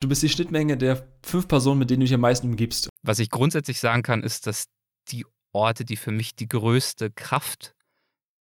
Du 0.00 0.08
bist 0.08 0.22
die 0.22 0.28
Schnittmenge 0.28 0.76
der 0.76 1.06
fünf 1.22 1.48
Personen, 1.48 1.80
mit 1.80 1.90
denen 1.90 2.00
du 2.00 2.06
dich 2.06 2.14
am 2.14 2.20
meisten 2.20 2.48
umgibst. 2.48 2.88
Was 3.02 3.18
ich 3.18 3.30
grundsätzlich 3.30 3.80
sagen 3.80 4.02
kann, 4.02 4.22
ist, 4.22 4.46
dass 4.46 4.68
die 5.08 5.26
Orte, 5.52 5.84
die 5.84 5.96
für 5.96 6.12
mich 6.12 6.36
die 6.36 6.46
größte 6.46 7.10
Kraft 7.10 7.74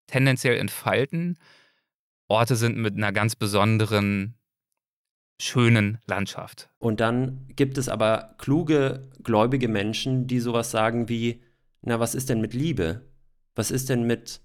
tendenziell 0.06 0.58
entfalten, 0.58 1.38
Orte 2.29 2.56
sind 2.56 2.77
mit 2.77 2.96
einer 2.96 3.12
ganz 3.12 3.37
besonderen, 3.37 4.34
schönen 5.40 5.98
Landschaft. 6.06 6.69
Und 6.79 7.00
dann 7.00 7.46
gibt 7.48 7.79
es 7.79 7.88
aber 7.88 8.34
kluge, 8.38 9.09
gläubige 9.23 9.68
Menschen, 9.68 10.27
die 10.27 10.41
sowas 10.41 10.70
sagen 10.70 11.09
wie, 11.09 11.43
na, 11.82 12.00
was 12.00 12.14
ist 12.14 12.29
denn 12.29 12.41
mit 12.41 12.52
Liebe? 12.52 13.02
Was 13.54 13.70
ist 13.70 13.88
denn 13.88 14.07
mit 14.07 14.41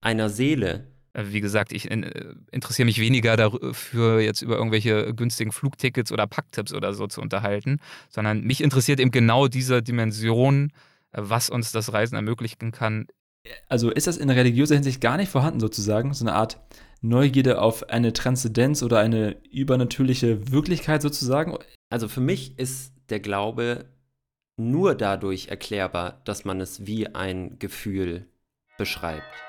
einer 0.00 0.28
Seele? 0.28 0.95
Äh, 1.16 1.32
wie 1.32 1.40
gesagt, 1.40 1.72
ich 1.72 1.90
äh, 1.90 2.34
interessiere 2.50 2.86
mich 2.86 3.00
weniger 3.00 3.36
dafür, 3.36 4.20
jetzt 4.20 4.42
über 4.42 4.56
irgendwelche 4.56 5.14
günstigen 5.14 5.52
Flugtickets 5.52 6.12
oder 6.12 6.26
Packtipps 6.26 6.74
oder 6.74 6.92
so 6.92 7.06
zu 7.06 7.20
unterhalten, 7.20 7.80
sondern 8.10 8.42
mich 8.42 8.62
interessiert 8.62 9.00
eben 9.00 9.10
genau 9.10 9.48
diese 9.48 9.82
Dimension, 9.82 10.72
äh, 11.12 11.22
was 11.22 11.48
uns 11.48 11.72
das 11.72 11.92
Reisen 11.92 12.16
ermöglichen 12.16 12.70
kann. 12.70 13.06
Also 13.68 13.90
ist 13.90 14.06
das 14.06 14.16
in 14.16 14.28
religiöser 14.28 14.74
Hinsicht 14.74 15.00
gar 15.00 15.16
nicht 15.16 15.30
vorhanden, 15.30 15.60
sozusagen, 15.60 16.12
so 16.12 16.24
eine 16.24 16.34
Art 16.34 16.60
Neugierde 17.00 17.60
auf 17.60 17.88
eine 17.90 18.12
Transzendenz 18.12 18.82
oder 18.82 18.98
eine 18.98 19.36
übernatürliche 19.50 20.50
Wirklichkeit 20.50 21.00
sozusagen? 21.00 21.56
Also 21.88 22.08
für 22.08 22.20
mich 22.20 22.58
ist 22.58 22.92
der 23.08 23.20
Glaube 23.20 23.86
nur 24.56 24.94
dadurch 24.96 25.48
erklärbar, 25.48 26.20
dass 26.24 26.44
man 26.44 26.60
es 26.60 26.86
wie 26.86 27.14
ein 27.14 27.58
Gefühl 27.58 28.26
beschreibt. 28.78 29.45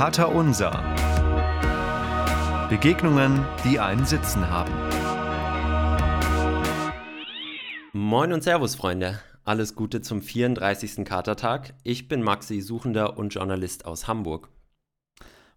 Kater 0.00 0.34
Unser. 0.34 0.70
Begegnungen, 2.70 3.44
die 3.64 3.78
einen 3.78 4.06
Sitzen 4.06 4.48
haben. 4.48 4.72
Moin 7.92 8.32
und 8.32 8.42
Servus, 8.42 8.76
Freunde. 8.76 9.20
Alles 9.44 9.74
Gute 9.74 10.00
zum 10.00 10.22
34. 10.22 11.04
Katertag. 11.04 11.74
Ich 11.82 12.08
bin 12.08 12.22
Maxi, 12.22 12.62
Suchender 12.62 13.18
und 13.18 13.34
Journalist 13.34 13.84
aus 13.84 14.08
Hamburg. 14.08 14.48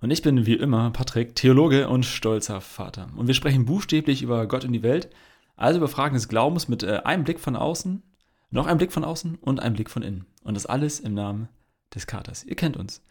Und 0.02 0.12
ich 0.12 0.22
bin 0.22 0.46
wie 0.46 0.56
immer 0.56 0.92
Patrick, 0.92 1.36
Theologe 1.36 1.88
und 1.88 2.06
stolzer 2.06 2.60
Vater. 2.60 3.08
Und 3.16 3.28
wir 3.28 3.36
sprechen 3.36 3.64
buchstäblich 3.64 4.24
über 4.24 4.46
Gott 4.48 4.66
und 4.66 4.74
die 4.74 4.84
Welt, 4.84 5.10
also 5.56 5.78
über 5.78 5.88
Fragen 5.88 6.16
des 6.16 6.28
Glaubens 6.28 6.68
mit 6.68 6.84
äh, 6.84 7.00
einem 7.06 7.24
Blick 7.24 7.40
von 7.40 7.56
außen, 7.56 8.04
noch 8.52 8.68
einem 8.68 8.80
Blick 8.80 8.92
von 8.92 9.06
außen 9.06 9.36
und 9.36 9.62
einem 9.62 9.76
Blick 9.76 9.90
von 9.90 10.04
innen. 10.04 10.26
Und 10.44 10.56
das 10.56 10.66
alles 10.66 11.00
im 11.00 11.14
Namen 11.14 11.48
des 11.96 12.08
Katers. 12.08 12.44
Ihr 12.44 12.58
kennt 12.58 12.76
uns. 12.76 13.02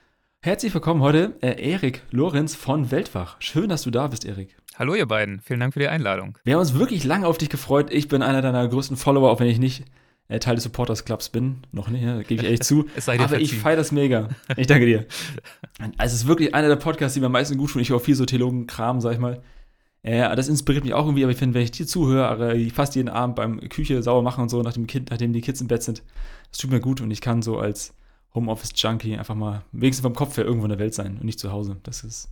Herzlich 0.45 0.75
willkommen 0.75 1.03
heute, 1.03 1.37
äh, 1.41 1.71
Erik 1.71 2.03
Lorenz 2.11 2.57
von 2.57 2.91
Weltwach. 2.91 3.37
Schön, 3.39 3.69
dass 3.69 3.83
du 3.83 3.93
da 3.93 4.09
bist, 4.09 4.25
Erik. 4.25 4.57
Hallo, 4.75 4.97
ihr 4.97 5.07
beiden. 5.07 5.41
Vielen 5.41 5.61
Dank 5.61 5.73
für 5.73 5.79
die 5.79 5.87
Einladung. 5.87 6.37
Wir 6.43 6.55
haben 6.55 6.61
uns 6.63 6.75
wirklich 6.75 7.05
lange 7.05 7.29
auf 7.29 7.39
dich 7.39 7.49
gefreut. 7.49 7.93
Ich 7.93 8.09
bin 8.09 8.23
einer 8.23 8.43
deiner 8.43 8.67
größten 8.67 8.97
Follower, 8.97 9.31
auch 9.31 9.39
wenn 9.39 9.47
ich 9.47 9.61
nicht 9.61 9.85
äh, 10.27 10.41
Teil 10.41 10.57
des 10.57 10.65
Supporters 10.65 11.05
Clubs 11.05 11.29
bin. 11.29 11.59
Noch 11.71 11.91
nicht, 11.91 12.03
ja, 12.03 12.21
gebe 12.23 12.41
ich 12.41 12.43
ehrlich 12.43 12.61
zu. 12.63 12.87
Aber 13.07 13.29
verziehen. 13.29 13.41
ich 13.41 13.55
feiere 13.57 13.77
das 13.77 13.93
mega. 13.93 14.31
Ich 14.57 14.67
danke 14.67 14.87
dir. 14.87 15.07
Also, 15.97 16.15
es 16.15 16.23
ist 16.23 16.27
wirklich 16.27 16.57
einer 16.57 16.69
der 16.69 16.77
Podcasts, 16.77 17.15
die 17.15 17.21
mir 17.21 17.27
am 17.27 17.33
meisten 17.33 17.57
gut 17.57 17.71
tun. 17.71 17.81
Ich 17.81 17.91
höre 17.91 18.01
viel 18.01 18.17
so 18.17 18.27
Theologen-Kram, 18.27 19.01
sag 19.01 19.13
ich 19.13 19.21
mal. 19.21 19.43
Äh, 20.03 20.35
das 20.35 20.49
inspiriert 20.49 20.83
mich 20.83 20.93
auch 20.93 21.05
irgendwie, 21.05 21.23
aber 21.23 21.31
ich 21.31 21.39
finde, 21.39 21.55
wenn 21.55 21.63
ich 21.63 21.71
dir 21.71 21.87
zuhöre, 21.87 22.59
fast 22.75 22.97
jeden 22.97 23.09
Abend 23.09 23.37
beim 23.37 23.61
Küche 23.69 24.03
sauber 24.03 24.23
machen 24.23 24.43
und 24.43 24.49
so, 24.49 24.61
nachdem, 24.63 24.89
kind, 24.89 25.11
nachdem 25.11 25.33
die 25.33 25.41
Kids 25.41 25.61
im 25.61 25.69
Bett 25.69 25.85
sind, 25.85 26.03
das 26.51 26.59
tut 26.59 26.73
mir 26.73 26.81
gut 26.81 27.01
und 27.01 27.13
ich 27.13 27.21
kann 27.21 27.43
so 27.43 27.59
als 27.59 27.95
Homeoffice-Junkie 28.35 29.17
einfach 29.17 29.35
mal 29.35 29.65
wenigstens 29.73 30.03
vom 30.03 30.15
Kopf 30.15 30.37
her 30.37 30.45
irgendwo 30.45 30.65
in 30.67 30.71
der 30.71 30.79
Welt 30.79 30.95
sein 30.95 31.19
und 31.19 31.25
nicht 31.25 31.39
zu 31.39 31.53
Hause. 31.53 31.77
Das 31.83 32.05
ist 32.05 32.29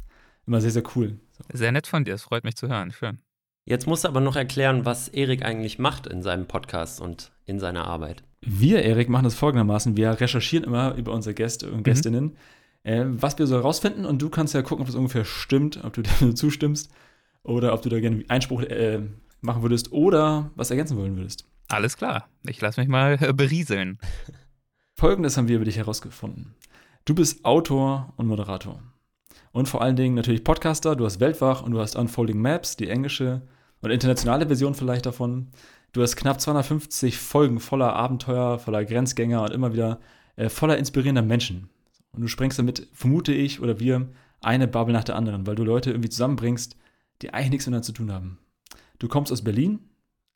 immer 0.46 0.60
sehr, 0.60 0.70
sehr 0.70 0.82
cool. 0.96 1.18
So. 1.32 1.44
Sehr 1.52 1.72
nett 1.72 1.86
von 1.86 2.04
dir, 2.04 2.14
es 2.14 2.22
freut 2.22 2.44
mich 2.44 2.56
zu 2.56 2.68
hören. 2.68 2.92
Schön. 2.92 3.18
Jetzt 3.64 3.86
musst 3.86 4.04
du 4.04 4.08
aber 4.08 4.20
noch 4.20 4.36
erklären, 4.36 4.84
was 4.84 5.08
Erik 5.08 5.44
eigentlich 5.44 5.78
macht 5.78 6.06
in 6.06 6.22
seinem 6.22 6.46
Podcast 6.46 7.00
und 7.00 7.30
in 7.44 7.58
seiner 7.58 7.84
Arbeit. 7.84 8.22
Wir, 8.40 8.82
Erik, 8.82 9.08
machen 9.08 9.24
das 9.24 9.34
folgendermaßen. 9.34 9.96
Wir 9.96 10.18
recherchieren 10.18 10.64
immer 10.64 10.94
über 10.94 11.12
unsere 11.12 11.34
Gäste 11.34 11.70
und 11.70 11.78
mhm. 11.78 11.82
Gästinnen, 11.84 12.24
mhm. 12.24 12.90
äh, 12.90 13.04
was 13.22 13.38
wir 13.38 13.46
so 13.46 13.56
herausfinden 13.56 14.06
und 14.06 14.22
du 14.22 14.30
kannst 14.30 14.54
ja 14.54 14.62
gucken, 14.62 14.82
ob 14.82 14.86
das 14.86 14.96
ungefähr 14.96 15.24
stimmt, 15.24 15.84
ob 15.84 15.92
du 15.92 16.02
dir 16.20 16.34
zustimmst 16.34 16.90
oder 17.42 17.74
ob 17.74 17.82
du 17.82 17.88
da 17.88 18.00
gerne 18.00 18.24
Einspruch 18.28 18.62
äh, 18.62 19.02
machen 19.40 19.62
würdest 19.62 19.92
oder 19.92 20.50
was 20.54 20.70
ergänzen 20.70 20.96
wollen 20.96 21.16
würdest. 21.16 21.44
Alles 21.68 21.96
klar. 21.96 22.28
Ich 22.44 22.60
lasse 22.60 22.80
mich 22.80 22.88
mal 22.88 23.18
äh, 23.20 23.32
berieseln. 23.32 23.98
Folgendes 25.00 25.38
haben 25.38 25.48
wir 25.48 25.56
über 25.56 25.64
dich 25.64 25.78
herausgefunden. 25.78 26.54
Du 27.06 27.14
bist 27.14 27.46
Autor 27.46 28.12
und 28.18 28.26
Moderator. 28.26 28.82
Und 29.50 29.66
vor 29.66 29.80
allen 29.80 29.96
Dingen 29.96 30.14
natürlich 30.14 30.44
Podcaster, 30.44 30.94
du 30.94 31.06
hast 31.06 31.20
Weltwach 31.20 31.62
und 31.62 31.72
du 31.72 31.80
hast 31.80 31.96
Unfolding 31.96 32.38
Maps, 32.38 32.76
die 32.76 32.90
englische 32.90 33.40
und 33.80 33.90
internationale 33.90 34.48
Version 34.48 34.74
vielleicht 34.74 35.06
davon. 35.06 35.52
Du 35.92 36.02
hast 36.02 36.16
knapp 36.16 36.38
250 36.38 37.16
Folgen 37.16 37.60
voller 37.60 37.94
Abenteuer, 37.94 38.58
voller 38.58 38.84
Grenzgänger 38.84 39.42
und 39.42 39.52
immer 39.52 39.72
wieder 39.72 40.00
äh, 40.36 40.50
voller 40.50 40.76
inspirierender 40.76 41.22
Menschen. 41.22 41.70
Und 42.12 42.20
du 42.20 42.28
sprengst 42.28 42.58
damit, 42.58 42.86
vermute 42.92 43.32
ich 43.32 43.62
oder 43.62 43.80
wir, 43.80 44.10
eine 44.42 44.68
Bubble 44.68 44.92
nach 44.92 45.04
der 45.04 45.16
anderen, 45.16 45.46
weil 45.46 45.54
du 45.54 45.64
Leute 45.64 45.92
irgendwie 45.92 46.10
zusammenbringst, 46.10 46.76
die 47.22 47.32
eigentlich 47.32 47.52
nichts 47.52 47.66
miteinander 47.66 47.86
zu 47.86 47.92
tun 47.92 48.12
haben. 48.12 48.38
Du 48.98 49.08
kommst 49.08 49.32
aus 49.32 49.44
Berlin, 49.44 49.78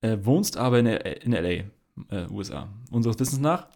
äh, 0.01 0.17
wohnst 0.23 0.57
aber 0.57 0.79
in, 0.79 0.87
in 0.87 1.33
LA, 1.33 1.65
äh, 2.09 2.31
USA, 2.31 2.71
unseres 2.91 3.19
Wissens 3.19 3.41
nach. 3.41 3.69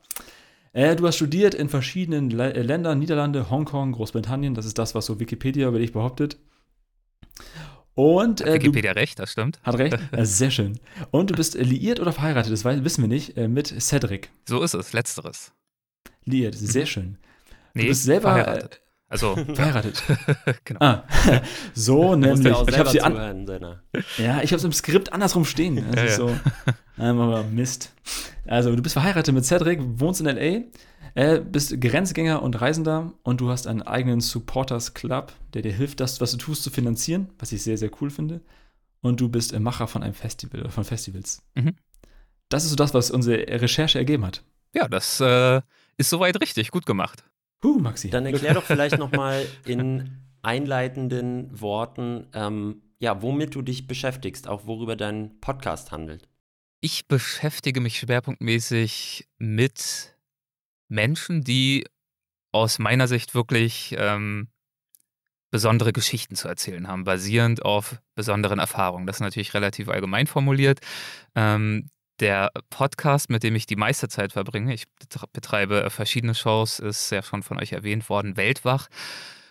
Äh, 0.78 0.94
du 0.94 1.04
hast 1.08 1.16
studiert 1.16 1.56
in 1.56 1.68
verschiedenen 1.68 2.30
Le 2.30 2.54
äh, 2.54 2.62
Ländern, 2.62 3.00
Niederlande, 3.00 3.50
Hongkong, 3.50 3.90
Großbritannien. 3.90 4.54
Das 4.54 4.64
ist 4.64 4.78
das, 4.78 4.94
was 4.94 5.06
so 5.06 5.18
Wikipedia 5.18 5.66
über 5.66 5.80
dich 5.80 5.92
behauptet. 5.92 6.38
Und, 7.94 8.42
hat 8.42 8.48
äh, 8.48 8.54
Wikipedia 8.54 8.94
du, 8.94 9.00
recht, 9.00 9.18
das 9.18 9.32
stimmt. 9.32 9.60
Hat 9.64 9.76
recht, 9.76 9.98
äh, 10.12 10.24
sehr 10.24 10.52
schön. 10.52 10.78
Und 11.10 11.30
du 11.30 11.34
bist 11.34 11.54
liiert 11.54 11.98
oder 11.98 12.12
verheiratet, 12.12 12.52
das 12.52 12.64
wissen 12.64 13.02
wir 13.02 13.08
nicht, 13.08 13.36
äh, 13.36 13.48
mit 13.48 13.66
Cedric. 13.66 14.30
So 14.48 14.62
ist 14.62 14.74
es, 14.74 14.92
letzteres. 14.92 15.52
Liiert, 16.24 16.54
sehr 16.54 16.86
schön. 16.86 17.18
Nee, 17.74 17.82
du 17.82 17.88
bist 17.88 18.04
selber 18.04 18.34
verheiratet. 18.34 18.80
Also 19.08 19.36
verheiratet. 19.54 20.02
genau. 20.64 20.80
Ah, 20.80 21.04
so 21.74 22.14
nämlich. 22.14 22.54
ich 22.68 22.78
habe 22.78 22.90
sie 22.90 23.00
an. 23.00 23.46
Ja, 24.18 24.42
ich 24.42 24.50
habe 24.50 24.56
es 24.56 24.64
im 24.64 24.72
Skript 24.72 25.12
andersrum 25.12 25.44
stehen. 25.44 25.76
Das 25.90 25.96
ja, 25.96 26.04
ist 26.04 26.18
ja. 26.18 26.28
so. 26.28 26.36
Aber 26.98 27.44
Mist. 27.44 27.92
Also 28.46 28.74
du 28.74 28.82
bist 28.82 28.94
verheiratet 28.94 29.34
mit 29.34 29.44
Cedric, 29.44 29.80
wohnst 29.82 30.20
in 30.20 30.26
LA, 30.26 30.64
äh, 31.14 31.40
bist 31.40 31.80
Grenzgänger 31.80 32.42
und 32.42 32.60
Reisender 32.60 33.12
und 33.22 33.40
du 33.40 33.50
hast 33.50 33.66
einen 33.66 33.82
eigenen 33.82 34.20
Supporters 34.20 34.94
Club, 34.94 35.32
der 35.54 35.62
dir 35.62 35.72
hilft, 35.72 36.00
das, 36.00 36.20
was 36.20 36.32
du 36.32 36.36
tust, 36.36 36.62
zu 36.62 36.70
finanzieren, 36.70 37.30
was 37.38 37.52
ich 37.52 37.62
sehr, 37.62 37.78
sehr 37.78 37.90
cool 38.00 38.10
finde. 38.10 38.40
Und 39.00 39.20
du 39.20 39.28
bist 39.28 39.58
Macher 39.58 39.86
von 39.86 40.02
einem 40.02 40.14
Festival 40.14 40.60
oder 40.60 40.70
von 40.70 40.84
Festivals. 40.84 41.42
Mhm. 41.54 41.76
Das 42.48 42.64
ist 42.64 42.70
so 42.70 42.76
das, 42.76 42.94
was 42.94 43.10
unsere 43.10 43.38
Recherche 43.60 43.98
ergeben 43.98 44.26
hat. 44.26 44.42
Ja, 44.74 44.88
das 44.88 45.20
äh, 45.20 45.60
ist 45.96 46.10
soweit 46.10 46.40
richtig. 46.40 46.70
Gut 46.70 46.86
gemacht. 46.86 47.24
Huh, 47.62 47.78
Maxi. 47.78 48.10
Dann 48.10 48.26
erklär 48.26 48.54
doch 48.54 48.64
vielleicht 48.64 48.98
nochmal 48.98 49.46
in 49.64 50.22
einleitenden 50.42 51.60
Worten, 51.60 52.26
ähm, 52.32 52.82
ja, 53.00 53.22
womit 53.22 53.54
du 53.54 53.62
dich 53.62 53.86
beschäftigst, 53.86 54.48
auch 54.48 54.66
worüber 54.66 54.96
dein 54.96 55.40
Podcast 55.40 55.92
handelt. 55.92 56.28
Ich 56.80 57.08
beschäftige 57.08 57.80
mich 57.80 57.98
schwerpunktmäßig 57.98 59.28
mit 59.38 60.16
Menschen, 60.88 61.42
die 61.42 61.86
aus 62.52 62.78
meiner 62.78 63.08
Sicht 63.08 63.34
wirklich 63.34 63.94
ähm, 63.98 64.48
besondere 65.50 65.92
Geschichten 65.92 66.36
zu 66.36 66.48
erzählen 66.48 66.86
haben, 66.88 67.04
basierend 67.04 67.64
auf 67.64 68.00
besonderen 68.14 68.58
Erfahrungen. 68.58 69.06
Das 69.06 69.16
ist 69.16 69.20
natürlich 69.20 69.54
relativ 69.54 69.88
allgemein 69.88 70.26
formuliert. 70.26 70.80
Ähm, 71.34 71.90
der 72.20 72.50
Podcast, 72.70 73.30
mit 73.30 73.42
dem 73.42 73.54
ich 73.54 73.66
die 73.66 73.76
meiste 73.76 74.08
Zeit 74.08 74.32
verbringe, 74.32 74.74
ich 74.74 74.84
betreibe 75.32 75.88
verschiedene 75.90 76.34
Shows, 76.34 76.78
ist 76.78 77.10
ja 77.10 77.22
schon 77.22 77.42
von 77.42 77.58
euch 77.58 77.72
erwähnt 77.72 78.08
worden, 78.08 78.36
Weltwach. 78.36 78.88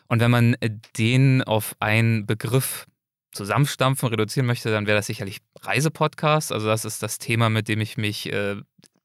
Und 0.08 0.20
wenn 0.20 0.32
man 0.32 0.56
den 0.98 1.44
auf 1.44 1.76
einen 1.80 2.26
Begriff 2.26 2.88
zusammenstampfen, 3.32 4.10
reduzieren 4.10 4.48
möchte, 4.48 4.72
dann 4.72 4.88
wäre 4.88 4.98
das 4.98 5.08
sicherlich 5.08 5.40
Reisepodcast. 5.62 6.52
Also 6.52 6.68
das 6.68 6.86
ist 6.86 7.04
das 7.04 7.20
Thema, 7.20 7.50
mit 7.50 7.68
dem 7.68 7.82
ich 7.82 7.98
mich 7.98 8.32
äh, 8.32 8.56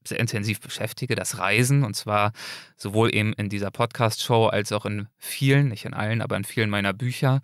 sehr 0.07 0.21
intensiv 0.21 0.61
beschäftige, 0.61 1.15
das 1.15 1.39
Reisen. 1.39 1.85
Und 1.85 1.95
zwar 1.95 2.33
sowohl 2.77 3.15
eben 3.15 3.33
in 3.35 3.49
dieser 3.49 3.71
Podcast-Show 3.71 4.47
als 4.47 4.73
auch 4.73 4.87
in 4.87 5.09
vielen, 5.19 5.69
nicht 5.69 5.85
in 5.85 5.95
allen, 5.95 6.23
aber 6.23 6.37
in 6.37 6.45
vielen 6.45 6.71
meiner 6.71 6.93
Bücher. 6.93 7.41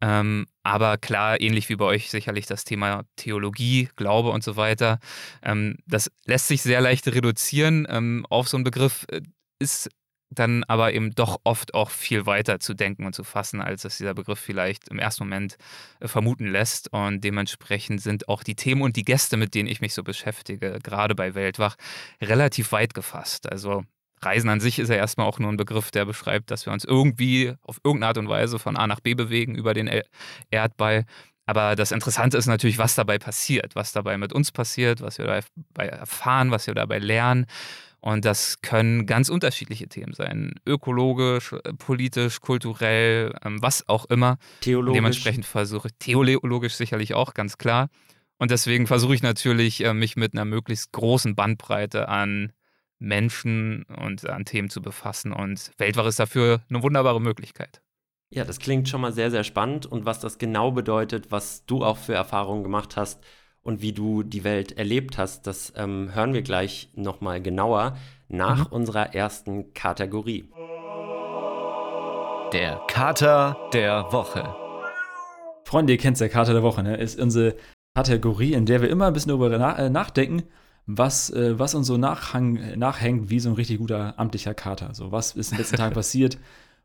Ähm, 0.00 0.46
aber 0.62 0.98
klar, 0.98 1.40
ähnlich 1.40 1.68
wie 1.68 1.76
bei 1.76 1.86
euch 1.86 2.10
sicherlich 2.10 2.46
das 2.46 2.64
Thema 2.64 3.04
Theologie, 3.16 3.88
Glaube 3.96 4.30
und 4.30 4.44
so 4.44 4.56
weiter. 4.56 4.98
Ähm, 5.42 5.78
das 5.86 6.10
lässt 6.26 6.48
sich 6.48 6.62
sehr 6.62 6.80
leicht 6.80 7.06
reduzieren 7.08 7.86
ähm, 7.88 8.26
auf 8.28 8.48
so 8.48 8.56
einen 8.56 8.64
Begriff, 8.64 9.06
äh, 9.10 9.22
ist 9.58 9.88
dann 10.30 10.64
aber 10.64 10.92
eben 10.92 11.14
doch 11.14 11.38
oft 11.44 11.74
auch 11.74 11.90
viel 11.90 12.26
weiter 12.26 12.58
zu 12.60 12.74
denken 12.74 13.06
und 13.06 13.14
zu 13.14 13.24
fassen, 13.24 13.60
als 13.60 13.84
es 13.84 13.96
dieser 13.98 14.14
Begriff 14.14 14.40
vielleicht 14.40 14.88
im 14.88 14.98
ersten 14.98 15.24
Moment 15.24 15.56
äh, 16.00 16.08
vermuten 16.08 16.46
lässt. 16.46 16.92
Und 16.92 17.22
dementsprechend 17.22 18.02
sind 18.02 18.28
auch 18.28 18.42
die 18.42 18.56
Themen 18.56 18.82
und 18.82 18.96
die 18.96 19.04
Gäste, 19.04 19.36
mit 19.36 19.54
denen 19.54 19.68
ich 19.68 19.80
mich 19.80 19.94
so 19.94 20.02
beschäftige, 20.02 20.78
gerade 20.82 21.14
bei 21.14 21.34
Weltwach, 21.34 21.76
relativ 22.20 22.72
weit 22.72 22.94
gefasst. 22.94 23.50
Also 23.50 23.84
Reisen 24.22 24.48
an 24.48 24.60
sich 24.60 24.78
ist 24.78 24.88
ja 24.88 24.96
erstmal 24.96 25.26
auch 25.26 25.38
nur 25.38 25.50
ein 25.50 25.56
Begriff, 25.56 25.90
der 25.90 26.04
beschreibt, 26.04 26.50
dass 26.50 26.66
wir 26.66 26.72
uns 26.72 26.84
irgendwie 26.84 27.54
auf 27.62 27.80
irgendeine 27.84 28.08
Art 28.08 28.18
und 28.18 28.28
Weise 28.28 28.58
von 28.58 28.76
A 28.76 28.86
nach 28.86 29.00
B 29.00 29.14
bewegen 29.14 29.54
über 29.54 29.74
den 29.74 29.90
Erdball. 30.50 31.04
Aber 31.46 31.76
das 31.76 31.92
Interessante 31.92 32.36
ist 32.36 32.46
natürlich, 32.46 32.78
was 32.78 32.94
dabei 32.96 33.18
passiert, 33.18 33.76
was 33.76 33.92
dabei 33.92 34.18
mit 34.18 34.32
uns 34.32 34.50
passiert, 34.50 35.00
was 35.00 35.18
wir 35.18 35.26
dabei 35.26 35.86
erfahren, 35.86 36.50
was 36.50 36.66
wir 36.66 36.74
dabei 36.74 36.98
lernen. 36.98 37.46
Und 38.00 38.24
das 38.24 38.60
können 38.62 39.06
ganz 39.06 39.28
unterschiedliche 39.28 39.88
Themen 39.88 40.12
sein. 40.12 40.54
Ökologisch, 40.66 41.52
äh, 41.52 41.72
politisch, 41.72 42.40
kulturell, 42.40 43.32
ähm, 43.44 43.60
was 43.62 43.88
auch 43.88 44.04
immer. 44.06 44.38
Theologisch. 44.60 44.96
Dementsprechend 44.96 45.44
versuche 45.46 45.88
ich, 45.88 45.94
theologisch 45.98 46.74
sicherlich 46.74 47.14
auch, 47.14 47.34
ganz 47.34 47.58
klar. 47.58 47.88
Und 48.38 48.50
deswegen 48.50 48.86
versuche 48.86 49.14
ich 49.14 49.22
natürlich, 49.22 49.84
äh, 49.84 49.94
mich 49.94 50.14
mit 50.16 50.34
einer 50.34 50.44
möglichst 50.44 50.92
großen 50.92 51.34
Bandbreite 51.34 52.08
an 52.08 52.52
Menschen 52.98 53.84
und 53.84 54.28
an 54.28 54.44
Themen 54.44 54.70
zu 54.70 54.82
befassen. 54.82 55.32
Und 55.32 55.70
Weltwach 55.78 56.06
ist 56.06 56.18
dafür 56.18 56.62
eine 56.68 56.82
wunderbare 56.82 57.20
Möglichkeit. 57.20 57.82
Ja, 58.30 58.44
das 58.44 58.58
klingt 58.58 58.88
schon 58.88 59.00
mal 59.00 59.12
sehr, 59.12 59.30
sehr 59.30 59.44
spannend. 59.44 59.86
Und 59.86 60.04
was 60.04 60.20
das 60.20 60.38
genau 60.38 60.72
bedeutet, 60.72 61.30
was 61.30 61.64
du 61.66 61.84
auch 61.84 61.96
für 61.96 62.14
Erfahrungen 62.14 62.62
gemacht 62.62 62.96
hast 62.96 63.22
und 63.62 63.82
wie 63.82 63.92
du 63.92 64.22
die 64.22 64.44
Welt 64.44 64.72
erlebt 64.72 65.18
hast, 65.18 65.46
das 65.46 65.72
ähm, 65.76 66.10
hören 66.12 66.34
wir 66.34 66.42
gleich 66.42 66.90
nochmal 66.94 67.40
genauer 67.40 67.96
nach 68.28 68.66
mhm. 68.66 68.72
unserer 68.72 69.14
ersten 69.14 69.72
Kategorie. 69.74 70.50
Der 72.52 72.80
Kater 72.88 73.56
der 73.72 74.12
Woche. 74.12 74.54
Freunde, 75.64 75.92
ihr 75.92 75.98
kennt 75.98 76.18
der 76.20 76.28
Kater 76.28 76.52
der 76.52 76.62
Woche, 76.62 76.82
ne? 76.82 76.96
Ist 76.96 77.20
unsere 77.20 77.56
Kategorie, 77.94 78.52
in 78.52 78.66
der 78.66 78.82
wir 78.82 78.88
immer 78.88 79.06
ein 79.06 79.12
bisschen 79.12 79.30
darüber 79.30 79.56
na 79.58 79.76
äh, 79.78 79.90
nachdenken, 79.90 80.44
was, 80.86 81.30
äh, 81.30 81.58
was 81.58 81.74
uns 81.74 81.86
so 81.86 81.96
nachhang, 81.96 82.78
nachhängt 82.78 83.30
wie 83.30 83.40
so 83.40 83.50
ein 83.50 83.54
richtig 83.54 83.78
guter 83.78 84.18
amtlicher 84.18 84.54
Kater. 84.54 84.94
So, 84.94 85.12
was 85.12 85.32
ist 85.32 85.50
in 85.50 85.56
den 85.56 85.62
letzten 85.62 85.76
Tagen 85.76 85.94
passiert? 85.94 86.38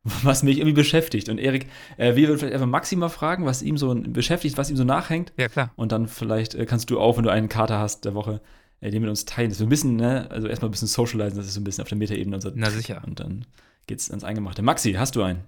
was 0.04 0.42
mich 0.44 0.58
irgendwie 0.58 0.74
beschäftigt. 0.74 1.30
Und 1.30 1.38
Erik, 1.38 1.68
äh, 1.98 2.16
wir 2.16 2.28
würden 2.28 2.40
vielleicht 2.40 2.56
einfach 2.56 2.68
Maxi 2.68 2.96
mal 2.96 3.10
fragen, 3.10 3.46
was 3.46 3.62
ihm 3.62 3.78
so 3.78 3.94
beschäftigt, 3.96 4.58
was 4.58 4.70
ihm 4.70 4.78
so 4.78 4.84
nachhängt. 4.84 5.32
Ja, 5.38 5.48
klar. 5.48 5.72
Und 5.76 5.92
dann 5.92 6.08
vielleicht 6.08 6.56
äh, 6.56 6.66
kannst 6.66 6.90
du 6.90 7.00
auch, 7.00 7.18
wenn 7.18 7.24
du 7.24 7.30
einen 7.30 7.50
Kater 7.50 7.78
hast 7.78 8.06
der 8.06 8.16
Woche, 8.16 8.42
äh, 8.80 8.90
den 8.90 9.02
mit 9.02 9.10
uns 9.10 9.26
teilen. 9.26 9.50
Das 9.50 9.56
ist 9.56 9.60
so 9.60 9.66
ein 9.66 9.70
bisschen, 9.70 9.98
ne, 9.98 10.28
also 10.32 10.48
erstmal 10.48 10.70
ein 10.70 10.72
bisschen 10.72 10.88
socialisen, 10.88 11.38
das 11.38 11.48
ist 11.48 11.54
so 11.54 11.62
ein 11.62 11.64
bisschen 11.64 11.84
auf 11.84 11.90
der 11.90 11.98
Metaebene. 11.98 12.36
Unser 12.36 12.52
Na 12.56 12.72
sicher. 12.72 13.02
Und 13.06 13.20
dann 13.20 13.46
geht's 13.88 14.10
ans 14.10 14.24
Eingemachte. 14.24 14.64
Maxi, 14.64 14.94
hast 14.94 15.16
du 15.16 15.22
einen? 15.22 15.44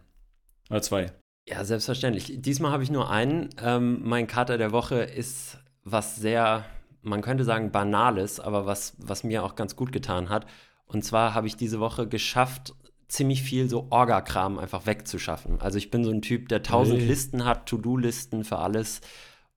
Oder 0.69 0.81
zwei? 0.81 1.11
Ja, 1.49 1.65
selbstverständlich. 1.65 2.35
Diesmal 2.37 2.71
habe 2.71 2.83
ich 2.83 2.91
nur 2.91 3.09
einen. 3.09 3.49
Ähm, 3.61 4.01
mein 4.03 4.27
Kater 4.27 4.57
der 4.57 4.71
Woche 4.71 4.97
ist 4.97 5.57
was 5.83 6.15
sehr, 6.15 6.63
man 7.03 7.21
könnte 7.21 7.43
sagen, 7.43 7.71
banales, 7.71 8.39
aber 8.39 8.65
was, 8.65 8.95
was 8.97 9.23
mir 9.23 9.43
auch 9.43 9.55
ganz 9.55 9.75
gut 9.75 9.91
getan 9.91 10.29
hat. 10.29 10.45
Und 10.85 11.03
zwar 11.03 11.33
habe 11.33 11.47
ich 11.47 11.55
diese 11.55 11.79
Woche 11.79 12.07
geschafft, 12.07 12.73
ziemlich 13.07 13.43
viel 13.43 13.69
so 13.69 13.87
Orga-Kram 13.89 14.57
einfach 14.57 14.85
wegzuschaffen. 14.85 15.61
Also 15.61 15.77
ich 15.77 15.91
bin 15.91 16.03
so 16.03 16.11
ein 16.11 16.21
Typ, 16.21 16.49
der 16.49 16.63
tausend 16.63 16.99
hey. 16.99 17.07
Listen 17.07 17.45
hat, 17.45 17.67
To-Do-Listen 17.67 18.43
für 18.43 18.57
alles. 18.57 19.01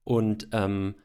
Und 0.03 0.49
ähm, 0.51 0.95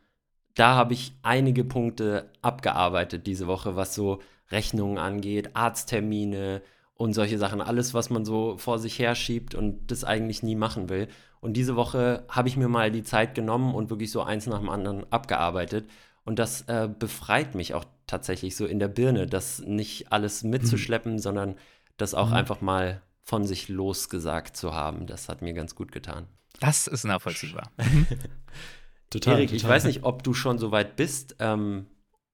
da 0.55 0.75
habe 0.75 0.93
ich 0.93 1.15
einige 1.23 1.65
Punkte 1.65 2.31
abgearbeitet 2.43 3.27
diese 3.27 3.47
Woche, 3.47 3.75
was 3.75 3.95
so 3.95 4.21
Rechnungen 4.51 4.99
angeht, 4.99 5.57
Arzttermine 5.57 6.63
und 6.95 7.15
solche 7.15 7.39
Sachen. 7.39 7.61
Alles, 7.61 7.95
was 7.95 8.11
man 8.11 8.25
so 8.25 8.59
vor 8.59 8.79
sich 8.79 8.99
her 8.99 9.15
schiebt 9.15 9.55
und 9.55 9.91
das 9.91 10.05
eigentlich 10.05 10.43
nie 10.43 10.55
machen 10.55 10.89
will. 10.89 11.09
Und 11.41 11.55
diese 11.55 11.75
Woche 11.75 12.25
habe 12.29 12.49
ich 12.49 12.57
mir 12.57 12.69
mal 12.69 12.91
die 12.91 13.03
Zeit 13.03 13.35
genommen 13.35 13.75
und 13.75 13.91
wirklich 13.91 14.13
so 14.13 14.23
eins 14.23 14.47
nach 14.47 14.61
dem 14.61 14.69
anderen 14.69 15.11
abgearbeitet. 15.11 15.89
Und 16.25 16.39
das 16.39 16.63
äh, 16.63 16.89
befreit 16.89 17.55
mich 17.55 17.75
auch 17.75 17.85
tatsächlich 18.07 18.57
so 18.57 18.67
in 18.67 18.79
der 18.79 18.89
Birne, 18.89 19.27
das 19.27 19.61
nicht 19.61 20.13
alles 20.13 20.45
mitzuschleppen, 20.45 21.15
mhm. 21.15 21.19
sondern 21.19 21.57
das 21.97 22.15
auch 22.15 22.29
mhm. 22.29 22.35
einfach 22.35 22.61
mal 22.61 23.03
von 23.23 23.45
sich 23.45 23.69
losgesagt 23.69 24.57
zu 24.57 24.75
haben. 24.75 25.07
Das 25.07 25.29
hat 25.29 25.43
mir 25.43 25.53
ganz 25.53 25.75
gut 25.75 25.93
getan. 25.93 26.27
Das 26.61 26.87
ist 26.87 27.05
nachvollziehbar. 27.05 27.71
total. 29.11 29.35
Erik, 29.35 29.49
total. 29.49 29.57
ich 29.57 29.65
weiß 29.65 29.85
nicht, 29.85 30.05
ob 30.05 30.23
du 30.23 30.35
schon 30.35 30.59
so 30.59 30.71
weit 30.71 30.97
bist, 30.97 31.37
ähm, 31.39 31.87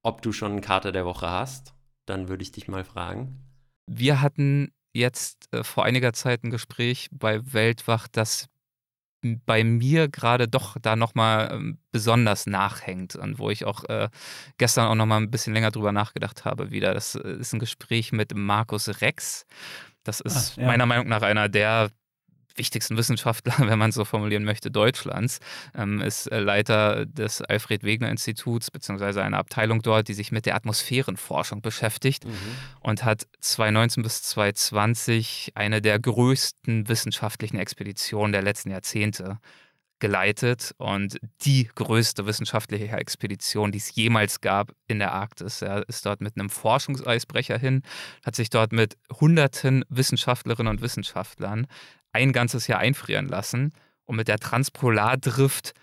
ob 0.03 0.23
du 0.23 0.33
schon 0.33 0.53
eine 0.53 0.61
Karte 0.61 0.93
der 0.93 1.05
Woche 1.05 1.31
hast. 1.31 1.75
Dann 2.07 2.29
würde 2.29 2.43
ich 2.43 2.53
dich 2.53 2.69
mal 2.69 2.85
fragen. 2.85 3.45
Wir 3.87 4.21
hatten 4.21 4.73
jetzt 4.93 5.47
äh, 5.53 5.63
vor 5.63 5.85
einiger 5.85 6.13
Zeit 6.13 6.45
ein 6.45 6.51
Gespräch 6.51 7.09
bei 7.13 7.53
Weltwach, 7.53 8.09
das 8.09 8.49
bei 9.23 9.65
mir 9.65 10.09
gerade 10.09 10.49
doch 10.49 10.77
da 10.81 10.97
nochmal 10.97 11.51
ähm, 11.53 11.79
besonders 11.91 12.47
nachhängt 12.47 13.17
und 13.17 13.39
wo 13.39 13.51
ich 13.51 13.65
auch 13.65 13.85
äh, 13.85 14.09
gestern 14.59 14.87
auch 14.87 14.95
nochmal 14.95 15.21
ein 15.21 15.31
bisschen 15.31 15.55
länger 15.55 15.71
drüber 15.71 15.93
nachgedacht 15.93 16.45
habe 16.45 16.71
wieder. 16.71 16.95
Das 16.95 17.15
äh, 17.15 17.33
ist 17.33 17.53
ein 17.53 17.59
Gespräch 17.59 18.13
mit 18.13 18.35
Markus 18.35 19.01
Rex. 19.01 19.47
Das 20.05 20.21
ist 20.21 20.59
ah, 20.59 20.61
ja. 20.61 20.67
meiner 20.69 20.87
Meinung 20.87 21.09
nach 21.09 21.23
einer 21.23 21.49
der 21.49 21.91
wichtigsten 22.59 22.97
Wissenschaftler, 22.97 23.55
wenn 23.59 23.79
man 23.79 23.93
so 23.93 24.05
formulieren 24.05 24.45
möchte, 24.45 24.71
Deutschlands, 24.71 25.41
ähm, 25.75 26.01
ist 26.01 26.27
äh, 26.27 26.41
Leiter 26.41 27.07
des 27.07 27.43
Alfred 27.43 27.83
Wegener 27.85 28.11
Instituts, 28.11 28.71
beziehungsweise 28.71 29.23
einer 29.23 29.39
Abteilung 29.39 29.83
dort, 29.83 30.09
die 30.09 30.15
sich 30.15 30.33
mit 30.33 30.47
der 30.47 30.57
Atmosphärenforschung 30.57 31.63
beschäftigt 31.63 32.27
mhm. 32.27 32.33
und 32.81 33.05
hat 33.05 33.27
2019 33.41 34.03
bis 34.03 34.23
2020 34.23 35.53
eine 35.55 35.81
der 35.81 35.99
größten 35.99 36.89
wissenschaftlichen 36.89 37.59
Expeditionen 37.59 38.33
der 38.33 38.43
letzten 38.43 38.71
Jahrzehnte 38.71 39.39
geleitet 39.99 40.75
und 40.79 41.19
die 41.43 41.69
größte 41.75 42.27
wissenschaftliche 42.27 42.89
Expedition, 42.89 43.73
die 43.73 43.79
es 43.79 43.95
jemals 43.95 44.41
gab 44.41 44.73
in 44.87 44.99
der 44.99 45.13
Arktis. 45.13 45.63
Er 45.63 45.89
ist 45.89 46.07
dort 46.07 46.21
mit 46.21 46.37
einem 46.37 46.51
Forschungseisbrecher 46.51 47.59
hin, 47.59 47.83
hat 48.25 48.37
sich 48.37 48.51
dort 48.51 48.73
mit 48.73 48.97
hunderten 49.21 49.85
Wissenschaftlerinnen 49.89 50.71
und 50.71 50.83
Wissenschaftlern 50.83 51.67
ein 52.13 52.33
ganzes 52.33 52.67
Jahr 52.67 52.79
einfrieren 52.79 53.29
lassen 53.29 53.73
um 54.09 54.17
mit 54.17 54.29
der 54.29 54.39
Transpolardrift 54.39 55.75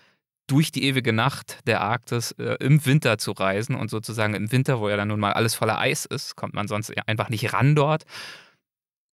durch 0.48 0.70
die 0.70 0.84
ewige 0.84 1.12
Nacht 1.12 1.60
der 1.66 1.80
Arktis 1.80 2.32
äh, 2.32 2.56
im 2.60 2.84
Winter 2.84 3.18
zu 3.18 3.32
reisen 3.32 3.74
und 3.74 3.88
sozusagen 3.88 4.34
im 4.34 4.52
Winter, 4.52 4.80
wo 4.80 4.88
ja 4.88 4.96
dann 4.96 5.08
nun 5.08 5.20
mal 5.20 5.32
alles 5.32 5.54
voller 5.54 5.78
Eis 5.78 6.04
ist, 6.04 6.36
kommt 6.36 6.54
man 6.54 6.68
sonst 6.68 6.92
einfach 7.08 7.30
nicht 7.30 7.52
ran 7.52 7.74
dort, 7.74 8.04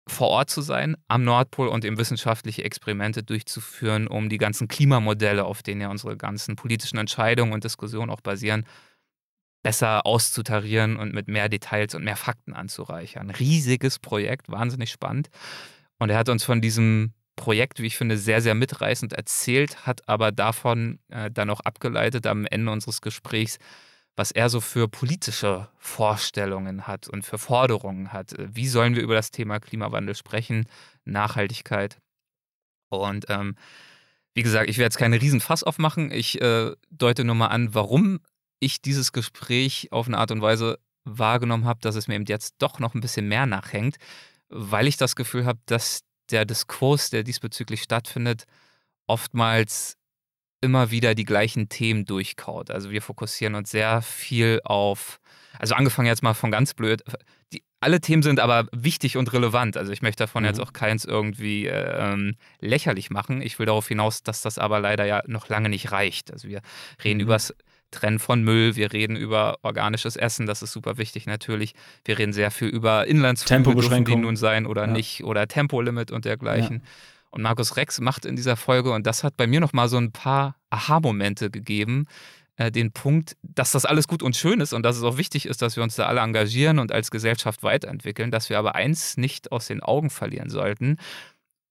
vor 0.09 0.29
Ort 0.29 0.51
zu 0.51 0.61
sein, 0.61 0.97
am 1.07 1.23
Nordpol 1.23 1.69
und 1.69 1.85
eben 1.85 1.99
wissenschaftliche 1.99 2.65
Experimente 2.65 3.23
durchzuführen, 3.23 4.09
um 4.09 4.29
die 4.29 4.39
ganzen 4.39 4.67
Klimamodelle, 4.67 5.45
auf 5.45 5.63
denen 5.63 5.81
ja 5.81 5.89
unsere 5.89 6.17
ganzen 6.17 6.57
politischen 6.57 6.99
Entscheidungen 6.99 7.53
und 7.53 7.63
Diskussionen 7.63 8.11
auch 8.11 8.21
basieren, 8.21 8.65
besser 9.63 10.07
auszutarieren 10.07 10.97
und 10.97 11.13
mit 11.13 11.29
mehr 11.29 11.49
Details 11.49 11.95
und 11.95 12.03
mehr 12.03 12.17
Fakten 12.17 12.55
anzureichern. 12.55 13.31
Riesiges 13.31 13.99
Projekt, 13.99 14.49
wahnsinnig 14.49 14.91
spannend. 14.91 15.31
Und 16.01 16.09
er 16.11 16.19
hat 16.19 16.31
uns 16.31 16.43
von 16.43 16.61
diesem 16.61 17.13
Projekt, 17.37 17.81
wie 17.81 17.87
ich 17.87 17.97
finde, 17.97 18.19
sehr, 18.19 18.41
sehr 18.41 18.55
mitreißend 18.55 19.13
erzählt, 19.13 19.87
hat 19.87 20.09
aber 20.09 20.33
davon 20.33 20.99
äh, 21.09 21.31
dann 21.31 21.51
auch 21.51 21.61
abgeleitet 21.61 22.27
am 22.27 22.47
Ende 22.47 22.73
unseres 22.73 23.03
Gesprächs, 23.03 23.59
was 24.17 24.31
er 24.31 24.49
so 24.49 24.61
für 24.61 24.89
politische 24.89 25.69
Vorstellungen 25.79 26.87
hat 26.87 27.09
und 27.09 27.25
für 27.25 27.39
Forderungen 27.39 28.13
hat. 28.13 28.35
Wie 28.39 28.67
sollen 28.67 28.95
wir 28.95 29.03
über 29.03 29.15
das 29.15 29.31
Thema 29.31 29.61
Klimawandel 29.61 30.15
sprechen, 30.15 30.67
Nachhaltigkeit? 31.05 31.99
Und 32.89 33.27
ähm, 33.29 33.55
wie 34.35 34.43
gesagt, 34.43 34.69
ich 34.69 34.79
werde 34.79 34.87
jetzt 34.87 34.99
keine 34.99 35.21
Riesenfass 35.21 35.63
aufmachen. 35.63 36.11
Ich 36.11 36.41
äh, 36.41 36.73
deute 36.91 37.25
nur 37.25 37.35
mal 37.35 37.49
an, 37.49 37.75
warum 37.75 38.21
ich 38.59 38.83
dieses 38.83 39.13
Gespräch 39.13 39.89
auf 39.91 40.07
eine 40.07 40.19
Art 40.19 40.31
und 40.31 40.43
Weise 40.43 40.79
wahrgenommen 41.05 41.65
habe, 41.65 41.81
dass 41.81 41.95
es 41.95 42.09
mir 42.09 42.15
eben 42.15 42.27
jetzt 42.27 42.57
doch 42.59 42.79
noch 42.79 42.95
ein 42.95 43.01
bisschen 43.01 43.29
mehr 43.29 43.47
nachhängt 43.47 43.97
weil 44.51 44.87
ich 44.87 44.97
das 44.97 45.17
Gefühl 45.17 45.47
habe, 45.47 45.61
dass 45.67 46.01
der 46.31 46.45
Diskurs, 46.45 47.11
der 47.11 47.23
diesbezüglich 47.23 47.83
stattfindet, 47.83 48.45
oftmals 49.07 49.97
immer 50.61 50.91
wieder 50.91 51.15
die 51.15 51.25
gleichen 51.25 51.69
Themen 51.69 52.05
durchkaut. 52.05 52.71
Also 52.71 52.91
wir 52.91 53.03
fokussieren 53.03 53.55
uns 53.55 53.71
sehr 53.71 54.03
viel 54.03 54.61
auf, 54.65 55.21
also 55.59 55.75
angefangen 55.75 56.07
jetzt 56.07 56.23
mal 56.23 56.35
von 56.35 56.51
ganz 56.51 56.75
blöd, 56.75 57.03
die, 57.53 57.63
alle 57.81 58.01
Themen 58.01 58.23
sind 58.23 58.41
aber 58.41 58.67
wichtig 58.73 59.17
und 59.17 59.33
relevant. 59.33 59.79
Also 59.79 59.91
ich 59.91 60.03
möchte 60.03 60.25
davon 60.25 60.43
mhm. 60.43 60.49
jetzt 60.49 60.61
auch 60.61 60.75
keins 60.75 61.07
irgendwie 61.07 61.67
ähm, 61.67 62.37
lächerlich 62.61 63.11
machen. 63.11 63.41
Ich 63.41 63.59
will 63.59 63.67
darauf 63.67 63.89
hinaus, 63.89 64.23
dass 64.23 64.43
das 64.43 64.59
aber 64.59 64.81
leider 64.81 65.07
ja 65.07 65.23
noch 65.27 65.49
lange 65.49 65.71
nicht 65.71 65.91
reicht. 65.91 66.31
Also 66.31 66.49
wir 66.49 66.61
reden 67.03 67.19
mhm. 67.19 67.25
übers 67.25 67.55
trennen 67.91 68.19
von 68.19 68.43
Müll, 68.43 68.77
wir 68.77 68.93
reden 68.93 69.17
über 69.17 69.59
organisches 69.63 70.17
Essen, 70.17 70.47
das 70.47 70.63
ist 70.63 70.73
super 70.73 70.99
wichtig 70.99 71.27
natürlich. 71.27 71.75
Wir 72.05 72.19
reden 72.19 72.33
sehr 72.33 72.51
viel 72.51 72.69
über 72.69 73.07
Inlandsflüge, 73.07 74.05
die 74.05 74.17
nun 74.17 74.37
sein 74.37 74.67
oder 74.67 74.87
ja. 74.87 74.93
nicht, 74.93 75.25
oder 75.25 75.47
Tempolimit 75.49 76.11
und 76.11 76.25
dergleichen. 76.25 76.77
Ja. 76.77 76.91
Und 77.31 77.43
Markus 77.43 77.77
Rex 77.77 78.01
macht 78.01 78.25
in 78.25 78.37
dieser 78.37 78.57
Folge, 78.57 78.93
und 78.93 79.07
das 79.07 79.23
hat 79.23 79.37
bei 79.37 79.47
mir 79.47 79.61
nochmal 79.61 79.89
so 79.89 79.97
ein 79.97 80.13
paar 80.13 80.57
Aha-Momente 80.71 81.51
gegeben, 81.51 82.07
äh, 82.57 82.73
den 82.73 82.93
Punkt, 82.93 83.37
dass 83.43 83.73
das 83.73 83.85
alles 83.85 84.09
gut 84.09 84.23
und 84.23 84.37
schön 84.37 84.61
ist 84.61 84.73
und 84.73 84.83
dass 84.83 84.97
es 84.97 85.03
auch 85.03 85.17
wichtig 85.17 85.47
ist, 85.47 85.63
dass 85.63 85.77
wir 85.77 85.83
uns 85.83 85.95
da 85.95 86.07
alle 86.07 86.21
engagieren 86.21 86.79
und 86.79 86.93
als 86.93 87.11
Gesellschaft 87.11 87.63
weiterentwickeln, 87.63 88.31
dass 88.31 88.51
wir 88.51 88.59
aber 88.59 88.75
eins 88.75 89.17
nicht 89.17 89.53
aus 89.53 89.67
den 89.67 89.81
Augen 89.81 90.11
verlieren 90.11 90.51
sollten, 90.51 90.97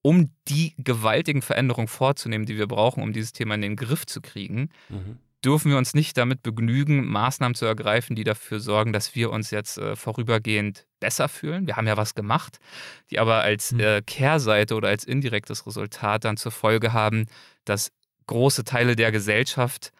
um 0.02 0.32
die 0.48 0.76
gewaltigen 0.78 1.42
Veränderungen 1.42 1.90
vorzunehmen, 1.90 2.46
die 2.46 2.58
wir 2.58 2.68
brauchen, 2.68 3.04
um 3.04 3.12
dieses 3.12 3.34
Thema 3.34 3.56
in 3.56 3.62
den 3.62 3.76
Griff 3.76 4.06
zu 4.06 4.22
kriegen, 4.22 4.70
mhm 4.88 5.20
dürfen 5.44 5.72
wir 5.72 5.78
uns 5.78 5.94
nicht 5.94 6.18
damit 6.18 6.44
begnügen, 6.44 7.06
Maßnahmen 7.08 7.56
zu 7.56 7.66
ergreifen, 7.66 8.16
die 8.16 8.24
dafür 8.26 8.60
sorgen, 8.60 8.92
dass 8.94 9.16
wir 9.16 9.32
uns 9.32 9.52
jetzt 9.52 9.78
äh, 9.78 9.96
vorübergehend 9.96 10.86
besser 11.00 11.30
fühlen. 11.30 11.66
Wir 11.68 11.78
haben 11.78 11.88
ja 11.88 11.96
was 11.98 12.14
gemacht, 12.16 12.60
die 13.10 13.20
aber 13.20 13.42
als 13.42 13.72
Hm. 13.72 13.80
äh, 13.80 14.02
Kehrseite 14.02 14.76
oder 14.76 14.90
als 14.90 15.06
indirektes 15.06 15.66
Resultat 15.66 16.26
dann 16.26 16.38
zur 16.38 16.52
Folge 16.52 16.92
haben, 16.94 17.26
dass 17.66 17.92
große 18.28 18.64
Teile 18.64 18.96
der 18.96 19.12
Gesellschaft 19.12 19.92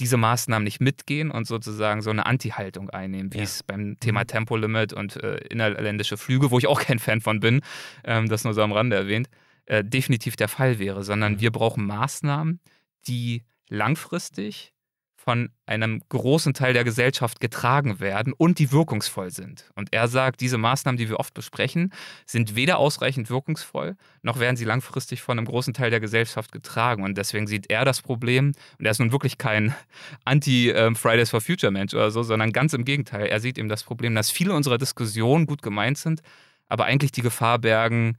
diese 0.00 0.16
Maßnahmen 0.16 0.62
nicht 0.64 0.80
mitgehen 0.80 1.30
und 1.32 1.46
sozusagen 1.46 2.02
so 2.02 2.10
eine 2.10 2.24
Anti-Haltung 2.24 2.88
einnehmen, 2.90 3.32
wie 3.34 3.38
Ja. 3.38 3.44
es 3.44 3.62
beim 3.64 3.98
Thema 3.98 4.20
Mhm. 4.20 4.26
Tempolimit 4.28 4.92
und 4.92 5.16
äh, 5.16 5.38
innerländische 5.48 6.16
Flüge, 6.16 6.50
wo 6.52 6.58
ich 6.58 6.68
auch 6.68 6.80
kein 6.80 7.00
Fan 7.00 7.20
von 7.20 7.40
bin, 7.40 7.60
ähm, 8.04 8.28
das 8.28 8.44
nur 8.44 8.54
so 8.54 8.62
am 8.62 8.72
Rande 8.72 8.94
erwähnt, 8.96 9.28
äh, 9.66 9.82
definitiv 9.84 10.36
der 10.36 10.48
Fall 10.48 10.78
wäre, 10.78 11.02
sondern 11.02 11.32
Mhm. 11.34 11.40
wir 11.40 11.50
brauchen 11.50 11.84
Maßnahmen, 11.84 12.60
die 13.08 13.42
langfristig 13.68 14.72
von 15.28 15.50
einem 15.66 16.00
großen 16.08 16.54
Teil 16.54 16.72
der 16.72 16.84
Gesellschaft 16.84 17.38
getragen 17.38 18.00
werden 18.00 18.32
und 18.32 18.58
die 18.58 18.72
wirkungsvoll 18.72 19.30
sind. 19.30 19.68
Und 19.74 19.92
er 19.92 20.08
sagt, 20.08 20.40
diese 20.40 20.56
Maßnahmen, 20.56 20.96
die 20.96 21.10
wir 21.10 21.20
oft 21.20 21.34
besprechen, 21.34 21.92
sind 22.24 22.54
weder 22.54 22.78
ausreichend 22.78 23.28
wirkungsvoll, 23.28 23.96
noch 24.22 24.38
werden 24.38 24.56
sie 24.56 24.64
langfristig 24.64 25.20
von 25.20 25.36
einem 25.36 25.46
großen 25.46 25.74
Teil 25.74 25.90
der 25.90 26.00
Gesellschaft 26.00 26.50
getragen. 26.50 27.02
Und 27.02 27.18
deswegen 27.18 27.46
sieht 27.46 27.68
er 27.68 27.84
das 27.84 28.00
Problem, 28.00 28.52
und 28.78 28.84
er 28.86 28.90
ist 28.90 29.00
nun 29.00 29.12
wirklich 29.12 29.36
kein 29.36 29.74
Anti-Fridays 30.24 31.28
for 31.28 31.42
Future 31.42 31.72
Mensch 31.72 31.92
oder 31.92 32.10
so, 32.10 32.22
sondern 32.22 32.52
ganz 32.52 32.72
im 32.72 32.86
Gegenteil. 32.86 33.26
Er 33.26 33.40
sieht 33.40 33.58
eben 33.58 33.68
das 33.68 33.84
Problem, 33.84 34.14
dass 34.14 34.30
viele 34.30 34.54
unserer 34.54 34.78
Diskussionen 34.78 35.44
gut 35.44 35.60
gemeint 35.60 35.98
sind, 35.98 36.22
aber 36.68 36.86
eigentlich 36.86 37.12
die 37.12 37.22
Gefahr 37.22 37.58
bergen, 37.58 38.16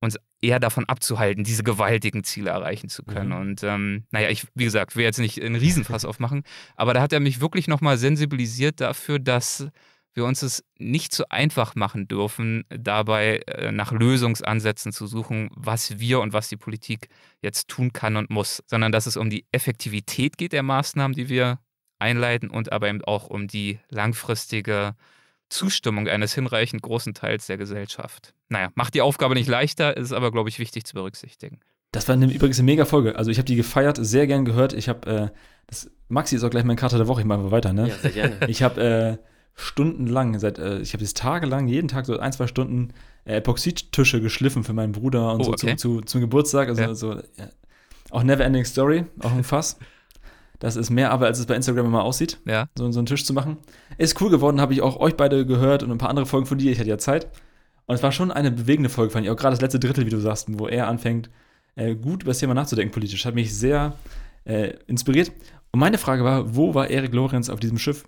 uns 0.00 0.16
eher 0.40 0.60
davon 0.60 0.84
abzuhalten, 0.84 1.44
diese 1.44 1.64
gewaltigen 1.64 2.22
Ziele 2.24 2.50
erreichen 2.50 2.88
zu 2.88 3.02
können. 3.02 3.30
Mhm. 3.30 3.36
Und 3.36 3.62
ähm, 3.64 4.04
naja, 4.10 4.30
ich, 4.30 4.46
wie 4.54 4.64
gesagt, 4.64 4.96
will 4.96 5.04
jetzt 5.04 5.18
nicht 5.18 5.42
einen 5.42 5.56
Riesenfass 5.56 6.04
aufmachen, 6.04 6.44
aber 6.76 6.94
da 6.94 7.00
hat 7.00 7.12
er 7.12 7.20
mich 7.20 7.40
wirklich 7.40 7.68
nochmal 7.68 7.98
sensibilisiert 7.98 8.80
dafür, 8.80 9.18
dass 9.18 9.68
wir 10.14 10.24
uns 10.24 10.42
es 10.42 10.64
nicht 10.78 11.14
so 11.14 11.24
einfach 11.28 11.74
machen 11.74 12.08
dürfen, 12.08 12.64
dabei 12.68 13.38
äh, 13.46 13.72
nach 13.72 13.92
Lösungsansätzen 13.92 14.92
zu 14.92 15.06
suchen, 15.06 15.48
was 15.54 15.98
wir 15.98 16.20
und 16.20 16.32
was 16.32 16.48
die 16.48 16.56
Politik 16.56 17.08
jetzt 17.40 17.68
tun 17.68 17.92
kann 17.92 18.16
und 18.16 18.28
muss, 18.28 18.62
sondern 18.66 18.90
dass 18.90 19.06
es 19.06 19.16
um 19.16 19.30
die 19.30 19.46
Effektivität 19.52 20.36
geht 20.36 20.52
der 20.52 20.62
Maßnahmen, 20.62 21.14
die 21.14 21.28
wir 21.28 21.60
einleiten 21.98 22.50
und 22.50 22.72
aber 22.72 22.88
eben 22.88 23.02
auch 23.04 23.28
um 23.28 23.48
die 23.48 23.78
langfristige 23.90 24.94
Zustimmung 25.48 26.08
eines 26.08 26.34
hinreichend 26.34 26.82
großen 26.82 27.14
Teils 27.14 27.46
der 27.46 27.56
Gesellschaft. 27.56 28.34
Naja, 28.48 28.70
macht 28.74 28.94
die 28.94 29.02
Aufgabe 29.02 29.34
nicht 29.34 29.48
leichter, 29.48 29.96
ist 29.96 30.12
aber, 30.12 30.32
glaube 30.32 30.48
ich, 30.48 30.58
wichtig 30.58 30.84
zu 30.86 30.94
berücksichtigen. 30.94 31.60
Das 31.92 32.06
war 32.08 32.14
eine, 32.14 32.26
übrigens 32.32 32.58
eine 32.58 32.66
mega 32.66 32.84
Folge. 32.84 33.16
Also 33.16 33.30
ich 33.30 33.38
habe 33.38 33.46
die 33.46 33.56
gefeiert, 33.56 33.98
sehr 34.00 34.26
gern 34.26 34.44
gehört. 34.44 34.72
Ich 34.72 34.88
habe, 34.88 35.10
äh, 35.10 35.28
das, 35.66 35.90
Maxi 36.08 36.36
ist 36.36 36.44
auch 36.44 36.50
gleich 36.50 36.64
mein 36.64 36.76
Kater 36.76 36.98
der 36.98 37.08
Woche. 37.08 37.20
Ich 37.20 37.26
mache 37.26 37.38
einfach 37.40 37.50
weiter, 37.52 37.72
ne? 37.72 37.88
Ja, 37.88 37.94
sehr 37.96 38.10
gerne. 38.10 38.36
Ich 38.48 38.62
habe 38.62 38.80
äh, 38.80 39.16
stundenlang, 39.54 40.38
seit, 40.38 40.58
äh, 40.58 40.78
ich 40.80 40.92
habe 40.92 41.02
das 41.02 41.14
tagelang, 41.14 41.66
jeden 41.68 41.88
Tag 41.88 42.06
so 42.06 42.18
ein, 42.18 42.32
zwei 42.32 42.46
Stunden 42.46 42.92
äh, 43.24 43.36
Epoxidtische 43.36 44.20
geschliffen 44.20 44.64
für 44.64 44.72
meinen 44.72 44.92
Bruder 44.92 45.32
und 45.32 45.40
Oh, 45.40 45.44
so 45.44 45.50
okay. 45.52 45.76
zu, 45.76 45.96
zu, 45.98 46.00
zum 46.02 46.20
Geburtstag. 46.20 46.68
Also 46.68 46.82
Ja. 46.82 46.94
so, 46.94 47.14
ja. 47.14 47.22
auch 48.10 48.22
Never 48.22 48.44
Ending 48.44 48.64
Story, 48.64 49.04
auch 49.20 49.32
ein 49.32 49.44
Fass. 49.44 49.78
Das 50.58 50.76
ist 50.76 50.90
mehr 50.90 51.12
Arbeit, 51.12 51.28
als 51.28 51.38
es 51.38 51.46
bei 51.46 51.54
Instagram 51.54 51.86
immer 51.86 52.02
aussieht, 52.02 52.40
Ja, 52.44 52.68
so, 52.76 52.90
so 52.90 52.98
einen 52.98 53.06
Tisch 53.06 53.24
zu 53.24 53.32
machen. 53.32 53.58
Ist 53.96 54.20
cool 54.20 54.28
geworden, 54.30 54.60
habe 54.60 54.72
ich 54.72 54.82
auch 54.82 54.98
euch 54.98 55.16
beide 55.16 55.46
gehört 55.46 55.82
und 55.82 55.90
ein 55.92 55.98
paar 55.98 56.10
andere 56.10 56.26
Folgen 56.26 56.46
von 56.46 56.58
dir. 56.58 56.72
Ich 56.72 56.78
hatte 56.80 56.88
ja 56.88 56.98
Zeit. 56.98 57.28
Und 57.88 57.94
es 57.94 58.02
war 58.02 58.12
schon 58.12 58.30
eine 58.30 58.50
bewegende 58.50 58.90
Folge, 58.90 59.10
fand 59.10 59.24
ich. 59.24 59.32
Auch 59.32 59.36
gerade 59.36 59.54
das 59.54 59.62
letzte 59.62 59.80
Drittel, 59.80 60.04
wie 60.04 60.10
du 60.10 60.20
sagst, 60.20 60.46
wo 60.50 60.68
er 60.68 60.88
anfängt, 60.88 61.30
äh, 61.74 61.94
gut 61.94 62.22
über 62.22 62.30
das 62.30 62.38
Thema 62.38 62.52
nachzudenken 62.52 62.92
politisch. 62.92 63.24
Hat 63.24 63.34
mich 63.34 63.54
sehr 63.54 63.96
äh, 64.44 64.74
inspiriert. 64.86 65.32
Und 65.72 65.80
meine 65.80 65.96
Frage 65.96 66.22
war, 66.22 66.54
wo 66.54 66.74
war 66.74 66.90
Erik 66.90 67.14
Lorenz 67.14 67.48
auf 67.48 67.60
diesem 67.60 67.78
Schiff? 67.78 68.04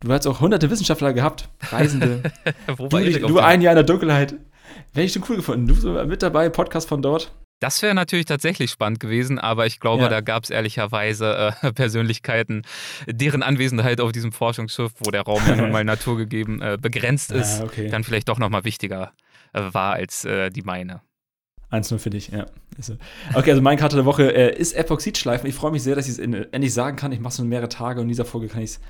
Du 0.00 0.12
hast 0.12 0.26
auch 0.26 0.40
hunderte 0.40 0.70
Wissenschaftler 0.70 1.14
gehabt, 1.14 1.48
Reisende. 1.70 2.24
wo 2.76 2.88
du 2.88 2.92
war 2.92 3.00
Erik 3.00 3.24
auf 3.24 3.30
du 3.30 3.38
ein 3.38 3.62
Jahr 3.62 3.72
in 3.72 3.76
der 3.76 3.84
Dunkelheit. 3.84 4.34
Wäre 4.92 5.06
ich 5.06 5.14
schon 5.14 5.24
cool 5.30 5.36
gefunden. 5.36 5.66
Du 5.66 5.74
so 5.74 5.92
mit 6.04 6.22
dabei, 6.22 6.50
Podcast 6.50 6.86
von 6.86 7.00
dort. 7.00 7.32
Das 7.60 7.80
wäre 7.82 7.94
natürlich 7.94 8.26
tatsächlich 8.26 8.70
spannend 8.70 9.00
gewesen, 9.00 9.38
aber 9.38 9.64
ich 9.66 9.80
glaube, 9.80 10.02
Ja. 10.02 10.08
da 10.08 10.20
gab 10.20 10.44
es 10.44 10.50
ehrlicherweise 10.50 11.54
äh, 11.62 11.72
Persönlichkeiten, 11.72 12.62
deren 13.06 13.42
Anwesenheit 13.42 14.00
auf 14.00 14.12
diesem 14.12 14.32
Forschungsschiff, 14.32 14.92
wo 14.98 15.10
der 15.10 15.22
Raum 15.22 15.42
ja 15.46 15.56
nun 15.56 15.70
mal 15.72 15.84
naturgegeben 15.84 16.60
äh, 16.60 16.76
begrenzt 16.80 17.30
ist, 17.32 17.60
Ah, 17.60 17.64
okay. 17.64 17.88
dann 17.88 18.04
vielleicht 18.04 18.28
doch 18.28 18.38
nochmal 18.38 18.64
wichtiger 18.64 19.12
äh, 19.52 19.62
war 19.72 19.94
als 19.94 20.24
äh, 20.24 20.50
die 20.50 20.62
meine. 20.62 21.00
1-0 21.70 21.98
für 21.98 22.10
dich, 22.10 22.28
ja. 22.28 22.46
Okay, 23.34 23.50
also 23.50 23.62
mein 23.62 23.78
Karte 23.78 23.96
der 23.96 24.04
Woche 24.04 24.32
äh, 24.34 24.56
ist 24.56 24.74
Epoxidschleifen. 24.74 25.48
Ich 25.48 25.54
freue 25.54 25.70
mich 25.72 25.82
sehr, 25.82 25.96
dass 25.96 26.06
ich 26.06 26.12
es 26.12 26.18
in- 26.18 26.34
endlich 26.52 26.72
sagen 26.74 26.96
kann. 26.96 27.10
Ich 27.12 27.18
mache 27.20 27.30
es 27.30 27.36
schon 27.38 27.48
mehrere 27.48 27.68
Tage 27.68 28.00
und 28.00 28.04
in 28.06 28.08
dieser 28.10 28.24
Folge 28.24 28.48
kann 28.48 28.62
ich 28.62 28.70
es 28.72 28.80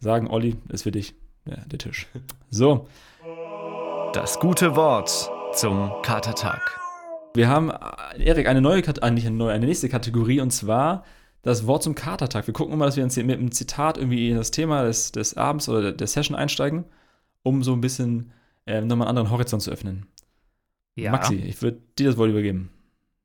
sagen. 0.00 0.28
Olli, 0.28 0.56
ist 0.68 0.82
für 0.84 0.92
dich 0.92 1.14
ja, 1.44 1.56
der 1.66 1.78
Tisch. 1.78 2.06
So, 2.50 2.88
Das 4.14 4.38
gute 4.38 4.76
Wort 4.76 5.30
zum 5.54 5.90
Katertag. 6.02 6.78
Wir 7.34 7.48
haben, 7.48 7.70
äh, 7.70 8.24
Erik, 8.24 8.46
eine 8.48 8.60
neue, 8.60 8.82
Kat- 8.82 9.02
äh, 9.02 9.10
nicht 9.10 9.26
eine 9.26 9.36
neue, 9.36 9.52
eine 9.52 9.66
nächste 9.66 9.88
Kategorie 9.88 10.40
und 10.40 10.50
zwar 10.50 11.04
das 11.42 11.66
Wort 11.66 11.82
zum 11.82 11.94
Katertag. 11.94 12.46
Wir 12.46 12.54
gucken 12.54 12.74
immer, 12.74 12.86
dass 12.86 12.96
wir 12.96 13.04
uns 13.04 13.16
mit 13.16 13.30
einem 13.30 13.50
Zitat 13.52 13.98
irgendwie 13.98 14.30
in 14.30 14.36
das 14.36 14.50
Thema 14.50 14.84
des, 14.84 15.12
des 15.12 15.36
Abends 15.36 15.68
oder 15.68 15.82
der, 15.82 15.92
der 15.92 16.06
Session 16.06 16.36
einsteigen, 16.36 16.84
um 17.42 17.62
so 17.62 17.72
ein 17.72 17.80
bisschen 17.80 18.32
äh, 18.66 18.80
nochmal 18.80 19.08
einen 19.08 19.18
anderen 19.18 19.30
Horizont 19.30 19.62
zu 19.62 19.70
öffnen. 19.70 20.06
Ja. 20.94 21.10
Maxi, 21.10 21.36
ich 21.36 21.60
würde 21.62 21.78
dir 21.98 22.08
das 22.08 22.16
Wort 22.16 22.30
übergeben. 22.30 22.70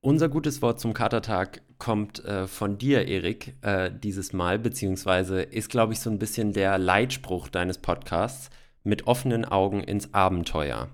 Unser 0.01 0.29
gutes 0.29 0.61
Wort 0.61 0.79
zum 0.79 0.93
Katertag 0.93 1.61
kommt 1.79 2.23
äh, 2.23 2.47
von 2.47 2.77
dir, 2.77 3.07
Erik, 3.07 3.55
äh, 3.61 3.91
dieses 3.91 4.31
Mal, 4.31 4.57
beziehungsweise 4.57 5.41
ist, 5.41 5.69
glaube 5.69 5.93
ich, 5.93 5.99
so 5.99 6.09
ein 6.09 6.17
bisschen 6.17 6.53
der 6.53 6.77
Leitspruch 6.77 7.49
deines 7.49 7.77
Podcasts 7.77 8.49
mit 8.83 9.05
offenen 9.05 9.43
Augen 9.43 9.81
ins 9.83 10.13
Abenteuer. 10.13 10.87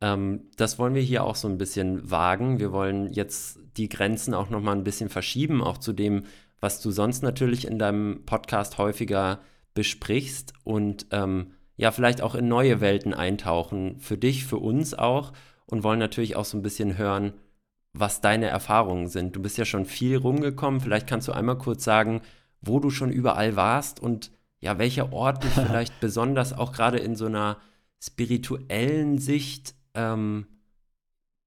Ähm, 0.00 0.50
das 0.56 0.78
wollen 0.78 0.94
wir 0.94 1.02
hier 1.02 1.24
auch 1.24 1.36
so 1.36 1.48
ein 1.48 1.58
bisschen 1.58 2.10
wagen. 2.10 2.58
Wir 2.58 2.72
wollen 2.72 3.12
jetzt 3.12 3.58
die 3.76 3.88
Grenzen 3.88 4.34
auch 4.34 4.50
noch 4.50 4.60
mal 4.60 4.72
ein 4.72 4.84
bisschen 4.84 5.08
verschieben, 5.08 5.62
auch 5.62 5.78
zu 5.78 5.92
dem, 5.92 6.24
was 6.60 6.80
du 6.80 6.90
sonst 6.90 7.22
natürlich 7.22 7.66
in 7.66 7.78
deinem 7.78 8.24
Podcast 8.26 8.78
häufiger 8.78 9.40
besprichst 9.74 10.52
und 10.64 11.06
ähm, 11.12 11.52
ja, 11.76 11.92
vielleicht 11.92 12.20
auch 12.22 12.34
in 12.34 12.48
neue 12.48 12.80
Welten 12.80 13.14
eintauchen, 13.14 14.00
für 14.00 14.18
dich, 14.18 14.44
für 14.44 14.58
uns 14.58 14.94
auch 14.94 15.32
und 15.66 15.84
wollen 15.84 16.00
natürlich 16.00 16.34
auch 16.34 16.44
so 16.44 16.58
ein 16.58 16.62
bisschen 16.62 16.98
hören, 16.98 17.34
was 17.92 18.20
deine 18.20 18.46
Erfahrungen 18.46 19.08
sind. 19.08 19.36
Du 19.36 19.42
bist 19.42 19.58
ja 19.58 19.64
schon 19.64 19.84
viel 19.84 20.16
rumgekommen. 20.16 20.80
Vielleicht 20.80 21.06
kannst 21.06 21.28
du 21.28 21.32
einmal 21.32 21.58
kurz 21.58 21.84
sagen, 21.84 22.22
wo 22.60 22.80
du 22.80 22.90
schon 22.90 23.10
überall 23.10 23.54
warst 23.54 24.00
und 24.00 24.32
ja, 24.60 24.78
welcher 24.78 25.12
Ort 25.12 25.44
dich 25.44 25.52
vielleicht 25.66 26.00
besonders 26.00 26.52
auch 26.52 26.72
gerade 26.72 26.98
in 26.98 27.14
so 27.14 27.26
einer 27.26 27.58
spirituellen 28.00 29.18
Sicht 29.18 29.74
ähm, 29.98 30.46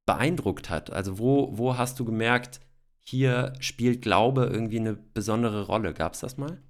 beeindruckt 0.06 0.70
hat. 0.70 0.92
Also 0.92 1.18
wo, 1.20 1.58
wo 1.58 1.78
hast 1.78 2.00
du 2.00 2.06
gemerkt, 2.06 2.60
hier 3.00 3.54
spielt 3.60 4.02
Glaube 4.02 4.46
irgendwie 4.46 4.80
eine 4.80 4.94
besondere 4.94 5.66
Rolle? 5.66 5.94
Gab 5.94 6.14
es 6.14 6.20
das 6.20 6.38
mal? 6.38 6.62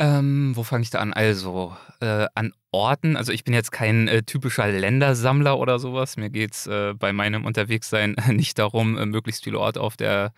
Ähm, 0.00 0.52
wo 0.54 0.62
fange 0.62 0.82
ich 0.82 0.90
da 0.90 1.00
an? 1.00 1.12
Also, 1.12 1.76
äh, 2.00 2.26
an 2.36 2.52
Orten. 2.70 3.16
Also, 3.16 3.32
ich 3.32 3.42
bin 3.42 3.52
jetzt 3.52 3.72
kein 3.72 4.06
äh, 4.06 4.22
typischer 4.22 4.68
Ländersammler 4.70 5.58
oder 5.58 5.80
sowas. 5.80 6.16
Mir 6.16 6.30
geht 6.30 6.52
es 6.54 6.68
äh, 6.68 6.94
bei 6.94 7.12
meinem 7.12 7.44
Unterwegssein 7.44 8.14
nicht 8.30 8.60
darum, 8.60 8.96
äh, 8.96 9.06
möglichst 9.06 9.42
viele 9.42 9.58
Orte 9.58 9.80
auf, 9.80 9.96
der, 9.96 10.32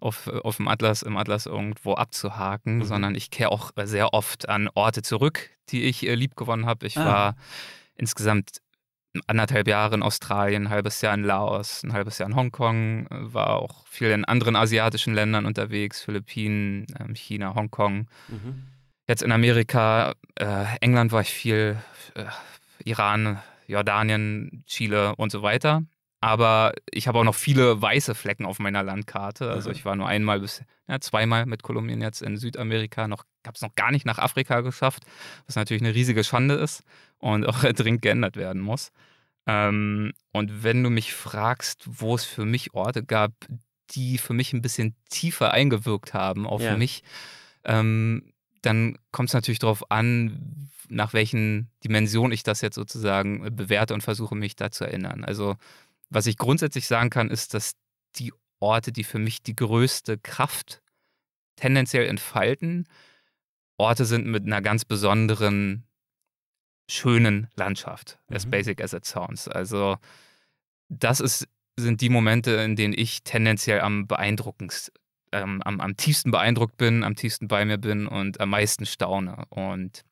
auf, 0.00 0.26
äh, 0.26 0.38
auf 0.40 0.58
dem 0.58 0.68
Atlas, 0.68 1.00
im 1.02 1.16
Atlas 1.16 1.46
irgendwo 1.46 1.94
abzuhaken, 1.94 2.78
Mhm. 2.78 2.84
sondern 2.84 3.14
ich 3.14 3.30
kehre 3.30 3.52
auch 3.52 3.70
äh, 3.76 3.86
sehr 3.86 4.12
oft 4.12 4.50
an 4.50 4.68
Orte 4.74 5.00
zurück, 5.00 5.48
die 5.70 5.84
ich 5.84 6.02
liebgewonnen 6.02 6.66
habe. 6.66 6.86
Ich 6.86 6.98
Ah. 6.98 7.04
war 7.06 7.36
insgesamt 7.94 8.58
anderthalb 9.26 9.68
Jahre 9.68 9.94
in 9.94 10.02
Australien, 10.02 10.64
ein 10.64 10.70
halbes 10.70 11.00
Jahr 11.00 11.14
in 11.14 11.24
Laos, 11.24 11.82
ein 11.82 11.92
halbes 11.92 12.18
Jahr 12.18 12.28
in 12.28 12.36
Hongkong, 12.36 13.06
war 13.10 13.56
auch 13.56 13.86
viel 13.86 14.10
in 14.10 14.24
anderen 14.24 14.56
asiatischen 14.56 15.14
Ländern 15.14 15.46
unterwegs, 15.46 16.02
Philippinen, 16.02 16.86
ähm, 16.98 17.14
China, 17.14 17.54
Hongkong. 17.54 18.08
Mhm. 18.28 18.62
Jetzt 19.08 19.22
in 19.22 19.32
Amerika, 19.32 20.14
äh, 20.34 20.64
England 20.80 21.12
war 21.12 21.20
ich 21.20 21.30
viel, 21.30 21.76
äh, 22.14 22.24
Iran, 22.84 23.38
Jordanien, 23.66 24.64
Chile 24.66 25.14
und 25.16 25.30
so 25.30 25.42
weiter. 25.42 25.82
Aber 26.26 26.72
ich 26.90 27.06
habe 27.06 27.20
auch 27.20 27.24
noch 27.24 27.36
viele 27.36 27.80
weiße 27.80 28.16
Flecken 28.16 28.46
auf 28.46 28.58
meiner 28.58 28.82
Landkarte. 28.82 29.48
Also 29.48 29.70
ich 29.70 29.84
war 29.84 29.94
nur 29.94 30.08
einmal 30.08 30.40
bis, 30.40 30.62
ja, 30.88 30.98
zweimal 30.98 31.46
mit 31.46 31.62
Kolumbien 31.62 32.00
jetzt 32.00 32.20
in 32.20 32.36
Südamerika. 32.36 33.06
Noch 33.06 33.24
habe 33.46 33.54
es 33.54 33.62
noch 33.62 33.76
gar 33.76 33.92
nicht 33.92 34.06
nach 34.06 34.18
Afrika 34.18 34.60
geschafft, 34.60 35.04
was 35.46 35.54
natürlich 35.54 35.82
eine 35.82 35.94
riesige 35.94 36.24
Schande 36.24 36.54
ist 36.54 36.82
und 37.18 37.46
auch 37.46 37.62
dringend 37.62 38.02
geändert 38.02 38.36
werden 38.36 38.60
muss. 38.60 38.90
Ähm, 39.46 40.12
und 40.32 40.64
wenn 40.64 40.82
du 40.82 40.90
mich 40.90 41.14
fragst, 41.14 41.84
wo 41.86 42.16
es 42.16 42.24
für 42.24 42.44
mich 42.44 42.74
Orte 42.74 43.04
gab, 43.04 43.32
die 43.90 44.18
für 44.18 44.34
mich 44.34 44.52
ein 44.52 44.62
bisschen 44.62 44.96
tiefer 45.10 45.52
eingewirkt 45.52 46.12
haben, 46.12 46.44
auch 46.44 46.60
Ja. 46.60 46.72
für 46.72 46.76
mich, 46.76 47.04
ähm, 47.64 48.32
dann 48.62 48.98
kommt 49.12 49.28
es 49.28 49.34
natürlich 49.34 49.60
darauf 49.60 49.92
an, 49.92 50.70
nach 50.88 51.12
welchen 51.12 51.70
Dimensionen 51.84 52.32
ich 52.32 52.42
das 52.42 52.60
jetzt 52.62 52.74
sozusagen 52.74 53.54
bewerte 53.54 53.94
und 53.94 54.02
versuche 54.02 54.34
mich 54.34 54.56
da 54.56 54.72
zu 54.72 54.84
erinnern. 54.84 55.24
Also 55.24 55.54
was 56.10 56.26
ich 56.26 56.36
grundsätzlich 56.38 56.86
sagen 56.86 57.10
kann, 57.10 57.30
ist, 57.30 57.54
dass 57.54 57.72
die 58.16 58.32
Orte, 58.60 58.92
die 58.92 59.04
für 59.04 59.18
mich 59.18 59.42
die 59.42 59.56
größte 59.56 60.18
Kraft 60.18 60.82
tendenziell 61.56 62.06
entfalten, 62.06 62.86
Orte 63.78 64.04
sind 64.04 64.26
mit 64.26 64.44
einer 64.44 64.62
ganz 64.62 64.84
besonderen, 64.84 65.84
schönen 66.88 67.48
Landschaft, 67.56 68.18
as 68.30 68.46
Mhm. 68.46 68.50
basic 68.50 68.80
as 68.82 68.92
it 68.92 69.04
sounds. 69.04 69.48
Also 69.48 69.96
das 70.88 71.20
ist, 71.20 71.48
sind 71.78 72.00
die 72.00 72.08
Momente, 72.08 72.52
in 72.52 72.76
denen 72.76 72.94
ich 72.96 73.22
tendenziell 73.24 73.80
am 73.80 74.06
beeindruckendsten, 74.06 74.94
ähm, 75.32 75.60
am, 75.62 75.80
am 75.80 75.96
tiefsten 75.96 76.30
beeindruckt 76.30 76.76
bin, 76.76 77.02
am 77.02 77.16
tiefsten 77.16 77.48
bei 77.48 77.64
mir 77.64 77.76
bin 77.78 78.06
und 78.06 78.40
am 78.40 78.50
meisten 78.50 78.86
staune. 78.86 79.44
Und 79.50 80.04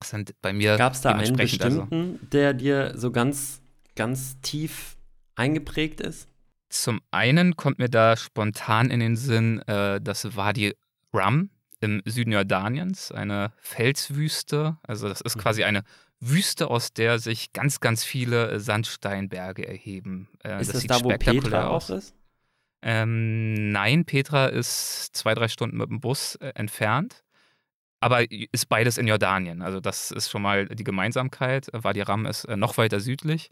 das 0.00 0.10
sind 0.10 0.34
bei 0.40 0.52
mir 0.52 0.76
Gab 0.78 0.94
es 0.94 1.02
da 1.02 1.10
einen 1.10 1.20
also- 1.20 1.34
bestimmten, 1.34 2.18
der 2.30 2.54
dir 2.54 2.96
so 2.98 3.12
ganz, 3.12 3.60
ganz 3.94 4.40
tief 4.40 4.96
eingeprägt 5.34 6.00
ist? 6.00 6.28
Zum 6.68 7.00
einen 7.10 7.56
kommt 7.56 7.78
mir 7.78 7.88
da 7.88 8.16
spontan 8.16 8.90
in 8.90 9.00
den 9.00 9.16
Sinn, 9.16 9.60
äh, 9.66 10.00
das 10.00 10.36
Wadi 10.36 10.74
Rum 11.12 11.50
im 11.80 12.00
Süden 12.06 12.32
Jordaniens, 12.32 13.12
eine 13.12 13.52
Felswüste. 13.58 14.78
Also 14.82 15.08
das 15.08 15.20
ist 15.20 15.36
Mhm. 15.36 15.40
quasi 15.40 15.64
eine 15.64 15.82
Wüste, 16.20 16.70
aus 16.70 16.92
der 16.92 17.18
sich 17.18 17.52
ganz, 17.52 17.80
ganz 17.80 18.04
viele 18.04 18.52
äh, 18.52 18.60
Sandsteinberge 18.60 19.66
erheben. 19.66 20.28
Äh, 20.44 20.60
ist 20.60 20.72
das, 20.72 20.80
sieht 20.80 20.90
da, 20.90 21.02
wo 21.02 21.08
Petra 21.08 21.66
aus. 21.66 21.90
auch 21.90 21.96
ist? 21.96 22.14
Ähm, 22.82 23.70
nein, 23.72 24.04
Petra 24.04 24.46
ist 24.46 25.10
zwei, 25.14 25.34
drei 25.34 25.48
Stunden 25.48 25.76
mit 25.76 25.88
dem 25.88 26.00
Bus 26.00 26.36
äh, 26.36 26.52
entfernt. 26.54 27.22
Aber 28.00 28.28
ist 28.30 28.68
beides 28.68 28.98
in 28.98 29.06
Jordanien. 29.06 29.62
Also, 29.62 29.78
das 29.78 30.10
ist 30.10 30.28
schon 30.28 30.42
mal 30.42 30.66
die 30.66 30.82
Gemeinsamkeit. 30.82 31.68
Wadi 31.72 32.00
Ram 32.00 32.26
ist 32.26 32.44
äh, 32.46 32.56
noch 32.56 32.76
weiter 32.76 32.98
südlich. 32.98 33.50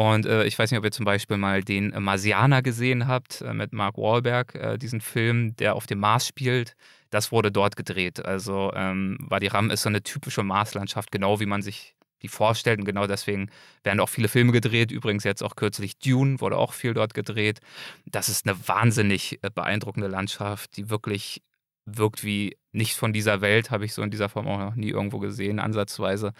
Und 0.00 0.24
äh, 0.24 0.44
ich 0.44 0.58
weiß 0.58 0.70
nicht, 0.70 0.78
ob 0.78 0.84
ihr 0.86 0.92
zum 0.92 1.04
Beispiel 1.04 1.36
mal 1.36 1.62
den 1.62 1.92
äh, 1.92 2.00
Marsianer 2.00 2.62
gesehen 2.62 3.06
habt 3.06 3.42
äh, 3.42 3.52
mit 3.52 3.74
Mark 3.74 3.98
Wahlberg, 3.98 4.54
äh, 4.54 4.78
diesen 4.78 5.02
Film, 5.02 5.54
der 5.56 5.74
auf 5.74 5.86
dem 5.86 5.98
Mars 5.98 6.26
spielt. 6.26 6.74
Das 7.10 7.32
wurde 7.32 7.52
dort 7.52 7.76
gedreht. 7.76 8.24
Also, 8.24 8.72
ähm, 8.74 9.18
Wadi 9.20 9.48
Ram 9.48 9.68
ist 9.68 9.82
so 9.82 9.90
eine 9.90 10.02
typische 10.02 10.42
Marslandschaft, 10.42 11.12
genau 11.12 11.38
wie 11.38 11.44
man 11.44 11.60
sich 11.60 11.96
die 12.22 12.28
vorstellt. 12.28 12.78
Und 12.78 12.86
genau 12.86 13.06
deswegen 13.06 13.50
werden 13.84 14.00
auch 14.00 14.08
viele 14.08 14.28
Filme 14.28 14.52
gedreht. 14.52 14.90
Übrigens 14.90 15.24
jetzt 15.24 15.42
auch 15.42 15.54
kürzlich 15.54 15.98
Dune 15.98 16.40
wurde 16.40 16.56
auch 16.56 16.72
viel 16.72 16.94
dort 16.94 17.12
gedreht. 17.12 17.60
Das 18.06 18.30
ist 18.30 18.48
eine 18.48 18.56
wahnsinnig 18.66 19.38
äh, 19.42 19.50
beeindruckende 19.54 20.08
Landschaft, 20.08 20.78
die 20.78 20.88
wirklich 20.88 21.42
wirkt 21.84 22.24
wie 22.24 22.56
nicht 22.72 22.96
von 22.96 23.12
dieser 23.12 23.42
Welt, 23.42 23.70
habe 23.70 23.84
ich 23.84 23.92
so 23.92 24.00
in 24.00 24.10
dieser 24.10 24.30
Form 24.30 24.48
auch 24.48 24.60
noch 24.60 24.76
nie 24.76 24.88
irgendwo 24.88 25.18
gesehen, 25.18 25.58
ansatzweise. 25.58 26.32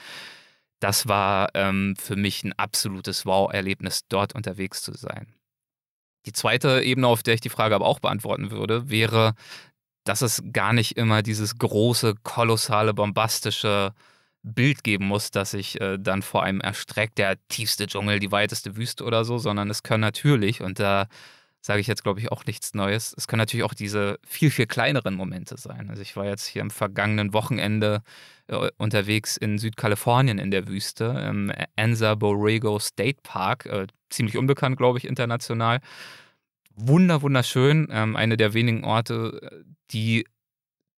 Das 0.81 1.09
war 1.09 1.51
ähm, 1.55 1.95
für 1.99 2.17
mich 2.17 2.43
ein 2.43 2.53
absolutes 2.55 3.27
Wow-Erlebnis, 3.27 4.07
dort 4.09 4.35
unterwegs 4.35 4.83
zu 4.83 4.93
sein. 4.95 5.35
Die 6.27 6.33
zweite 6.33 6.83
Ebene, 6.83 7.07
auf 7.07 7.23
der 7.23 7.35
ich 7.35 7.41
die 7.41 7.49
Frage 7.49 7.75
aber 7.75 7.87
auch 7.87 8.01
beantworten 8.01 8.51
würde, 8.51 8.91
wäre, 8.91 9.35
dass 10.05 10.23
es 10.23 10.43
gar 10.53 10.73
nicht 10.73 10.97
immer 10.97 11.23
dieses 11.23 11.59
große, 11.59 12.15
kolossale, 12.23 12.95
bombastische 12.95 13.93
Bild 14.43 14.85
geben 14.85 15.07
muss, 15.07 15.31
dass 15.31 15.51
sich 15.53 15.81
äh, 15.81 15.99
dann 15.99 16.23
vor 16.23 16.43
einem 16.43 16.61
erstreckt, 16.61 17.19
der 17.19 17.37
tiefste 17.49 17.87
Dschungel, 17.87 18.21
die 18.21 18.33
weiteste 18.33 18.77
Wüste 18.77 19.05
oder 19.05 19.25
so, 19.25 19.39
sondern 19.39 19.69
es 19.69 19.83
können 19.83 20.01
natürlich, 20.01 20.63
und 20.63 20.79
da 20.79 21.09
sage 21.61 21.81
ich 21.81 21.87
jetzt, 21.87 22.03
glaube 22.03 22.21
ich, 22.21 22.33
auch 22.33 22.47
nichts 22.47 22.75
Neues, 22.75 23.15
es 23.17 23.29
können 23.29 23.39
natürlich 23.41 23.65
auch 23.65 23.75
diese 23.75 24.19
viel, 24.27 24.51
viel 24.51 24.67
kleineren 24.67 25.15
Momente 25.15 25.57
sein. 25.59 25.91
Also 25.91 26.03
ich 26.03 26.17
war 26.17 26.25
jetzt 26.25 26.47
hier 26.47 26.63
am 26.63 26.71
vergangenen 26.71 27.33
Wochenende 27.33 28.03
äh, 28.47 28.71
unterwegs 28.79 29.37
in 29.37 29.59
Südkalifornien 29.59 30.39
in 30.39 30.51
der 30.51 30.67
Wüste, 30.69 31.05
im 31.29 31.53
Anza 31.77 32.15
Borrego 32.15 32.79
State 32.79 33.19
Park, 33.23 33.67
äh, 33.67 33.87
ziemlich 34.09 34.37
unbekannt, 34.37 34.77
glaube 34.77 34.99
ich, 34.99 35.07
international. 35.07 35.81
Wunder, 36.75 37.21
wunderschön, 37.21 37.89
ähm, 37.91 38.17
eine 38.17 38.37
der 38.37 38.55
wenigen 38.55 38.85
Orte, 38.85 39.65
die 39.91 40.25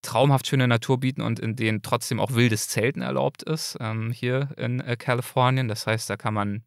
traumhaft 0.02 0.46
schöne 0.46 0.68
Natur 0.68 1.00
bieten 1.00 1.22
und 1.22 1.38
in 1.38 1.56
denen 1.56 1.82
trotzdem 1.82 2.20
auch 2.20 2.34
wildes 2.34 2.68
Zelten 2.68 3.02
erlaubt 3.02 3.42
ist, 3.42 3.76
ähm, 3.80 4.10
hier 4.12 4.50
in 4.56 4.80
äh, 4.80 4.96
Kalifornien. 4.96 5.68
Das 5.68 5.86
heißt, 5.86 6.10
da 6.10 6.16
kann 6.16 6.34
man 6.34 6.62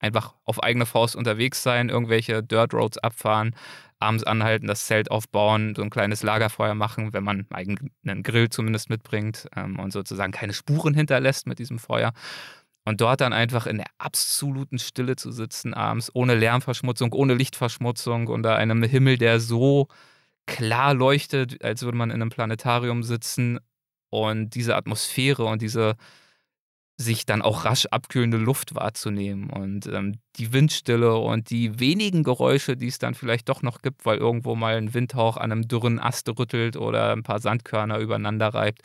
einfach 0.00 0.34
auf 0.44 0.62
eigene 0.62 0.86
Faust 0.86 1.16
unterwegs 1.16 1.62
sein, 1.62 1.88
irgendwelche 1.88 2.42
Dirt 2.42 2.74
Roads 2.74 2.98
abfahren, 2.98 3.54
abends 3.98 4.24
anhalten, 4.24 4.66
das 4.66 4.86
Zelt 4.86 5.10
aufbauen, 5.10 5.74
so 5.74 5.82
ein 5.82 5.90
kleines 5.90 6.22
Lagerfeuer 6.22 6.74
machen, 6.74 7.12
wenn 7.12 7.24
man 7.24 7.46
einen 7.50 8.22
Grill 8.22 8.48
zumindest 8.48 8.90
mitbringt 8.90 9.48
ähm, 9.56 9.78
und 9.78 9.92
sozusagen 9.92 10.32
keine 10.32 10.52
Spuren 10.52 10.94
hinterlässt 10.94 11.46
mit 11.46 11.58
diesem 11.58 11.78
Feuer. 11.78 12.12
Und 12.84 13.00
dort 13.02 13.20
dann 13.20 13.34
einfach 13.34 13.66
in 13.66 13.76
der 13.76 13.88
absoluten 13.98 14.78
Stille 14.78 15.16
zu 15.16 15.30
sitzen 15.30 15.74
abends, 15.74 16.10
ohne 16.14 16.34
Lärmverschmutzung, 16.34 17.12
ohne 17.12 17.34
Lichtverschmutzung, 17.34 18.28
unter 18.28 18.56
einem 18.56 18.82
Himmel, 18.82 19.18
der 19.18 19.40
so 19.40 19.88
klar 20.46 20.94
leuchtet, 20.94 21.62
als 21.62 21.82
würde 21.82 21.98
man 21.98 22.10
in 22.10 22.22
einem 22.22 22.30
Planetarium 22.30 23.02
sitzen 23.02 23.58
und 24.10 24.54
diese 24.54 24.74
Atmosphäre 24.74 25.44
und 25.44 25.60
diese 25.60 25.96
sich 27.00 27.24
dann 27.24 27.42
auch 27.42 27.64
rasch 27.64 27.86
abkühlende 27.86 28.38
Luft 28.38 28.74
wahrzunehmen 28.74 29.50
und 29.50 29.86
ähm, 29.86 30.16
die 30.36 30.52
Windstille 30.52 31.16
und 31.16 31.48
die 31.50 31.78
wenigen 31.78 32.24
Geräusche, 32.24 32.76
die 32.76 32.88
es 32.88 32.98
dann 32.98 33.14
vielleicht 33.14 33.48
doch 33.48 33.62
noch 33.62 33.82
gibt, 33.82 34.04
weil 34.04 34.18
irgendwo 34.18 34.56
mal 34.56 34.76
ein 34.76 34.94
Windhauch 34.94 35.36
an 35.36 35.52
einem 35.52 35.68
dürren 35.68 36.00
Ast 36.00 36.28
rüttelt 36.28 36.76
oder 36.76 37.12
ein 37.12 37.22
paar 37.22 37.38
Sandkörner 37.38 37.98
übereinander 37.98 38.48
reibt. 38.48 38.82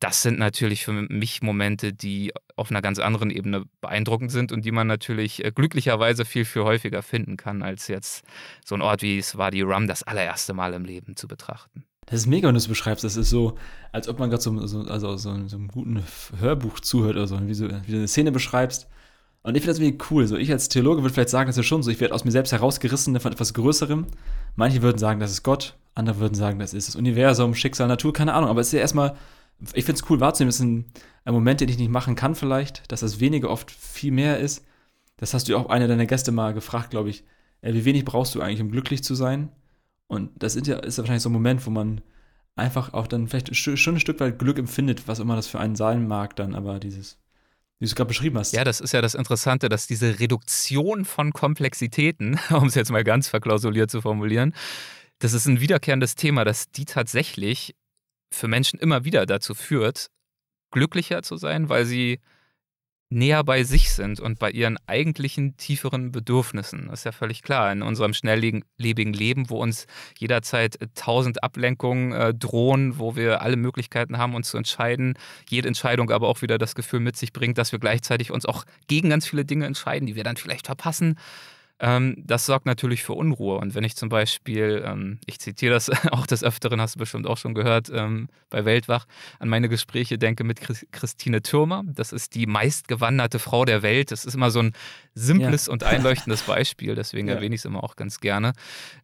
Das 0.00 0.22
sind 0.22 0.40
natürlich 0.40 0.84
für 0.84 0.92
mich 0.92 1.40
Momente, 1.40 1.92
die 1.92 2.32
auf 2.56 2.70
einer 2.70 2.82
ganz 2.82 2.98
anderen 2.98 3.30
Ebene 3.30 3.64
beeindruckend 3.80 4.32
sind 4.32 4.50
und 4.50 4.64
die 4.64 4.72
man 4.72 4.88
natürlich 4.88 5.44
äh, 5.44 5.52
glücklicherweise 5.52 6.24
viel, 6.24 6.44
viel 6.44 6.62
häufiger 6.62 7.02
finden 7.02 7.36
kann, 7.36 7.62
als 7.62 7.86
jetzt 7.86 8.24
so 8.64 8.74
ein 8.74 8.82
Ort 8.82 9.02
wie 9.02 9.22
Swadi 9.22 9.62
Rum 9.62 9.86
das 9.86 10.02
allererste 10.02 10.52
Mal 10.52 10.74
im 10.74 10.84
Leben 10.84 11.14
zu 11.14 11.28
betrachten. 11.28 11.84
Das 12.10 12.20
ist 12.20 12.26
mega, 12.26 12.48
wenn 12.48 12.54
du 12.54 12.58
es 12.58 12.66
beschreibst. 12.66 13.04
Das 13.04 13.16
ist 13.16 13.30
so, 13.30 13.56
als 13.92 14.08
ob 14.08 14.18
man 14.18 14.30
gerade 14.30 14.42
so, 14.42 14.66
so, 14.66 14.80
also 14.80 15.16
so, 15.16 15.46
so 15.46 15.56
einem 15.56 15.68
guten 15.68 16.02
Hörbuch 16.38 16.80
zuhört 16.80 17.14
oder 17.14 17.28
so, 17.28 17.38
wie, 17.46 17.54
so, 17.54 17.68
wie 17.68 17.92
du 17.92 17.98
eine 17.98 18.08
Szene 18.08 18.32
beschreibst. 18.32 18.88
Und 19.42 19.54
ich 19.54 19.62
finde 19.62 19.72
das 19.74 19.78
irgendwie 19.80 20.04
cool. 20.10 20.26
So, 20.26 20.36
ich 20.36 20.50
als 20.50 20.68
Theologe 20.68 21.02
würde 21.02 21.14
vielleicht 21.14 21.30
sagen, 21.30 21.46
das 21.48 21.56
ist 21.56 21.66
schon 21.66 21.84
so, 21.84 21.90
ich 21.90 22.00
werde 22.00 22.12
aus 22.12 22.24
mir 22.24 22.32
selbst 22.32 22.52
herausgerissen 22.52 23.18
von 23.20 23.32
etwas 23.32 23.54
Größerem. 23.54 24.06
Manche 24.56 24.82
würden 24.82 24.98
sagen, 24.98 25.20
das 25.20 25.30
ist 25.30 25.44
Gott, 25.44 25.76
andere 25.94 26.18
würden 26.18 26.34
sagen, 26.34 26.58
das 26.58 26.74
ist 26.74 26.88
das 26.88 26.96
Universum, 26.96 27.54
Schicksal, 27.54 27.86
Natur, 27.86 28.12
keine 28.12 28.34
Ahnung. 28.34 28.50
Aber 28.50 28.60
es 28.60 28.66
ist 28.68 28.72
ja 28.72 28.80
erstmal, 28.80 29.16
ich 29.72 29.84
finde 29.84 30.02
es 30.02 30.10
cool 30.10 30.18
wahrzunehmen, 30.18 30.48
das 30.48 30.56
ist 30.56 30.62
ein, 30.62 31.32
Moment, 31.32 31.60
den 31.60 31.68
ich 31.68 31.78
nicht 31.78 31.90
machen 31.92 32.16
kann, 32.16 32.34
vielleicht, 32.34 32.90
dass 32.90 33.00
das 33.00 33.20
wenige 33.20 33.48
oft 33.48 33.70
viel 33.70 34.10
mehr 34.10 34.40
ist. 34.40 34.66
Das 35.16 35.32
hast 35.32 35.48
du 35.48 35.56
auch 35.56 35.70
einer 35.70 35.86
deiner 35.86 36.06
Gäste 36.06 36.32
mal 36.32 36.54
gefragt, 36.54 36.90
glaube 36.90 37.10
ich. 37.10 37.24
Äh, 37.62 37.74
wie 37.74 37.84
wenig 37.84 38.04
brauchst 38.04 38.34
du 38.34 38.40
eigentlich, 38.40 38.60
um 38.60 38.72
glücklich 38.72 39.04
zu 39.04 39.14
sein? 39.14 39.50
Und 40.10 40.30
das 40.42 40.56
ist 40.56 40.66
ja, 40.66 40.76
ist 40.76 40.98
ja 40.98 41.04
wahrscheinlich 41.04 41.22
so 41.22 41.28
ein 41.28 41.34
Moment, 41.34 41.64
wo 41.66 41.70
man 41.70 42.00
einfach 42.56 42.94
auch 42.94 43.06
dann 43.06 43.28
vielleicht 43.28 43.54
schon 43.54 43.94
ein 43.94 44.00
Stück 44.00 44.18
weit 44.18 44.40
Glück 44.40 44.58
empfindet, 44.58 45.06
was 45.06 45.20
immer 45.20 45.36
das 45.36 45.46
für 45.46 45.60
einen 45.60 45.76
sein 45.76 46.08
mag, 46.08 46.34
dann 46.34 46.56
aber 46.56 46.80
dieses, 46.80 47.16
wie 47.78 47.84
du 47.84 47.90
es 47.90 47.94
gerade 47.94 48.08
beschrieben 48.08 48.36
hast. 48.36 48.52
Ja, 48.52 48.64
das 48.64 48.80
ist 48.80 48.92
ja 48.92 49.02
das 49.02 49.14
Interessante, 49.14 49.68
dass 49.68 49.86
diese 49.86 50.18
Reduktion 50.18 51.04
von 51.04 51.32
Komplexitäten, 51.32 52.40
um 52.50 52.66
es 52.66 52.74
jetzt 52.74 52.90
mal 52.90 53.04
ganz 53.04 53.28
verklausuliert 53.28 53.88
zu 53.88 54.00
formulieren, 54.00 54.52
das 55.20 55.32
ist 55.32 55.46
ein 55.46 55.60
wiederkehrendes 55.60 56.16
Thema, 56.16 56.44
dass 56.44 56.72
die 56.72 56.86
tatsächlich 56.86 57.76
für 58.32 58.48
Menschen 58.48 58.80
immer 58.80 59.04
wieder 59.04 59.26
dazu 59.26 59.54
führt, 59.54 60.10
glücklicher 60.72 61.22
zu 61.22 61.36
sein, 61.36 61.68
weil 61.68 61.84
sie 61.84 62.18
näher 63.10 63.42
bei 63.42 63.64
sich 63.64 63.92
sind 63.92 64.20
und 64.20 64.38
bei 64.38 64.50
ihren 64.50 64.78
eigentlichen 64.86 65.56
tieferen 65.56 66.12
Bedürfnissen. 66.12 66.86
Das 66.88 67.00
ist 67.00 67.04
ja 67.04 67.12
völlig 67.12 67.42
klar. 67.42 67.72
In 67.72 67.82
unserem 67.82 68.14
schnelllebigen 68.14 69.12
Leben, 69.12 69.50
wo 69.50 69.60
uns 69.60 69.86
jederzeit 70.18 70.78
tausend 70.94 71.42
Ablenkungen 71.42 72.12
äh, 72.12 72.32
drohen, 72.32 72.98
wo 72.98 73.16
wir 73.16 73.42
alle 73.42 73.56
Möglichkeiten 73.56 74.16
haben, 74.16 74.34
uns 74.34 74.48
zu 74.48 74.56
entscheiden, 74.56 75.14
jede 75.48 75.68
Entscheidung 75.68 76.10
aber 76.10 76.28
auch 76.28 76.40
wieder 76.40 76.56
das 76.56 76.76
Gefühl 76.76 77.00
mit 77.00 77.16
sich 77.16 77.32
bringt, 77.32 77.58
dass 77.58 77.72
wir 77.72 77.80
gleichzeitig 77.80 78.30
uns 78.30 78.46
auch 78.46 78.64
gegen 78.86 79.10
ganz 79.10 79.26
viele 79.26 79.44
Dinge 79.44 79.66
entscheiden, 79.66 80.06
die 80.06 80.14
wir 80.14 80.24
dann 80.24 80.36
vielleicht 80.36 80.66
verpassen. 80.66 81.18
Ähm, 81.80 82.14
das 82.18 82.44
sorgt 82.44 82.66
natürlich 82.66 83.02
für 83.02 83.14
Unruhe. 83.14 83.58
Und 83.58 83.74
wenn 83.74 83.84
ich 83.84 83.96
zum 83.96 84.10
Beispiel, 84.10 84.84
ähm, 84.86 85.18
ich 85.24 85.40
zitiere 85.40 85.72
das 85.72 85.90
auch 86.12 86.26
des 86.26 86.44
Öfteren, 86.44 86.80
hast 86.80 86.96
du 86.96 86.98
bestimmt 86.98 87.26
auch 87.26 87.38
schon 87.38 87.54
gehört, 87.54 87.90
ähm, 87.92 88.28
bei 88.50 88.64
Weltwach, 88.66 89.06
an 89.38 89.48
meine 89.48 89.68
Gespräche 89.68 90.18
denke 90.18 90.44
mit 90.44 90.60
Christine 90.92 91.40
Türmer. 91.40 91.82
Das 91.86 92.12
ist 92.12 92.34
die 92.34 92.46
meistgewanderte 92.46 93.38
Frau 93.38 93.64
der 93.64 93.82
Welt. 93.82 94.10
Das 94.10 94.26
ist 94.26 94.34
immer 94.34 94.50
so 94.50 94.60
ein 94.60 94.72
simples 95.14 95.66
ja. 95.66 95.72
und 95.72 95.82
einleuchtendes 95.82 96.42
Beispiel, 96.42 96.94
deswegen 96.94 97.28
ja. 97.28 97.34
erwähne 97.34 97.54
ich 97.54 97.62
es 97.62 97.64
immer 97.64 97.82
auch 97.82 97.96
ganz 97.96 98.20
gerne. 98.20 98.52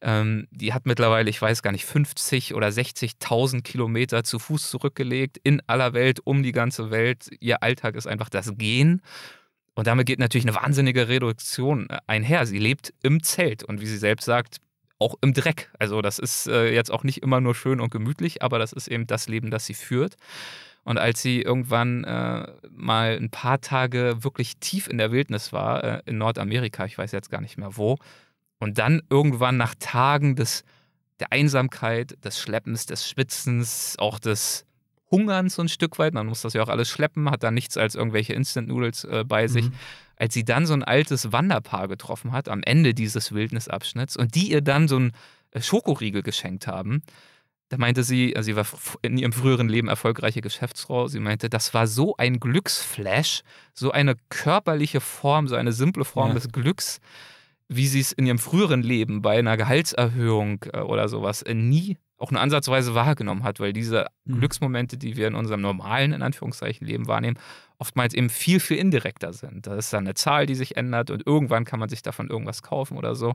Ähm, 0.02 0.46
die 0.50 0.74
hat 0.74 0.84
mittlerweile, 0.84 1.30
ich 1.30 1.40
weiß 1.40 1.62
gar 1.62 1.72
nicht, 1.72 1.86
50 1.86 2.54
oder 2.54 2.68
60.000 2.68 3.62
Kilometer 3.62 4.22
zu 4.22 4.38
Fuß 4.38 4.68
zurückgelegt 4.68 5.38
in 5.42 5.62
aller 5.66 5.94
Welt, 5.94 6.20
um 6.24 6.42
die 6.42 6.52
ganze 6.52 6.90
Welt. 6.90 7.30
Ihr 7.40 7.62
Alltag 7.62 7.94
ist 7.94 8.06
einfach 8.06 8.28
das 8.28 8.52
Gehen. 8.56 9.00
Und 9.76 9.86
damit 9.86 10.06
geht 10.06 10.18
natürlich 10.18 10.46
eine 10.46 10.56
wahnsinnige 10.56 11.08
Reduktion 11.08 11.86
einher. 12.06 12.46
Sie 12.46 12.58
lebt 12.58 12.94
im 13.02 13.22
Zelt 13.22 13.62
und 13.62 13.80
wie 13.80 13.86
sie 13.86 13.98
selbst 13.98 14.24
sagt, 14.24 14.56
auch 14.98 15.14
im 15.20 15.34
Dreck. 15.34 15.70
Also 15.78 16.00
das 16.00 16.18
ist 16.18 16.48
äh, 16.48 16.72
jetzt 16.72 16.90
auch 16.90 17.04
nicht 17.04 17.22
immer 17.22 17.40
nur 17.42 17.54
schön 17.54 17.80
und 17.80 17.90
gemütlich, 17.90 18.42
aber 18.42 18.58
das 18.58 18.72
ist 18.72 18.88
eben 18.88 19.06
das 19.06 19.28
Leben, 19.28 19.50
das 19.50 19.66
sie 19.66 19.74
führt. 19.74 20.16
Und 20.84 20.98
als 20.98 21.20
sie 21.20 21.42
irgendwann 21.42 22.04
äh, 22.04 22.46
mal 22.70 23.18
ein 23.20 23.28
paar 23.30 23.60
Tage 23.60 24.16
wirklich 24.20 24.56
tief 24.58 24.88
in 24.88 24.96
der 24.96 25.12
Wildnis 25.12 25.52
war, 25.52 25.84
äh, 25.84 26.02
in 26.06 26.16
Nordamerika, 26.16 26.86
ich 26.86 26.96
weiß 26.96 27.12
jetzt 27.12 27.30
gar 27.30 27.42
nicht 27.42 27.58
mehr 27.58 27.76
wo, 27.76 27.98
und 28.58 28.78
dann 28.78 29.02
irgendwann 29.10 29.58
nach 29.58 29.74
Tagen 29.78 30.36
des 30.36 30.64
der 31.20 31.32
Einsamkeit, 31.32 32.22
des 32.24 32.40
Schleppens, 32.40 32.86
des 32.86 33.08
Schwitzens, 33.08 33.96
auch 33.98 34.18
des 34.18 34.65
Hungerns 35.10 35.54
so 35.54 35.62
ein 35.62 35.68
Stück 35.68 35.98
weit. 35.98 36.14
Man 36.14 36.26
muss 36.26 36.42
das 36.42 36.52
ja 36.54 36.62
auch 36.62 36.68
alles 36.68 36.88
schleppen, 36.88 37.30
hat 37.30 37.42
da 37.42 37.50
nichts 37.50 37.76
als 37.76 37.94
irgendwelche 37.94 38.32
Instant-Noodles 38.34 39.04
äh, 39.04 39.24
bei 39.26 39.46
sich. 39.48 39.66
Mhm. 39.66 39.74
Als 40.16 40.34
sie 40.34 40.44
dann 40.44 40.66
so 40.66 40.72
ein 40.72 40.82
altes 40.82 41.30
Wanderpaar 41.32 41.88
getroffen 41.88 42.32
hat 42.32 42.48
am 42.48 42.62
Ende 42.62 42.94
dieses 42.94 43.32
Wildnisabschnitts 43.32 44.16
und 44.16 44.34
die 44.34 44.50
ihr 44.50 44.62
dann 44.62 44.88
so 44.88 44.98
ein 44.98 45.12
äh, 45.52 45.60
Schokoriegel 45.60 46.22
geschenkt 46.22 46.66
haben, 46.66 47.02
da 47.68 47.78
meinte 47.78 48.04
sie, 48.04 48.36
also 48.36 48.46
sie 48.46 48.54
war 48.56 48.64
in 49.02 49.18
ihrem 49.18 49.32
früheren 49.32 49.68
Leben 49.68 49.88
erfolgreiche 49.88 50.40
Geschäftsfrau, 50.40 51.08
sie 51.08 51.18
meinte, 51.18 51.50
das 51.50 51.74
war 51.74 51.88
so 51.88 52.16
ein 52.16 52.38
Glücksflash, 52.38 53.42
so 53.74 53.90
eine 53.90 54.14
körperliche 54.28 55.00
Form, 55.00 55.48
so 55.48 55.56
eine 55.56 55.72
simple 55.72 56.04
Form 56.04 56.28
Ja. 56.28 56.34
des 56.34 56.48
Glücks, 56.52 57.00
wie 57.68 57.86
sie 57.86 58.00
es 58.00 58.12
in 58.12 58.26
ihrem 58.26 58.38
früheren 58.38 58.82
Leben 58.82 59.22
bei 59.22 59.38
einer 59.38 59.56
Gehaltserhöhung 59.56 60.64
äh, 60.72 60.80
oder 60.80 61.08
sowas 61.08 61.42
äh, 61.42 61.54
nie 61.54 61.98
auch 62.18 62.30
nur 62.30 62.40
ansatzweise 62.40 62.94
wahrgenommen 62.94 63.42
hat, 63.42 63.60
weil 63.60 63.72
diese 63.74 64.06
Mhm. 64.24 64.38
Glücksmomente, 64.40 64.98
die 64.98 65.16
wir 65.16 65.28
in 65.28 65.34
unserem 65.34 65.60
normalen, 65.60 66.12
in 66.12 66.22
Anführungszeichen, 66.22 66.86
Leben 66.86 67.06
wahrnehmen, 67.06 67.38
oftmals 67.78 68.14
eben 68.14 68.28
viel, 68.30 68.60
viel 68.60 68.78
indirekter 68.78 69.32
sind. 69.32 69.66
Da 69.66 69.76
ist 69.76 69.92
dann 69.92 70.04
eine 70.04 70.14
Zahl, 70.14 70.46
die 70.46 70.54
sich 70.54 70.76
ändert 70.76 71.10
und 71.10 71.26
irgendwann 71.26 71.64
kann 71.64 71.78
man 71.80 71.88
sich 71.88 72.02
davon 72.02 72.28
irgendwas 72.28 72.62
kaufen 72.62 72.96
oder 72.98 73.14
so. 73.14 73.34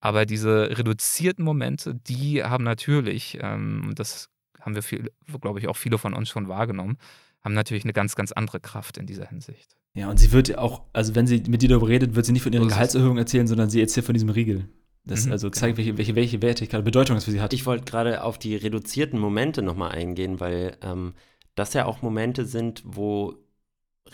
Aber 0.00 0.26
diese 0.26 0.76
reduzierten 0.78 1.44
Momente, 1.44 1.94
die 1.94 2.42
haben 2.44 2.64
natürlich, 2.64 3.38
ähm, 3.40 3.84
und 3.88 3.98
das 3.98 4.28
haben 4.60 4.74
wir, 4.74 4.82
viel, 4.82 5.10
glaube 5.40 5.58
ich, 5.58 5.68
auch 5.68 5.76
viele 5.76 5.98
von 5.98 6.14
uns 6.14 6.28
schon 6.28 6.48
wahrgenommen, 6.48 6.98
haben 7.42 7.54
natürlich 7.54 7.84
eine 7.84 7.92
ganz, 7.92 8.16
ganz 8.16 8.32
andere 8.32 8.60
Kraft 8.60 8.98
in 8.98 9.06
dieser 9.06 9.26
Hinsicht. 9.26 9.76
Ja, 9.94 10.08
und 10.08 10.18
sie 10.18 10.30
wird 10.32 10.48
ja 10.48 10.58
auch, 10.58 10.82
also 10.92 11.14
wenn 11.14 11.26
sie 11.26 11.42
mit 11.48 11.62
dir 11.62 11.68
darüber 11.68 11.88
redet, 11.88 12.14
wird 12.14 12.24
sie 12.24 12.32
nicht 12.32 12.42
von 12.42 12.52
ihrer. 12.52 12.66
Gehaltserhöhung 12.66 13.18
erzählen, 13.18 13.46
sondern 13.46 13.70
sie 13.70 13.80
erzählt 13.80 14.06
von 14.06 14.14
diesem 14.14 14.28
Riegel. 14.28 14.68
Das 15.04 15.26
Mhm, 15.26 15.32
also 15.32 15.50
zeigt, 15.50 15.78
welche, 15.78 15.98
welche, 15.98 16.14
welche 16.14 16.42
Wertigkeit, 16.42 16.84
Bedeutung 16.84 17.16
es 17.16 17.24
für 17.24 17.30
sie 17.30 17.40
hat. 17.40 17.52
Ich 17.52 17.66
wollte 17.66 17.84
gerade 17.84 18.22
auf 18.22 18.38
die 18.38 18.54
reduzierten 18.54 19.18
Momente 19.18 19.62
nochmal 19.62 19.92
eingehen, 19.92 20.40
weil 20.40 20.76
ähm, 20.82 21.14
das 21.54 21.74
ja 21.74 21.86
auch 21.86 22.02
Momente 22.02 22.44
sind, 22.44 22.82
wo 22.84 23.34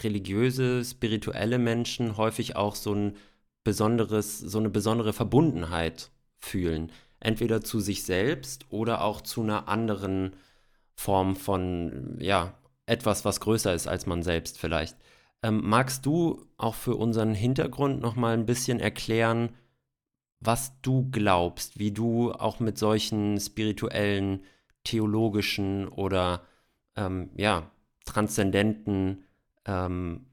religiöse, 0.02 0.84
spirituelle 0.84 1.58
Menschen 1.58 2.16
häufig 2.16 2.56
auch 2.56 2.74
so 2.74 2.94
ein 2.94 3.16
besonderes, 3.64 4.38
so 4.38 4.58
eine 4.58 4.70
besondere 4.70 5.12
Verbundenheit 5.12 6.10
fühlen. 6.38 6.92
Entweder 7.18 7.62
zu 7.62 7.80
sich 7.80 8.04
selbst 8.04 8.66
oder 8.70 9.02
auch 9.02 9.20
zu 9.20 9.42
einer 9.42 9.68
anderen 9.68 10.34
Form 10.94 11.34
von, 11.34 12.16
ja, 12.20 12.54
etwas, 12.86 13.24
was 13.24 13.40
größer 13.40 13.74
ist 13.74 13.88
als 13.88 14.06
man 14.06 14.22
selbst 14.22 14.58
vielleicht. 14.58 14.96
Ähm, 15.42 15.61
magst 15.64 16.07
du 16.07 16.46
auch 16.57 16.75
für 16.75 16.96
unseren 16.96 17.35
Hintergrund 17.35 18.01
nochmal 18.01 18.35
ein 18.35 18.46
bisschen 18.46 18.81
erklären, 18.81 19.51
was 20.40 20.81
du 20.83 21.09
glaubst, 21.11 21.79
wie 21.79 21.92
du 21.92 22.33
auch 22.33 22.61
mit 22.61 22.79
solchen 22.79 23.38
spirituellen, 23.40 24.44
theologischen 24.85 25.88
oder 25.88 26.42
ähm, 26.94 27.31
ja, 27.37 27.70
transzendenten 28.05 29.25
ähm, 29.64 30.27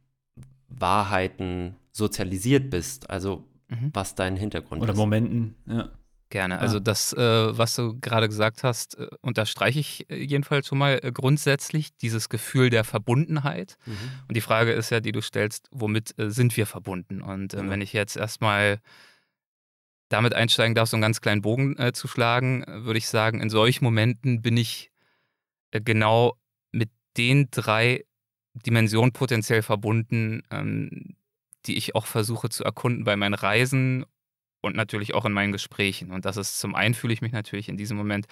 Wahrheiten 0.68 1.76
sozialisiert 1.92 2.70
bist, 2.70 3.10
also 3.10 3.44
Mhm. 3.74 3.92
was 3.94 4.16
dein 4.16 4.36
Hintergrund 4.36 4.82
Oder 4.82 4.94
ist. 4.94 4.98
Momenten, 4.98 5.56
ja. 5.68 5.90
Gerne. 6.34 6.58
Also 6.58 6.80
das, 6.80 7.14
äh, 7.14 7.20
was 7.56 7.76
du 7.76 8.00
gerade 8.02 8.28
gesagt 8.28 8.64
hast, 8.64 8.98
äh, 8.98 9.08
unterstreiche 9.22 9.80
ich 9.80 10.10
äh, 10.10 10.16
jedenfalls 10.16 10.66
schon 10.66 10.80
mal 10.80 11.00
äh, 11.04 11.12
grundsätzlich, 11.12 11.96
dieses 11.98 12.28
Gefühl 12.28 12.72
der 12.72 12.84
Verbundenheit. 12.84 13.78
Mhm. 13.86 13.94
Und 14.28 14.36
die 14.36 14.42
Frage 14.42 14.72
ist 14.72 14.90
ja, 14.90 15.00
die 15.00 15.12
du 15.12 15.22
stellst, 15.22 15.70
womit 15.72 16.18
äh, 16.18 16.32
sind 16.32 16.58
wir 16.58 16.66
verbunden? 16.66 17.22
Und 17.22 17.54
äh, 17.54 17.58
Genau. 17.58 17.70
wenn 17.70 17.82
ich 17.82 17.94
jetzt 17.94 18.18
erstmal 18.18 18.80
damit 20.10 20.34
einsteigen 20.34 20.74
darf, 20.74 20.90
so 20.90 20.96
einen 20.98 21.04
ganz 21.04 21.22
kleinen 21.22 21.44
Bogen 21.44 21.78
zu 21.94 22.08
schlagen, 22.08 22.64
würde 22.68 22.98
ich 22.98 23.08
sagen, 23.08 23.40
in 23.40 23.50
solchen 23.50 23.84
Momenten 23.84 24.42
bin 24.42 24.58
ich 24.58 24.92
genau 25.72 26.38
mit 26.72 26.90
den 27.18 27.50
drei 27.52 28.06
Dimensionen 28.54 29.12
potenziell 29.12 29.62
verbunden, 29.62 30.42
ähm, 30.50 31.16
die 31.66 31.78
ich 31.78 31.96
auch 31.96 32.06
versuche 32.08 32.50
zu 32.50 32.64
erkunden 32.64 33.04
bei 33.04 33.16
meinen 33.16 33.34
Reisen 33.34 34.06
und 34.64 34.76
natürlich 34.76 35.14
auch 35.14 35.26
in 35.26 35.34
meinen 35.34 35.52
Gesprächen. 35.52 36.12
Und 36.12 36.26
das 36.26 36.38
ist 36.38 36.60
zum 36.60 36.74
einen 36.74 36.94
fühle 36.94 37.14
ich 37.14 37.22
mich 37.22 37.34
natürlich 37.34 37.70
in 37.70 37.78
diesem 37.78 37.98
Moment 37.98 38.28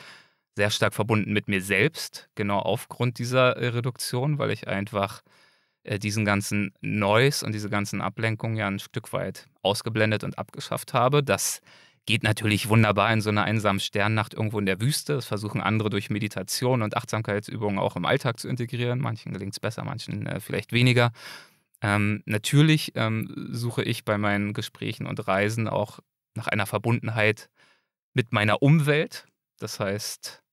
sehr 0.55 0.69
stark 0.69 0.93
verbunden 0.93 1.33
mit 1.33 1.47
mir 1.47 1.61
selbst, 1.61 2.29
genau 2.35 2.59
aufgrund 2.59 3.19
dieser 3.19 3.57
äh, 3.57 3.67
Reduktion, 3.67 4.37
weil 4.37 4.51
ich 4.51 4.67
einfach 4.67 5.21
äh, 5.83 5.99
diesen 5.99 6.25
ganzen 6.25 6.73
Noise 6.81 7.45
und 7.45 7.53
diese 7.53 7.69
ganzen 7.69 8.01
Ablenkungen 8.01 8.57
ja 8.57 8.67
ein 8.67 8.79
Stück 8.79 9.13
weit 9.13 9.47
ausgeblendet 9.61 10.23
und 10.23 10.37
abgeschafft 10.37 10.93
habe. 10.93 11.23
Das 11.23 11.61
geht 12.05 12.23
natürlich 12.23 12.69
wunderbar 12.69 13.13
in 13.13 13.21
so 13.21 13.29
einer 13.29 13.43
einsamen 13.43 13.79
Sternnacht 13.79 14.33
irgendwo 14.33 14.59
in 14.59 14.65
der 14.65 14.81
Wüste. 14.81 15.13
Das 15.13 15.25
versuchen 15.25 15.61
andere 15.61 15.89
durch 15.89 16.09
Meditation 16.09 16.81
und 16.81 16.97
Achtsamkeitsübungen 16.97 17.79
auch 17.79 17.95
im 17.95 18.05
Alltag 18.05 18.39
zu 18.39 18.47
integrieren. 18.47 18.99
Manchen 18.99 19.33
gelingt 19.33 19.53
es 19.53 19.59
besser, 19.59 19.83
manchen 19.83 20.25
äh, 20.25 20.39
vielleicht 20.39 20.71
weniger. 20.71 21.11
Ähm, 21.81 22.21
natürlich 22.25 22.91
ähm, 22.95 23.49
suche 23.51 23.83
ich 23.83 24.05
bei 24.05 24.17
meinen 24.17 24.53
Gesprächen 24.53 25.07
und 25.07 25.27
Reisen 25.27 25.67
auch 25.67 25.99
nach 26.35 26.47
einer 26.47 26.65
Verbundenheit 26.65 27.49
mit 28.13 28.31
meiner 28.31 28.61
Umwelt. 28.61 29.25
Das 29.59 29.79
heißt, 29.79 30.43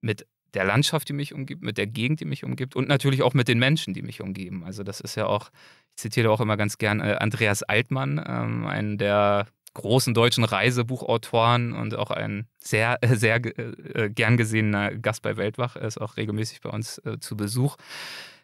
mit 0.00 0.26
der 0.54 0.64
Landschaft, 0.64 1.08
die 1.08 1.12
mich 1.12 1.32
umgibt, 1.34 1.62
mit 1.62 1.78
der 1.78 1.86
Gegend, 1.86 2.20
die 2.20 2.24
mich 2.24 2.44
umgibt 2.44 2.74
und 2.74 2.88
natürlich 2.88 3.22
auch 3.22 3.34
mit 3.34 3.48
den 3.48 3.58
Menschen, 3.58 3.94
die 3.94 4.02
mich 4.02 4.20
umgeben. 4.20 4.64
Also 4.64 4.82
das 4.82 5.00
ist 5.00 5.14
ja 5.14 5.26
auch, 5.26 5.50
ich 5.90 6.02
zitiere 6.02 6.30
auch 6.30 6.40
immer 6.40 6.56
ganz 6.56 6.78
gern 6.78 7.00
äh, 7.00 7.16
Andreas 7.20 7.62
Altmann, 7.62 8.22
ähm, 8.26 8.66
einen 8.66 8.98
der 8.98 9.46
großen 9.74 10.14
deutschen 10.14 10.44
Reisebuchautoren 10.44 11.72
und 11.72 11.94
auch 11.94 12.10
ein 12.10 12.48
sehr, 12.58 12.98
sehr 13.02 13.36
äh, 13.36 14.10
gern 14.10 14.36
gesehener 14.36 14.94
Gast 14.96 15.22
bei 15.22 15.36
Weltwach. 15.36 15.76
Er 15.76 15.86
ist 15.86 16.00
auch 16.00 16.16
regelmäßig 16.16 16.60
bei 16.60 16.70
uns 16.70 16.98
äh, 16.98 17.18
zu 17.20 17.36
Besuch, 17.36 17.76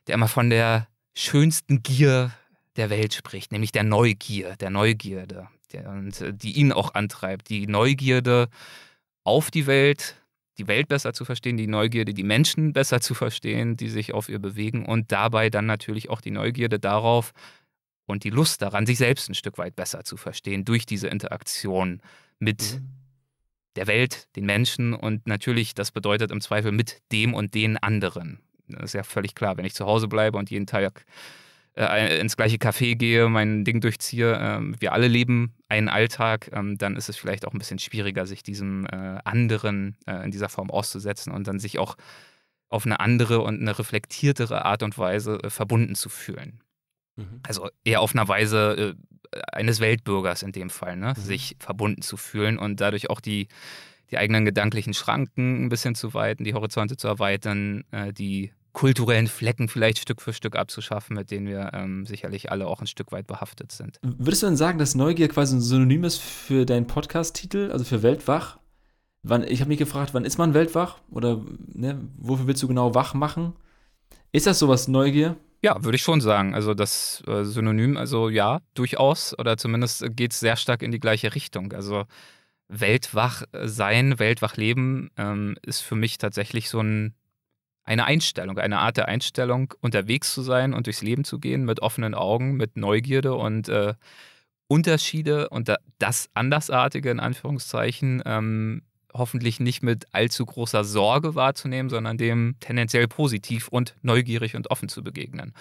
der 0.06 0.14
immer 0.14 0.28
von 0.28 0.50
der 0.50 0.88
schönsten 1.14 1.82
Gier 1.82 2.32
der 2.76 2.90
Welt 2.90 3.14
spricht, 3.14 3.52
nämlich 3.52 3.72
der 3.72 3.84
Neugier, 3.84 4.54
der 4.56 4.70
Neugierde, 4.70 5.48
und 5.74 6.20
äh, 6.20 6.32
die 6.32 6.52
ihn 6.52 6.72
auch 6.72 6.94
antreibt. 6.94 7.48
Die 7.50 7.66
Neugierde 7.66 8.48
auf 9.24 9.50
die 9.50 9.66
Welt, 9.66 10.16
die 10.58 10.68
Welt 10.68 10.88
besser 10.88 11.12
zu 11.12 11.24
verstehen, 11.24 11.56
die 11.56 11.66
Neugierde, 11.66 12.14
die 12.14 12.22
Menschen 12.22 12.72
besser 12.72 13.00
zu 13.00 13.14
verstehen, 13.14 13.76
die 13.76 13.88
sich 13.88 14.14
auf 14.14 14.28
ihr 14.28 14.38
bewegen 14.38 14.86
und 14.86 15.12
dabei 15.12 15.50
dann 15.50 15.66
natürlich 15.66 16.08
auch 16.08 16.20
die 16.20 16.30
Neugierde 16.30 16.78
darauf 16.78 17.32
und 18.06 18.24
die 18.24 18.30
Lust 18.30 18.62
daran, 18.62 18.86
sich 18.86 18.98
selbst 18.98 19.28
ein 19.28 19.34
Stück 19.34 19.58
weit 19.58 19.76
besser 19.76 20.04
zu 20.04 20.16
verstehen 20.16 20.64
durch 20.64 20.86
diese 20.86 21.08
Interaktion 21.08 22.00
mit 22.38 22.80
Mhm. 22.80 22.88
der 23.76 23.86
Welt, 23.86 24.28
den 24.36 24.46
Menschen 24.46 24.94
und 24.94 25.26
natürlich, 25.26 25.74
das 25.74 25.90
bedeutet 25.90 26.30
im 26.30 26.40
Zweifel 26.40 26.72
mit 26.72 27.02
dem 27.12 27.34
und 27.34 27.54
den 27.54 27.76
anderen. 27.76 28.38
Das 28.68 28.84
ist 28.84 28.92
ja 28.94 29.02
völlig 29.02 29.34
klar, 29.34 29.56
wenn 29.56 29.64
ich 29.64 29.74
zu 29.74 29.86
Hause 29.86 30.08
bleibe 30.08 30.38
und 30.38 30.50
jeden 30.50 30.66
Tag 30.66 31.04
äh, 31.76 32.18
ins 32.20 32.36
gleiche 32.36 32.56
Café 32.56 32.96
gehe, 32.96 33.28
mein 33.28 33.64
Ding 33.64 33.80
durchziehe, 33.80 34.38
ähm, 34.40 34.76
wir 34.78 34.92
alle 34.92 35.08
leben 35.08 35.54
einen 35.68 35.88
Alltag, 35.88 36.50
ähm, 36.52 36.78
dann 36.78 36.96
ist 36.96 37.08
es 37.08 37.16
vielleicht 37.16 37.46
auch 37.46 37.52
ein 37.52 37.58
bisschen 37.58 37.78
schwieriger, 37.78 38.26
sich 38.26 38.42
diesem 38.42 38.86
äh, 38.86 39.18
anderen 39.24 39.96
äh, 40.06 40.24
in 40.24 40.30
dieser 40.30 40.48
Form 40.48 40.70
auszusetzen 40.70 41.32
und 41.32 41.46
dann 41.46 41.58
sich 41.58 41.78
auch 41.78 41.96
auf 42.68 42.86
eine 42.86 43.00
andere 43.00 43.40
und 43.40 43.60
eine 43.60 43.78
reflektiertere 43.78 44.64
Art 44.64 44.82
und 44.82 44.96
Weise 44.98 45.38
äh, 45.42 45.50
verbunden 45.50 45.94
zu 45.94 46.08
fühlen. 46.08 46.60
Mhm. 47.16 47.40
Also 47.46 47.68
eher 47.84 48.00
auf 48.00 48.14
einer 48.14 48.26
Weise 48.26 48.96
äh, 49.32 49.40
eines 49.52 49.80
Weltbürgers 49.80 50.42
in 50.42 50.52
dem 50.52 50.70
Fall, 50.70 50.96
ne? 50.96 51.14
Mhm. 51.16 51.20
sich 51.20 51.56
verbunden 51.60 52.02
zu 52.02 52.16
fühlen 52.16 52.58
und 52.58 52.80
dadurch 52.80 53.10
auch 53.10 53.20
die, 53.20 53.48
die 54.10 54.18
eigenen 54.18 54.44
gedanklichen 54.44 54.94
Schranken 54.94 55.64
ein 55.64 55.68
bisschen 55.68 55.94
zu 55.94 56.14
weiten, 56.14 56.44
die 56.44 56.54
Horizonte 56.54 56.96
zu 56.96 57.06
erweitern, 57.06 57.84
äh, 57.90 58.12
die 58.12 58.52
kulturellen 58.76 59.26
Flecken 59.26 59.68
vielleicht 59.68 60.00
Stück 60.00 60.20
für 60.20 60.34
Stück 60.34 60.54
abzuschaffen, 60.54 61.16
mit 61.16 61.30
denen 61.30 61.46
wir 61.46 61.70
ähm, 61.72 62.04
sicherlich 62.04 62.52
alle 62.52 62.66
auch 62.66 62.82
ein 62.82 62.86
Stück 62.86 63.10
weit 63.10 63.26
behaftet 63.26 63.72
sind. 63.72 63.98
Würdest 64.02 64.42
du 64.42 64.48
denn 64.48 64.56
sagen, 64.58 64.78
dass 64.78 64.94
Neugier 64.94 65.28
quasi 65.28 65.56
ein 65.56 65.62
Synonym 65.62 66.04
ist 66.04 66.18
für 66.18 66.66
deinen 66.66 66.86
Podcast-Titel, 66.86 67.70
also 67.72 67.86
für 67.86 68.02
Weltwach? 68.02 68.58
Wann, 69.22 69.44
ich 69.44 69.60
habe 69.60 69.68
mich 69.68 69.78
gefragt, 69.78 70.12
wann 70.12 70.26
ist 70.26 70.36
man 70.36 70.52
weltwach? 70.52 70.98
Oder 71.10 71.40
ne, 71.72 72.06
wofür 72.18 72.48
willst 72.48 72.62
du 72.62 72.68
genau 72.68 72.94
wach 72.94 73.14
machen? 73.14 73.54
Ist 74.30 74.46
das 74.46 74.58
sowas 74.58 74.88
Neugier? 74.88 75.36
Ja, 75.62 75.82
würde 75.82 75.96
ich 75.96 76.02
schon 76.02 76.20
sagen. 76.20 76.54
Also 76.54 76.74
das 76.74 77.22
äh, 77.26 77.44
Synonym, 77.44 77.96
also 77.96 78.28
ja, 78.28 78.60
durchaus. 78.74 79.36
Oder 79.38 79.56
zumindest 79.56 80.04
geht 80.14 80.32
es 80.32 80.40
sehr 80.40 80.56
stark 80.56 80.82
in 80.82 80.92
die 80.92 81.00
gleiche 81.00 81.34
Richtung. 81.34 81.72
Also 81.72 82.04
Weltwach 82.68 83.44
sein, 83.64 84.18
Weltwach 84.18 84.58
leben 84.58 85.08
ähm, 85.16 85.56
ist 85.62 85.80
für 85.80 85.94
mich 85.94 86.18
tatsächlich 86.18 86.68
so 86.68 86.80
ein, 86.80 87.14
eine 87.86 88.04
Einstellung, 88.04 88.58
eine 88.58 88.80
Art 88.80 88.96
der 88.96 89.08
Einstellung, 89.08 89.72
unterwegs 89.80 90.34
zu 90.34 90.42
sein 90.42 90.74
und 90.74 90.86
durchs 90.86 91.02
Leben 91.02 91.24
zu 91.24 91.38
gehen 91.38 91.64
mit 91.64 91.80
offenen 91.80 92.14
Augen, 92.14 92.56
mit 92.56 92.76
Neugierde 92.76 93.34
und 93.34 93.68
äh, 93.68 93.94
Unterschiede 94.68 95.48
und 95.48 95.68
da, 95.68 95.76
das 95.98 96.28
Andersartige 96.34 97.10
in 97.10 97.20
Anführungszeichen 97.20 98.22
ähm, 98.26 98.82
hoffentlich 99.14 99.60
nicht 99.60 99.82
mit 99.82 100.06
allzu 100.12 100.44
großer 100.44 100.84
Sorge 100.84 101.36
wahrzunehmen, 101.36 101.88
sondern 101.88 102.18
dem 102.18 102.56
tendenziell 102.60 103.06
positiv 103.06 103.68
und 103.68 103.94
neugierig 104.02 104.56
und 104.56 104.70
offen 104.70 104.88
zu 104.88 105.02
begegnen. 105.02 105.54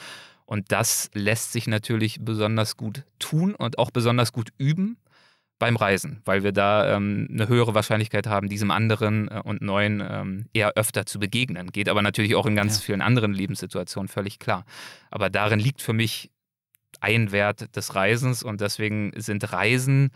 Und 0.45 0.71
das 0.71 1.09
lässt 1.13 1.53
sich 1.53 1.67
natürlich 1.67 2.19
besonders 2.21 2.75
gut 2.75 3.03
tun 3.19 3.55
und 3.55 3.77
auch 3.77 3.91
besonders 3.91 4.33
gut 4.33 4.49
üben, 4.57 4.97
beim 5.57 5.77
Reisen, 5.77 6.21
weil 6.25 6.43
wir 6.43 6.51
da 6.51 6.95
ähm, 6.95 7.27
eine 7.31 7.47
höhere 7.47 7.73
Wahrscheinlichkeit 7.73 8.27
haben, 8.27 8.49
diesem 8.49 8.71
anderen 8.71 9.29
äh, 9.29 9.41
und 9.43 9.61
neuen 9.61 10.03
ähm, 10.07 10.45
eher 10.53 10.73
öfter 10.75 11.05
zu 11.05 11.17
begegnen. 11.19 11.71
Geht 11.71 11.87
aber 11.89 12.01
natürlich 12.01 12.35
auch 12.35 12.45
in 12.45 12.55
ganz 12.55 12.79
Ja. 12.79 12.85
vielen 12.85 13.01
anderen 13.01 13.33
Lebenssituationen 13.33 14.07
völlig 14.09 14.39
klar. 14.39 14.65
Aber 15.11 15.29
darin 15.29 15.59
liegt 15.59 15.81
für 15.81 15.93
mich 15.93 16.29
ein 16.99 17.31
Wert 17.31 17.75
des 17.75 17.95
Reisens 17.95 18.43
und 18.43 18.61
deswegen 18.61 19.11
sind 19.15 19.51
Reisen, 19.53 20.09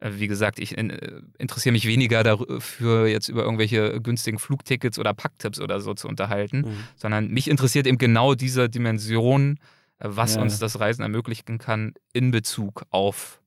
äh, 0.00 0.10
wie 0.14 0.26
gesagt, 0.26 0.58
ich 0.58 0.76
äh, 0.76 0.98
interessiere 1.38 1.72
mich 1.72 1.86
weniger 1.86 2.22
dafür, 2.24 3.06
jetzt 3.06 3.28
über 3.28 3.42
irgendwelche 3.44 4.00
günstigen 4.00 4.38
Flugtickets 4.40 4.98
oder 4.98 5.14
Packtipps 5.14 5.60
oder 5.60 5.80
so 5.80 5.94
zu 5.94 6.08
unterhalten, 6.08 6.62
Mhm. 6.62 6.84
sondern 6.96 7.28
mich 7.28 7.48
interessiert 7.48 7.86
eben 7.86 7.98
genau 7.98 8.34
diese 8.34 8.68
Dimension, 8.68 9.58
äh, 9.98 10.06
was 10.08 10.34
Ja. 10.34 10.42
uns 10.42 10.58
das 10.58 10.80
Reisen 10.80 11.02
ermöglichen 11.02 11.58
kann 11.58 11.94
in 12.12 12.30
Bezug 12.32 12.82
auf 12.90 13.40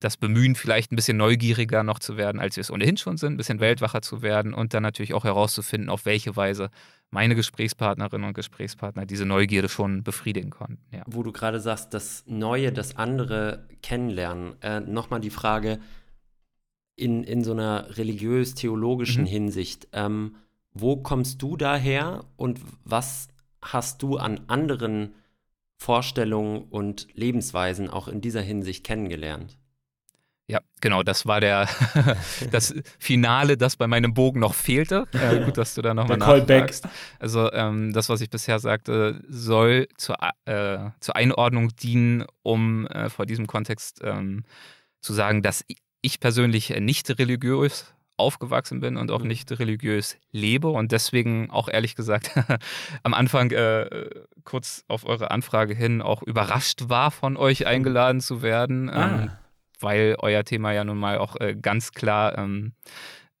das 0.00 0.16
Bemühen, 0.16 0.54
vielleicht 0.54 0.92
ein 0.92 0.96
bisschen 0.96 1.16
neugieriger 1.16 1.82
noch 1.82 1.98
zu 1.98 2.16
werden, 2.16 2.40
als 2.40 2.56
wir 2.56 2.60
es 2.60 2.70
ohnehin 2.70 2.96
schon 2.96 3.16
sind, 3.16 3.34
ein 3.34 3.36
bisschen 3.36 3.60
weltwacher 3.60 4.02
zu 4.02 4.20
werden 4.20 4.52
und 4.52 4.74
dann 4.74 4.82
natürlich 4.82 5.14
auch 5.14 5.24
herauszufinden, 5.24 5.88
auf 5.88 6.04
welche 6.04 6.36
Weise 6.36 6.70
meine 7.10 7.34
Gesprächspartnerinnen 7.34 8.28
und 8.28 8.34
Gesprächspartner 8.34 9.06
diese 9.06 9.24
Neugierde 9.24 9.68
schon 9.68 10.02
befriedigen 10.02 10.50
konnten. 10.50 10.84
Ja. 10.92 11.02
Wo 11.06 11.22
du 11.22 11.32
gerade 11.32 11.60
sagst, 11.60 11.94
das 11.94 12.24
Neue, 12.26 12.72
das 12.72 12.96
andere 12.96 13.68
kennenlernen. 13.82 14.60
Äh, 14.60 14.80
Nochmal 14.80 15.20
die 15.20 15.30
Frage 15.30 15.78
in, 16.96 17.22
in 17.24 17.42
so 17.44 17.52
einer 17.52 17.96
religiös-theologischen 17.96 19.22
Mhm. 19.24 19.28
Hinsicht. 19.28 19.88
Ähm, 19.92 20.36
wo 20.72 20.96
kommst 20.96 21.40
du 21.40 21.56
daher 21.56 22.24
und 22.36 22.60
was 22.84 23.28
hast 23.62 24.02
du 24.02 24.18
an 24.18 24.40
anderen 24.46 25.14
Vorstellungen 25.78 26.64
und 26.64 27.08
Lebensweisen 27.14 27.88
auch 27.88 28.08
in 28.08 28.20
dieser 28.20 28.42
Hinsicht 28.42 28.84
kennengelernt? 28.84 29.56
Ja, 30.48 30.60
genau, 30.80 31.02
das 31.02 31.26
war 31.26 31.40
der 31.40 31.68
das 32.52 32.72
Finale, 33.00 33.56
das 33.56 33.76
bei 33.76 33.88
meinem 33.88 34.14
Bogen 34.14 34.38
noch 34.40 34.54
fehlte. 34.54 35.06
Äh, 35.12 35.44
gut, 35.44 35.56
dass 35.58 35.74
du 35.74 35.82
da 35.82 35.92
nochmal 35.92 36.18
nachfragst. 36.18 36.86
Also 37.18 37.52
ähm, 37.52 37.92
das, 37.92 38.08
was 38.08 38.20
ich 38.20 38.30
bisher 38.30 38.60
sagte, 38.60 39.20
soll 39.28 39.88
zur, 39.96 40.16
äh, 40.44 40.78
zur 41.00 41.16
Einordnung 41.16 41.74
dienen, 41.76 42.24
um 42.42 42.86
äh, 42.86 43.08
vor 43.10 43.26
diesem 43.26 43.48
Kontext 43.48 44.00
ähm, 44.04 44.44
zu 45.00 45.12
sagen, 45.14 45.42
dass 45.42 45.64
ich 46.00 46.20
persönlich 46.20 46.70
nicht 46.78 47.10
religiös 47.18 47.92
aufgewachsen 48.16 48.78
bin 48.80 48.96
und 48.96 49.10
auch 49.10 49.22
Mhm. 49.22 49.26
nicht 49.28 49.50
religiös 49.58 50.16
lebe 50.30 50.68
und 50.68 50.92
deswegen 50.92 51.50
auch 51.50 51.68
ehrlich 51.68 51.96
gesagt 51.96 52.30
am 53.02 53.14
Anfang 53.14 53.50
äh, 53.50 54.08
kurz 54.44 54.84
auf 54.86 55.04
eure 55.04 55.32
Anfrage 55.32 55.74
hin 55.74 56.00
auch 56.02 56.22
überrascht 56.22 56.84
war, 56.88 57.10
von 57.10 57.36
euch 57.36 57.66
eingeladen 57.66 58.20
zu 58.20 58.42
werden. 58.42 58.88
Ähm, 58.88 58.94
Ah. 58.94 59.38
Weil 59.80 60.16
euer 60.18 60.44
Thema 60.44 60.72
ja 60.72 60.84
nun 60.84 60.98
mal 60.98 61.18
auch 61.18 61.36
äh, 61.40 61.54
ganz 61.54 61.92
klar 61.92 62.36
ähm, 62.38 62.72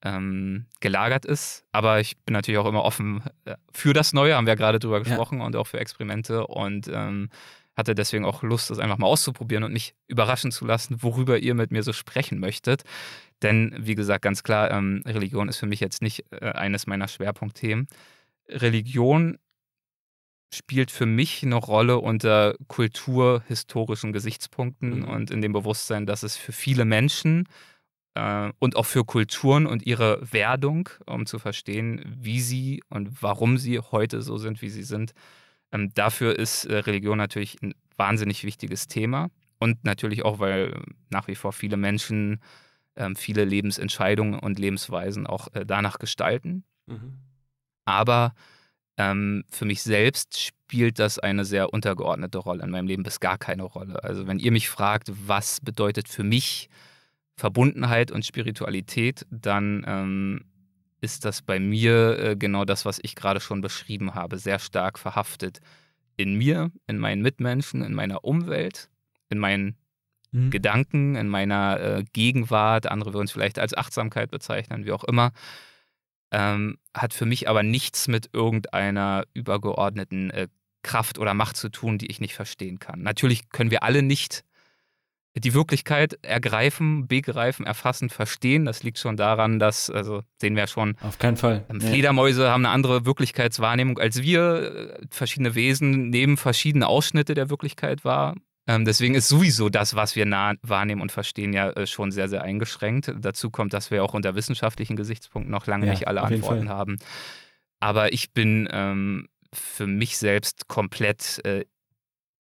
ähm, 0.02 0.66
gelagert 0.80 1.24
ist. 1.24 1.64
Aber 1.72 2.00
ich 2.00 2.18
bin 2.18 2.32
natürlich 2.32 2.58
auch 2.58 2.66
immer 2.66 2.84
offen 2.84 3.22
äh, 3.44 3.56
für 3.72 3.92
das 3.92 4.12
Neue, 4.12 4.36
haben 4.36 4.46
wir 4.46 4.52
ja 4.52 4.56
gerade 4.56 4.78
drüber 4.78 5.00
gesprochen, 5.00 5.40
und 5.40 5.56
auch 5.56 5.66
für 5.66 5.80
Experimente 5.80 6.46
und 6.46 6.88
ähm, 6.88 7.30
hatte 7.76 7.94
deswegen 7.94 8.24
auch 8.24 8.42
Lust, 8.42 8.70
das 8.70 8.78
einfach 8.78 8.98
mal 8.98 9.06
auszuprobieren 9.06 9.64
und 9.64 9.72
mich 9.72 9.94
überraschen 10.06 10.50
zu 10.50 10.64
lassen, 10.64 11.02
worüber 11.02 11.38
ihr 11.38 11.54
mit 11.54 11.70
mir 11.70 11.82
so 11.82 11.92
sprechen 11.92 12.38
möchtet. 12.38 12.84
Denn, 13.42 13.74
wie 13.78 13.94
gesagt, 13.94 14.22
ganz 14.22 14.42
klar, 14.42 14.70
ähm, 14.70 15.02
Religion 15.06 15.48
ist 15.48 15.58
für 15.58 15.66
mich 15.66 15.80
jetzt 15.80 16.00
nicht 16.00 16.24
äh, 16.30 16.52
eines 16.52 16.86
meiner 16.86 17.06
Schwerpunktthemen. 17.06 17.86
Religion 18.48 19.38
spielt 20.52 20.90
für 20.90 21.06
mich 21.06 21.42
eine 21.42 21.56
Rolle 21.56 21.98
unter 21.98 22.54
kulturhistorischen 22.68 24.12
Gesichtspunkten 24.12 25.00
Mhm. 25.00 25.08
und 25.08 25.30
in 25.30 25.42
dem 25.42 25.52
Bewusstsein, 25.52 26.06
dass 26.06 26.22
es 26.22 26.36
für 26.36 26.52
viele 26.52 26.84
Menschen 26.84 27.48
äh, 28.14 28.50
und 28.58 28.76
auch 28.76 28.86
für 28.86 29.04
Kulturen 29.04 29.66
und 29.66 29.86
ihre 29.86 30.20
Werdung, 30.32 30.88
um 31.06 31.26
zu 31.26 31.38
verstehen, 31.38 32.02
wie 32.18 32.40
sie 32.40 32.82
und 32.88 33.22
warum 33.22 33.58
sie 33.58 33.78
heute 33.80 34.22
so 34.22 34.38
sind, 34.38 34.62
wie 34.62 34.70
sie 34.70 34.84
sind, 34.84 35.12
ähm, 35.72 35.92
dafür 35.94 36.38
ist 36.38 36.64
äh, 36.66 36.76
Religion 36.78 37.18
natürlich 37.18 37.60
ein 37.62 37.74
wahnsinnig 37.96 38.44
wichtiges 38.44 38.88
Thema. 38.88 39.28
Und 39.58 39.84
natürlich 39.84 40.24
auch, 40.24 40.38
weil 40.38 40.74
nach 41.10 41.28
wie 41.28 41.34
vor 41.34 41.52
viele 41.52 41.76
Menschen 41.78 42.40
ähm, 42.96 43.16
viele 43.16 43.44
Lebensentscheidungen 43.44 44.38
und 44.38 44.58
Lebensweisen 44.58 45.26
auch 45.26 45.48
äh, 45.54 45.66
danach 45.66 45.98
gestalten. 45.98 46.64
Mhm. 46.86 47.14
Aber 47.84 48.34
ähm, 48.96 49.44
für 49.50 49.64
mich 49.64 49.82
selbst 49.82 50.40
spielt 50.40 50.98
das 50.98 51.18
eine 51.18 51.44
sehr 51.44 51.72
untergeordnete 51.72 52.38
Rolle 52.38 52.64
in 52.64 52.70
meinem 52.70 52.86
Leben, 52.86 53.02
bis 53.02 53.20
gar 53.20 53.38
keine 53.38 53.64
Rolle. 53.64 54.02
Also 54.02 54.26
wenn 54.26 54.38
ihr 54.38 54.52
mich 54.52 54.68
fragt, 54.68 55.10
was 55.26 55.60
bedeutet 55.60 56.08
für 56.08 56.24
mich 56.24 56.68
Verbundenheit 57.36 58.10
und 58.10 58.24
Spiritualität, 58.24 59.26
dann 59.30 59.84
ähm, 59.86 60.44
ist 61.00 61.24
das 61.24 61.42
bei 61.42 61.60
mir 61.60 62.18
äh, 62.18 62.36
genau 62.36 62.64
das, 62.64 62.84
was 62.84 62.98
ich 63.02 63.14
gerade 63.14 63.40
schon 63.40 63.60
beschrieben 63.60 64.14
habe, 64.14 64.38
sehr 64.38 64.58
stark 64.58 64.98
verhaftet 64.98 65.60
in 66.16 66.34
mir, 66.34 66.72
in 66.86 66.98
meinen 66.98 67.20
Mitmenschen, 67.20 67.82
in 67.82 67.92
meiner 67.92 68.24
Umwelt, 68.24 68.88
in 69.28 69.38
meinen 69.38 69.76
Mhm. 70.36 70.50
Gedanken, 70.50 71.16
in 71.16 71.28
meiner 71.28 71.80
äh, 71.80 72.04
Gegenwart, 72.12 72.86
andere 72.86 73.14
würden 73.14 73.24
es 73.24 73.32
vielleicht 73.32 73.58
als 73.58 73.76
Achtsamkeit 73.76 74.30
bezeichnen, 74.30 74.84
wie 74.84 74.92
auch 74.92 75.04
immer, 75.04 75.32
ähm, 76.30 76.78
hat 76.94 77.14
für 77.14 77.26
mich 77.26 77.48
aber 77.48 77.62
nichts 77.62 78.08
mit 78.08 78.30
irgendeiner 78.32 79.24
übergeordneten 79.34 80.30
äh, 80.30 80.48
Kraft 80.82 81.18
oder 81.18 81.34
Macht 81.34 81.56
zu 81.56 81.68
tun, 81.68 81.98
die 81.98 82.06
ich 82.06 82.20
nicht 82.20 82.34
verstehen 82.34 82.78
kann. 82.78 83.02
Natürlich 83.02 83.48
können 83.50 83.70
wir 83.70 83.82
alle 83.82 84.02
nicht 84.02 84.44
die 85.38 85.52
Wirklichkeit 85.52 86.18
ergreifen, 86.22 87.08
begreifen, 87.08 87.66
erfassen, 87.66 88.08
verstehen. 88.08 88.64
Das 88.64 88.82
liegt 88.82 88.98
schon 88.98 89.16
daran, 89.16 89.58
dass, 89.58 89.90
also 89.90 90.22
sehen 90.40 90.54
wir 90.54 90.62
ja 90.62 90.66
schon, 90.66 90.96
Auf 91.02 91.18
keinen 91.18 91.36
Fall. 91.36 91.64
ähm. 91.68 91.80
Fledermäuse 91.80 92.48
haben 92.48 92.64
eine 92.64 92.72
andere 92.72 93.04
Wirklichkeitswahrnehmung 93.04 93.98
als 93.98 94.22
wir. 94.22 94.98
Äh, 95.00 95.06
Verschiedene 95.10 95.54
Wesen 95.54 96.08
nehmen 96.08 96.36
verschiedene 96.36 96.86
Ausschnitte 96.86 97.34
der 97.34 97.50
Wirklichkeit 97.50 98.04
wahr. 98.04 98.34
Ähm, 98.68 98.84
deswegen 98.84 99.14
ist 99.14 99.28
sowieso 99.28 99.68
das, 99.68 99.94
was 99.94 100.16
wir 100.16 100.26
nah 100.26 100.54
wahrnehmen 100.62 101.00
und 101.00 101.12
verstehen, 101.12 101.52
ja 101.52 101.70
äh, 101.70 101.86
schon 101.86 102.10
sehr, 102.10 102.28
sehr 102.28 102.42
eingeschränkt. 102.42 103.12
Dazu 103.18 103.50
kommt, 103.50 103.72
dass 103.72 103.90
wir 103.90 104.02
auch 104.02 104.14
unter 104.14 104.34
wissenschaftlichen 104.34 104.96
Gesichtspunkten 104.96 105.50
noch 105.50 105.66
lange 105.66 105.86
Ja, 105.86 105.92
nicht 105.92 106.08
alle 106.08 106.22
Antworten 106.22 106.68
haben. 106.68 106.98
Aber 107.78 108.12
ich 108.12 108.32
bin 108.32 108.68
ähm, 108.72 109.28
für 109.52 109.86
mich 109.86 110.18
selbst 110.18 110.66
komplett 110.66 111.44
äh, 111.44 111.64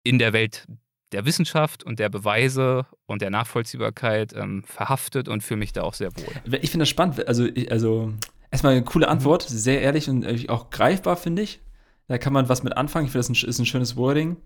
in 0.04 0.18
der 0.18 0.32
Welt 0.32 0.66
der 1.12 1.24
Wissenschaft 1.24 1.84
und 1.84 1.98
der 1.98 2.08
Beweise 2.08 2.86
und 3.06 3.22
der 3.22 3.30
Nachvollziehbarkeit 3.30 4.34
ähm, 4.34 4.62
verhaftet 4.64 5.28
und 5.28 5.42
fühle 5.42 5.58
mich 5.58 5.72
da 5.72 5.82
auch 5.82 5.94
sehr 5.94 6.10
wohl. 6.16 6.58
Ich 6.60 6.70
finde 6.70 6.82
das 6.82 6.88
spannend. 6.88 7.26
Also, 7.28 7.46
ich, 7.46 7.70
also 7.70 8.12
erstmal 8.50 8.72
eine 8.72 8.84
coole 8.84 9.08
Antwort, 9.08 9.42
sehr 9.42 9.82
ehrlich 9.82 10.08
und 10.08 10.24
äh, 10.24 10.48
auch 10.48 10.70
greifbar, 10.70 11.16
finde 11.16 11.42
ich. 11.42 11.60
Da 12.08 12.18
kann 12.18 12.32
man 12.32 12.48
was 12.48 12.62
mit 12.62 12.76
anfangen. 12.76 13.06
Ich 13.06 13.12
finde, 13.12 13.26
das 13.26 13.42
ist 13.42 13.58
ein 13.58 13.66
schönes 13.66 13.96
Wording. 13.96 14.36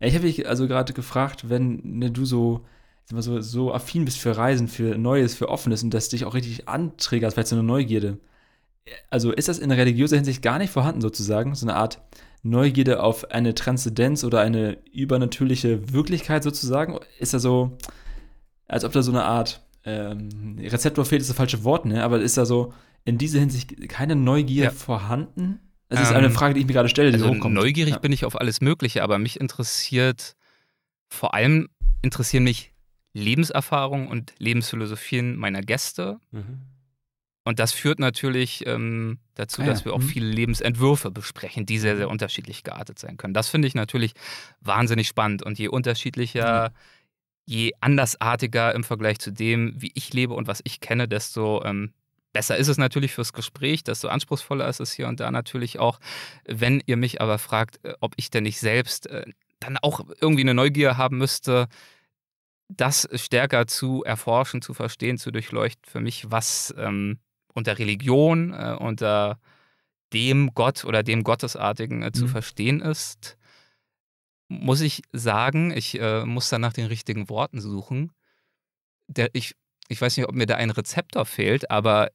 Ich 0.00 0.14
habe 0.14 0.26
mich 0.26 0.48
also 0.48 0.66
gerade 0.66 0.92
gefragt, 0.92 1.48
wenn 1.48 1.80
ne, 1.84 2.10
du 2.10 2.24
so, 2.24 2.64
mal 3.12 3.22
so, 3.22 3.40
so 3.40 3.72
affin 3.72 4.04
bist 4.04 4.18
für 4.18 4.36
Reisen, 4.36 4.66
für 4.68 4.96
Neues, 4.96 5.34
für 5.34 5.48
Offenes 5.48 5.82
und 5.82 5.92
das 5.92 6.08
dich 6.08 6.24
auch 6.24 6.34
richtig 6.34 6.68
anträgert, 6.68 7.32
vielleicht 7.34 7.48
so 7.48 7.56
eine 7.56 7.62
Neugierde. 7.62 8.18
Also 9.10 9.30
ist 9.32 9.48
das 9.48 9.58
in 9.58 9.70
religiöser 9.70 10.16
Hinsicht 10.16 10.42
gar 10.42 10.58
nicht 10.58 10.70
vorhanden, 10.72 11.00
sozusagen? 11.00 11.54
So 11.54 11.66
eine 11.66 11.76
Art 11.76 12.00
Neugierde 12.42 13.02
auf 13.02 13.30
eine 13.30 13.54
Transzendenz 13.54 14.24
oder 14.24 14.40
eine 14.40 14.78
übernatürliche 14.92 15.92
Wirklichkeit, 15.92 16.42
sozusagen? 16.42 16.98
Ist 17.18 17.34
da 17.34 17.38
so, 17.38 17.76
als 18.66 18.84
ob 18.84 18.92
da 18.92 19.02
so 19.02 19.12
eine 19.12 19.24
Art 19.24 19.60
ähm, 19.84 20.58
Rezeptor 20.58 21.04
fehlt, 21.04 21.20
ist 21.20 21.28
das 21.28 21.36
falsche 21.36 21.62
Wort, 21.64 21.84
ne? 21.84 22.02
Aber 22.02 22.20
ist 22.20 22.38
da 22.38 22.46
so 22.46 22.72
in 23.04 23.18
dieser 23.18 23.40
Hinsicht 23.40 23.88
keine 23.88 24.16
Neugier 24.16 24.64
Ja. 24.64 24.70
vorhanden? 24.70 25.60
Das 25.90 26.00
ist 26.02 26.10
Ähm, 26.10 26.16
eine 26.16 26.30
Frage, 26.30 26.54
die 26.54 26.60
ich 26.60 26.66
mir 26.66 26.72
gerade 26.72 26.88
stelle, 26.88 27.10
die 27.10 27.16
Also 27.16 27.28
hochkommt. 27.28 27.54
neugierig 27.54 27.94
Ja. 27.94 27.98
bin 27.98 28.12
ich 28.12 28.24
auf 28.24 28.40
alles 28.40 28.60
Mögliche, 28.60 29.02
aber 29.02 29.18
mich 29.18 29.38
interessiert, 29.40 30.36
vor 31.08 31.34
allem 31.34 31.68
interessieren 32.02 32.44
mich 32.44 32.72
Lebenserfahrungen 33.12 34.08
und 34.08 34.32
Lebensphilosophien 34.38 35.36
meiner 35.36 35.60
Gäste. 35.62 36.20
Mhm. 36.30 36.60
Und 37.42 37.58
das 37.58 37.72
führt 37.72 37.98
natürlich 37.98 38.64
ähm, 38.66 39.18
dazu, 39.34 39.62
Ah 39.62 39.64
ja, 39.64 39.70
dass 39.72 39.84
wir 39.84 39.92
auch 39.92 39.98
mhm. 39.98 40.08
viele 40.08 40.26
Lebensentwürfe 40.30 41.10
besprechen, 41.10 41.66
die 41.66 41.78
sehr, 41.78 41.96
sehr 41.96 42.08
unterschiedlich 42.08 42.62
geartet 42.62 42.98
sein 42.98 43.16
können. 43.16 43.34
Das 43.34 43.48
finde 43.48 43.66
ich 43.66 43.74
natürlich 43.74 44.12
wahnsinnig 44.60 45.08
spannend. 45.08 45.42
Und 45.42 45.58
je 45.58 45.68
unterschiedlicher, 45.68 46.72
je 47.46 47.72
andersartiger 47.80 48.74
im 48.74 48.84
Vergleich 48.84 49.18
zu 49.18 49.32
dem, 49.32 49.74
wie 49.76 49.90
ich 49.94 50.12
lebe 50.12 50.34
und 50.34 50.46
was 50.46 50.60
ich 50.64 50.78
kenne, 50.80 51.08
desto 51.08 51.64
ähm, 51.64 51.92
besser 52.32 52.56
ist 52.56 52.68
es 52.68 52.78
natürlich 52.78 53.12
fürs 53.12 53.32
Gespräch, 53.32 53.84
desto 53.84 54.08
anspruchsvoller 54.08 54.68
ist 54.68 54.80
es 54.80 54.92
hier 54.92 55.08
und 55.08 55.20
da 55.20 55.30
natürlich 55.30 55.78
auch. 55.78 55.98
Wenn 56.46 56.82
ihr 56.86 56.96
mich 56.96 57.20
aber 57.20 57.38
fragt, 57.38 57.84
äh, 57.84 57.94
ob 58.00 58.14
ich 58.16 58.30
denn 58.30 58.44
nicht 58.44 58.60
selbst 58.60 59.06
äh, 59.06 59.24
dann 59.60 59.76
auch 59.78 60.00
irgendwie 60.20 60.42
eine 60.42 60.54
Neugier 60.54 60.96
haben 60.96 61.18
müsste, 61.18 61.68
das 62.68 63.08
stärker 63.14 63.66
zu 63.66 64.04
erforschen, 64.04 64.62
zu 64.62 64.74
verstehen, 64.74 65.18
zu 65.18 65.30
durchleuchten, 65.32 65.90
für 65.90 66.00
mich, 66.00 66.30
was 66.30 66.72
ähm, 66.78 67.18
unter 67.52 67.78
Religion, 67.78 68.52
äh, 68.54 68.76
unter 68.78 69.40
dem 70.12 70.54
Gott 70.54 70.84
oder 70.84 71.02
dem 71.02 71.24
Gottesartigen 71.24 72.02
äh, 72.02 72.12
zu 72.12 72.24
Mhm. 72.24 72.28
verstehen 72.28 72.80
ist, 72.80 73.36
muss 74.48 74.80
ich 74.80 75.02
sagen, 75.12 75.70
ich 75.70 76.00
äh, 76.00 76.24
muss 76.24 76.48
da 76.48 76.58
nach 76.58 76.72
den 76.72 76.86
richtigen 76.86 77.28
Worten 77.28 77.60
suchen. 77.60 78.12
Der, 79.08 79.30
ich 79.32 79.54
ich 79.88 80.00
weiß 80.00 80.16
nicht, 80.16 80.28
ob 80.28 80.34
mir 80.36 80.46
da 80.46 80.54
ein 80.54 80.70
Rezeptor 80.70 81.26
fehlt, 81.26 81.70
aber 81.70 82.10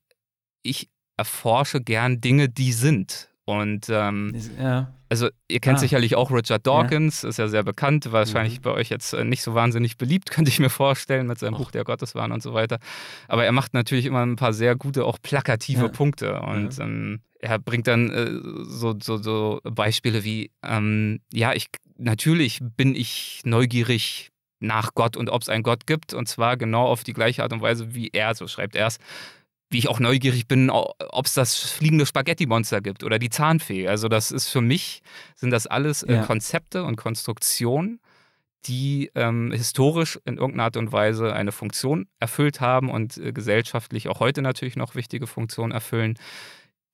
ich 0.66 0.90
erforsche 1.18 1.82
gern 1.82 2.22
Dinge, 2.22 2.50
die 2.50 2.74
sind. 2.74 3.30
Und 3.46 3.88
ähm, 3.90 4.36
ja. 4.60 4.92
also 5.08 5.30
ihr 5.48 5.60
kennt 5.60 5.78
Ah. 5.78 5.80
sicherlich 5.80 6.16
auch 6.16 6.32
Richard 6.32 6.66
Dawkins, 6.66 7.24
ist 7.24 7.38
ja 7.38 7.48
sehr 7.48 7.62
bekannt, 7.64 8.12
wahrscheinlich 8.12 8.60
bei 8.62 8.72
euch 8.72 8.90
jetzt 8.90 9.14
äh, 9.14 9.24
nicht 9.24 9.44
so 9.44 9.54
wahnsinnig 9.54 9.98
beliebt, 9.98 10.32
könnte 10.32 10.50
ich 10.50 10.60
mir 10.60 10.72
vorstellen, 10.72 11.28
mit 11.28 11.38
seinem 11.38 11.54
Och. 11.54 11.60
Buch 11.60 11.72
der 11.72 11.84
Gotteswahn 11.84 12.32
und 12.32 12.42
so 12.42 12.54
weiter. 12.56 12.80
Aber 13.28 13.46
er 13.46 13.52
macht 13.52 13.76
natürlich 13.76 14.08
immer 14.08 14.26
ein 14.26 14.36
paar 14.36 14.52
sehr 14.52 14.76
gute, 14.76 15.06
auch 15.06 15.20
plakative 15.22 15.84
Ja. 15.84 15.88
Punkte. 15.90 16.42
Und 16.42 16.80
ähm, 16.80 17.22
er 17.40 17.60
bringt 17.60 17.86
dann 17.86 18.10
äh, 18.10 18.32
so, 18.64 18.96
so, 19.00 19.18
so 19.18 19.62
Beispiele 19.64 20.24
wie, 20.24 20.50
ähm, 20.64 21.20
ja, 21.32 21.54
ich 21.54 21.68
natürlich 21.98 22.60
bin 22.76 22.96
ich 22.96 23.42
neugierig 23.46 24.32
nach 24.60 24.96
Gott 24.96 25.16
und 25.16 25.30
ob 25.30 25.44
es 25.44 25.50
einen 25.50 25.62
Gott 25.64 25.86
gibt. 25.86 26.16
Und 26.16 26.28
zwar 26.28 26.58
genau 26.58 26.88
auf 26.88 27.04
die 27.04 27.14
gleiche 27.14 27.44
Art 27.44 27.54
und 27.54 27.62
Weise, 27.62 27.94
wie 27.94 28.10
er, 28.12 28.34
so 28.34 28.48
schreibt 28.48 28.76
er 28.76 28.88
es, 28.88 28.98
wie 29.70 29.80
ich 29.80 29.88
auch 29.88 30.00
neugierig 30.00 30.48
bin, 30.48 30.70
ob 30.70 31.26
es 31.26 31.34
das 31.34 31.56
fliegende 31.58 32.06
Spaghetti-Monster 32.06 32.82
gibt 32.82 33.04
oder 33.04 33.20
die 33.20 33.30
Zahnfee. 33.30 33.88
Also 33.88 34.08
das 34.08 34.32
ist 34.32 34.50
für 34.50 34.62
mich, 34.62 35.02
sind 35.36 35.52
das 35.52 35.68
alles 35.68 36.04
äh, 36.04 36.16
Ja. 36.16 36.24
Konzepte 36.26 36.84
und 36.84 36.96
Konstruktionen, 36.98 38.00
die 38.66 39.12
ähm, 39.16 39.52
historisch 39.52 40.20
in 40.26 40.38
irgendeiner 40.38 40.66
Art 40.66 40.78
und 40.78 40.92
Weise 40.92 41.34
eine 41.34 41.52
Funktion 41.52 42.08
erfüllt 42.20 42.62
haben 42.62 42.90
und 42.90 43.18
äh, 43.18 43.32
gesellschaftlich 43.32 44.08
auch 44.08 44.20
heute 44.20 44.42
natürlich 44.42 44.76
noch 44.76 44.96
wichtige 44.96 45.28
Funktionen 45.28 45.72
erfüllen, 45.72 46.18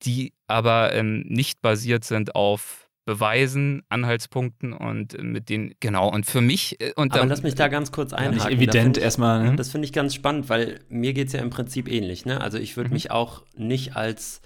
die 0.02 0.32
aber 0.46 0.92
ähm, 0.92 1.24
nicht 1.28 1.62
basiert 1.62 2.04
sind 2.04 2.34
auf 2.34 2.81
Beweisen, 3.04 3.82
Anhaltspunkten 3.88 4.72
und 4.72 5.20
mit 5.22 5.48
denen, 5.48 5.74
genau, 5.80 6.08
und 6.08 6.24
für 6.24 6.40
mich, 6.40 6.80
äh, 6.80 6.92
und 6.94 7.12
Aber 7.12 7.22
da- 7.22 7.26
lass 7.26 7.42
mich 7.42 7.56
da 7.56 7.66
ganz 7.68 7.90
kurz 7.90 8.12
Ja, 8.12 8.18
einhaken. 8.18 8.34
nicht 8.36 8.46
Da 8.46 8.50
evident 8.50 8.96
ich- 8.96 9.02
erstmal. 9.02 9.42
Ne? 9.50 9.56
Das 9.56 9.70
finde 9.70 9.86
ich 9.86 9.92
ganz 9.92 10.14
spannend, 10.14 10.48
weil 10.48 10.80
mir 10.88 11.12
geht 11.12 11.26
es 11.26 11.32
ja 11.32 11.40
im 11.40 11.50
Prinzip 11.50 11.88
ähnlich. 11.90 12.24
Ne? 12.26 12.40
Also 12.40 12.58
ich 12.58 12.76
würde 12.76 12.90
Mhm. 12.90 12.94
mich 12.94 13.10
auch 13.10 13.42
nicht 13.56 13.96
als 13.96 14.40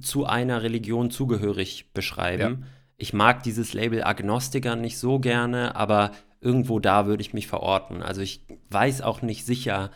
zu 0.00 0.26
einer 0.26 0.62
Religion 0.62 1.10
zugehörig 1.10 1.92
beschreiben. 1.92 2.64
Ich 2.96 3.12
mag 3.12 3.42
dieses 3.42 3.72
Label 3.74 4.04
Agnostiker 4.04 4.76
nicht 4.76 4.98
so 4.98 5.18
gerne, 5.18 5.74
aber 5.76 6.12
irgendwo 6.40 6.78
da 6.80 7.06
würde 7.06 7.20
ich 7.22 7.34
mich 7.34 7.46
verorten. 7.46 8.02
Also 8.02 8.20
ich 8.20 8.42
weiß 8.70 9.00
auch 9.02 9.22
nicht 9.22 9.44
sicher, 9.44 9.90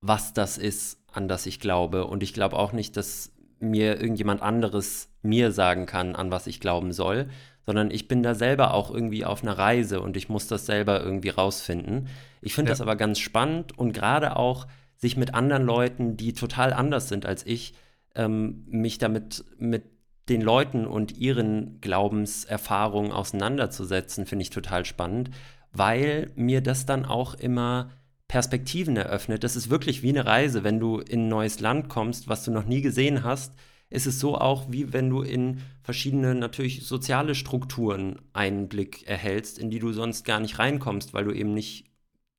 was 0.00 0.32
das 0.34 0.58
ist, 0.58 0.98
an 1.12 1.28
das 1.28 1.46
ich 1.46 1.60
glaube. 1.60 2.06
Und 2.06 2.22
ich 2.22 2.32
glaube 2.34 2.56
auch 2.58 2.72
nicht, 2.72 2.96
dass 2.96 3.32
mir 3.64 4.00
irgendjemand 4.00 4.42
anderes 4.42 5.08
mir 5.22 5.52
sagen 5.52 5.86
kann, 5.86 6.14
an 6.14 6.30
was 6.30 6.46
ich 6.46 6.60
glauben 6.60 6.92
soll, 6.92 7.28
sondern 7.66 7.90
ich 7.90 8.08
bin 8.08 8.22
da 8.22 8.34
selber 8.34 8.74
auch 8.74 8.90
irgendwie 8.90 9.24
auf 9.24 9.42
einer 9.42 9.56
Reise 9.56 10.00
und 10.00 10.16
ich 10.16 10.28
muss 10.28 10.46
das 10.46 10.66
selber 10.66 11.02
irgendwie 11.02 11.30
rausfinden. 11.30 12.08
Ich 12.42 12.54
finde 12.54 12.68
Ja. 12.70 12.72
das 12.72 12.80
aber 12.82 12.96
ganz 12.96 13.18
spannend 13.18 13.76
und 13.78 13.92
gerade 13.92 14.36
auch 14.36 14.66
sich 14.96 15.16
mit 15.16 15.34
anderen 15.34 15.64
Leuten, 15.64 16.16
die 16.16 16.34
total 16.34 16.72
anders 16.72 17.08
sind 17.08 17.26
als 17.26 17.44
ich, 17.46 17.74
ähm, 18.14 18.64
mich 18.68 18.98
damit 18.98 19.44
mit 19.58 19.84
den 20.28 20.40
Leuten 20.40 20.86
und 20.86 21.18
ihren 21.18 21.80
Glaubenserfahrungen 21.80 23.12
auseinanderzusetzen, 23.12 24.26
finde 24.26 24.42
ich 24.42 24.50
total 24.50 24.84
spannend, 24.84 25.30
weil 25.72 26.30
mir 26.34 26.60
das 26.60 26.86
dann 26.86 27.04
auch 27.04 27.34
immer 27.34 27.90
Perspektiven 28.34 28.96
eröffnet. 28.96 29.44
Das 29.44 29.54
ist 29.54 29.70
wirklich 29.70 30.02
wie 30.02 30.08
eine 30.08 30.26
Reise, 30.26 30.64
wenn 30.64 30.80
du 30.80 30.98
in 30.98 31.26
ein 31.26 31.28
neues 31.28 31.60
Land 31.60 31.88
kommst, 31.88 32.26
was 32.26 32.42
du 32.42 32.50
noch 32.50 32.64
nie 32.64 32.82
gesehen 32.82 33.22
hast, 33.22 33.54
ist 33.90 34.08
es 34.08 34.18
so 34.18 34.36
auch, 34.36 34.72
wie 34.72 34.92
wenn 34.92 35.08
du 35.08 35.22
in 35.22 35.60
verschiedene 35.84 36.34
natürlich 36.34 36.84
soziale 36.84 37.36
Strukturen 37.36 38.18
Einblick 38.32 39.06
erhältst, 39.06 39.60
in 39.60 39.70
die 39.70 39.78
du 39.78 39.92
sonst 39.92 40.24
gar 40.24 40.40
nicht 40.40 40.58
reinkommst, 40.58 41.14
weil 41.14 41.22
du 41.22 41.30
eben 41.30 41.54
nicht 41.54 41.84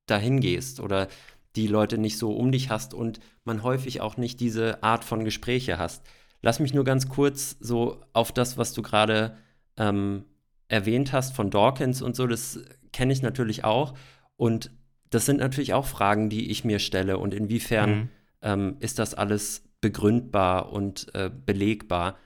dahin 0.06 0.42
gehst 0.42 0.82
oder 0.82 1.08
die 1.56 1.68
Leute 1.68 1.98
nicht 1.98 2.18
so 2.18 2.34
um 2.34 2.52
dich 2.52 2.70
hast 2.70 2.94
und 2.94 3.22
man 3.46 3.64
häufig 3.64 4.02
auch 4.02 4.18
nicht 4.18 4.42
diese 4.42 4.84
Art 4.84 5.06
von 5.06 5.24
Gespräche 5.24 5.78
hast. 5.78 6.04
Lass 6.42 6.60
mich 6.60 6.74
nur 6.74 6.84
ganz 6.84 7.08
kurz 7.08 7.56
so 7.62 8.02
auf 8.12 8.34
das, 8.34 8.58
was 8.58 8.74
du 8.74 8.82
gerade 8.82 9.38
ähm, 9.78 10.26
erwähnt 10.68 11.14
hast 11.14 11.34
von 11.34 11.52
Dawkins 11.52 12.02
und 12.02 12.18
so, 12.18 12.28
das 12.28 12.60
kenne 12.92 13.14
ich 13.14 13.22
natürlich 13.22 13.64
auch. 13.64 13.94
Und 14.36 14.72
das 15.10 15.26
sind 15.26 15.38
natürlich 15.38 15.74
auch 15.74 15.86
Fragen, 15.86 16.30
die 16.30 16.50
ich 16.52 16.64
mir 16.66 16.80
stelle 16.80 17.18
und 17.18 17.34
inwiefern 17.34 17.90
Mhm. 17.90 18.10
ähm, 18.42 18.76
ist 18.80 19.00
das 19.00 19.14
alles 19.14 19.64
begründbar 19.82 20.72
und 20.72 21.14
äh, 21.14 21.30
belegbar. 21.30 22.18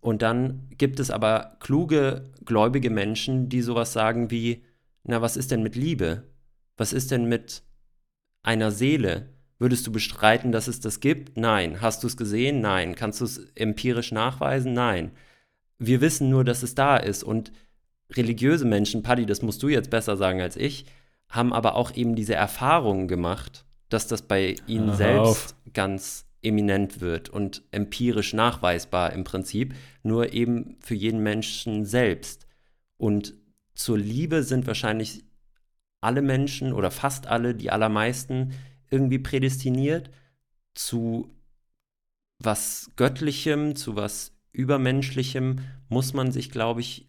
Und 0.00 0.20
dann 0.22 0.68
gibt 0.76 1.00
es 1.00 1.10
aber 1.10 1.56
kluge, 1.60 2.30
gläubige 2.44 2.90
Menschen, 2.90 3.48
die 3.48 3.62
sowas 3.62 3.92
sagen 3.92 4.30
wie, 4.30 4.64
na, 5.04 5.22
was 5.22 5.36
ist 5.36 5.50
denn 5.50 5.62
mit 5.62 5.76
Liebe? 5.76 6.24
Was 6.76 6.92
ist 6.92 7.10
denn 7.10 7.26
mit 7.26 7.62
einer 8.42 8.70
Seele? 8.70 9.30
Würdest 9.58 9.86
du 9.86 9.92
bestreiten, 9.92 10.50
dass 10.52 10.66
es 10.68 10.80
das 10.80 11.00
gibt? 11.00 11.38
Nein. 11.38 11.80
Hast 11.80 12.02
du 12.02 12.06
es 12.08 12.16
gesehen? 12.16 12.60
Nein. 12.60 12.94
Kannst 12.96 13.20
du 13.20 13.24
es 13.24 13.38
empirisch 13.54 14.12
nachweisen? 14.12 14.72
Nein. 14.74 15.12
Wir 15.78 16.00
wissen 16.00 16.28
nur, 16.28 16.44
dass 16.44 16.62
es 16.62 16.74
da 16.74 16.96
ist. 16.96 17.22
Und 17.22 17.52
religiöse 18.12 18.64
Menschen, 18.64 19.02
Paddy, 19.02 19.24
das 19.24 19.42
musst 19.42 19.62
du 19.62 19.68
jetzt 19.68 19.90
besser 19.90 20.16
sagen 20.16 20.40
als 20.40 20.56
ich, 20.56 20.84
haben 21.34 21.52
aber 21.52 21.74
auch 21.74 21.94
eben 21.94 22.14
diese 22.14 22.34
Erfahrungen 22.34 23.08
gemacht, 23.08 23.64
dass 23.88 24.06
das 24.06 24.22
bei 24.22 24.56
ihnen 24.66 24.88
Hör 24.88 24.96
selbst 24.96 25.52
auf. 25.52 25.72
ganz 25.72 26.26
eminent 26.42 27.00
wird 27.00 27.28
und 27.28 27.62
empirisch 27.70 28.34
nachweisbar 28.34 29.12
im 29.12 29.24
Prinzip, 29.24 29.74
nur 30.02 30.32
eben 30.32 30.76
für 30.80 30.94
jeden 30.94 31.22
Menschen 31.22 31.84
selbst. 31.84 32.46
Und 32.98 33.34
zur 33.74 33.98
Liebe 33.98 34.42
sind 34.42 34.66
wahrscheinlich 34.66 35.24
alle 36.00 36.22
Menschen 36.22 36.72
oder 36.72 36.90
fast 36.90 37.26
alle, 37.26 37.54
die 37.54 37.70
allermeisten, 37.70 38.52
irgendwie 38.90 39.18
prädestiniert 39.18 40.10
zu 40.74 41.34
was 42.38 42.90
Göttlichem, 42.96 43.74
zu 43.74 43.96
was 43.96 44.32
Übermenschlichem, 44.52 45.60
muss 45.88 46.12
man 46.12 46.30
sich, 46.30 46.50
glaube 46.50 46.80
ich, 46.80 47.08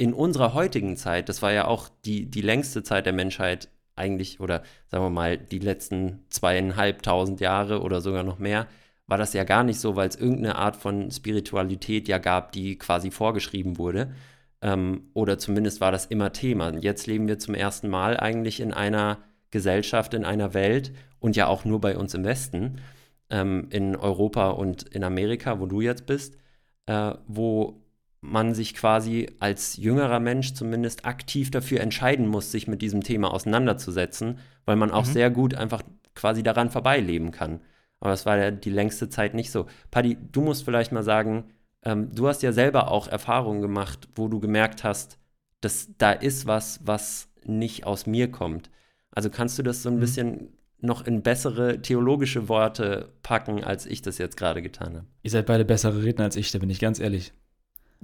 in 0.00 0.14
unserer 0.14 0.54
heutigen 0.54 0.96
Zeit, 0.96 1.28
das 1.28 1.42
war 1.42 1.52
ja 1.52 1.66
auch 1.66 1.90
die, 2.06 2.24
die 2.24 2.40
längste 2.40 2.82
Zeit 2.82 3.04
der 3.04 3.12
Menschheit 3.12 3.68
eigentlich, 3.96 4.40
oder 4.40 4.62
sagen 4.86 5.04
wir 5.04 5.10
mal, 5.10 5.36
die 5.36 5.58
letzten 5.58 6.24
zweieinhalbtausend 6.30 7.38
Jahre 7.40 7.82
oder 7.82 8.00
sogar 8.00 8.22
noch 8.22 8.38
mehr, 8.38 8.66
war 9.06 9.18
das 9.18 9.34
ja 9.34 9.44
gar 9.44 9.62
nicht 9.62 9.78
so, 9.78 9.96
weil 9.96 10.08
es 10.08 10.16
irgendeine 10.16 10.56
Art 10.56 10.76
von 10.76 11.10
Spiritualität 11.10 12.08
ja 12.08 12.16
gab, 12.16 12.52
die 12.52 12.78
quasi 12.78 13.10
vorgeschrieben 13.10 13.76
wurde. 13.76 14.14
Ähm, 14.62 15.10
oder 15.12 15.38
zumindest 15.38 15.82
war 15.82 15.92
das 15.92 16.06
immer 16.06 16.32
Thema. 16.32 16.72
Jetzt 16.78 17.06
leben 17.06 17.28
wir 17.28 17.38
zum 17.38 17.54
ersten 17.54 17.90
Mal 17.90 18.16
eigentlich 18.16 18.60
in 18.60 18.72
einer 18.72 19.18
Gesellschaft, 19.50 20.14
in 20.14 20.24
einer 20.24 20.54
Welt 20.54 20.92
und 21.18 21.36
ja 21.36 21.46
auch 21.46 21.66
nur 21.66 21.80
bei 21.82 21.98
uns 21.98 22.14
im 22.14 22.24
Westen, 22.24 22.80
ähm, 23.28 23.66
in 23.68 23.96
Europa 23.96 24.48
und 24.48 24.84
in 24.84 25.04
Amerika, 25.04 25.60
wo 25.60 25.66
du 25.66 25.82
jetzt 25.82 26.06
bist, 26.06 26.38
äh, 26.86 27.12
wo 27.26 27.82
man 28.20 28.54
sich 28.54 28.74
quasi 28.74 29.28
als 29.38 29.76
jüngerer 29.76 30.20
Mensch 30.20 30.52
zumindest 30.54 31.06
aktiv 31.06 31.50
dafür 31.50 31.80
entscheiden 31.80 32.26
muss, 32.26 32.50
sich 32.52 32.68
mit 32.68 32.82
diesem 32.82 33.02
Thema 33.02 33.32
auseinanderzusetzen, 33.32 34.38
weil 34.66 34.76
man 34.76 34.90
auch 34.90 35.06
Mhm. 35.06 35.12
sehr 35.12 35.30
gut 35.30 35.54
einfach 35.54 35.82
quasi 36.14 36.42
daran 36.42 36.70
vorbeileben 36.70 37.30
kann. 37.30 37.60
Aber 37.98 38.10
das 38.10 38.26
war 38.26 38.36
ja 38.38 38.50
die 38.50 38.70
längste 38.70 39.08
Zeit 39.08 39.34
nicht 39.34 39.50
so. 39.50 39.66
Paddy, 39.90 40.16
du 40.32 40.40
musst 40.42 40.64
vielleicht 40.64 40.92
mal 40.92 41.02
sagen, 41.02 41.44
ähm, 41.82 42.14
du 42.14 42.28
hast 42.28 42.42
ja 42.42 42.52
selber 42.52 42.90
auch 42.90 43.08
Erfahrungen 43.08 43.62
gemacht, 43.62 44.08
wo 44.14 44.28
du 44.28 44.38
gemerkt 44.40 44.84
hast, 44.84 45.18
dass 45.62 45.88
da 45.98 46.12
ist 46.12 46.46
was, 46.46 46.80
was 46.84 47.28
nicht 47.44 47.84
aus 47.86 48.06
mir 48.06 48.30
kommt. 48.30 48.70
Also 49.12 49.30
kannst 49.30 49.58
du 49.58 49.62
das 49.62 49.82
so 49.82 49.88
ein 49.88 49.96
Mhm. 49.96 50.00
bisschen 50.00 50.48
noch 50.82 51.06
in 51.06 51.22
bessere 51.22 51.80
theologische 51.82 52.48
Worte 52.48 53.12
packen, 53.22 53.62
als 53.64 53.84
ich 53.86 54.00
das 54.02 54.16
jetzt 54.18 54.36
gerade 54.38 54.62
getan 54.62 54.94
habe? 54.96 55.06
Ihr 55.22 55.30
seid 55.30 55.46
beide 55.46 55.64
bessere 55.66 56.02
Redner 56.02 56.24
als 56.24 56.36
ich, 56.36 56.52
da 56.52 56.58
bin 56.58 56.70
ich 56.70 56.80
ganz 56.80 57.00
ehrlich. 57.00 57.32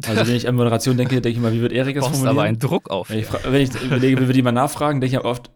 Also 0.04 0.26
wenn 0.26 0.36
ich 0.36 0.46
an 0.46 0.54
Moderation 0.56 0.96
denke, 0.96 1.20
denke 1.22 1.30
ich 1.30 1.38
mal, 1.38 1.52
wie 1.52 1.60
wird 1.62 1.72
Erik 1.72 1.96
das 1.96 2.04
baust 2.04 2.16
formulieren? 2.16 2.36
aber 2.38 2.46
einen 2.48 2.58
Druck 2.58 2.90
auf. 2.90 3.08
Wenn 3.10 3.20
ich, 3.20 3.26
wenn 3.32 3.62
ich 3.62 3.74
überlege, 3.82 4.20
wie 4.20 4.26
wir 4.26 4.34
die 4.34 4.42
mal 4.42 4.52
nachfragen, 4.52 5.00
denke 5.00 5.14
ich 5.16 5.18
aber 5.18 5.30
oft, 5.30 5.50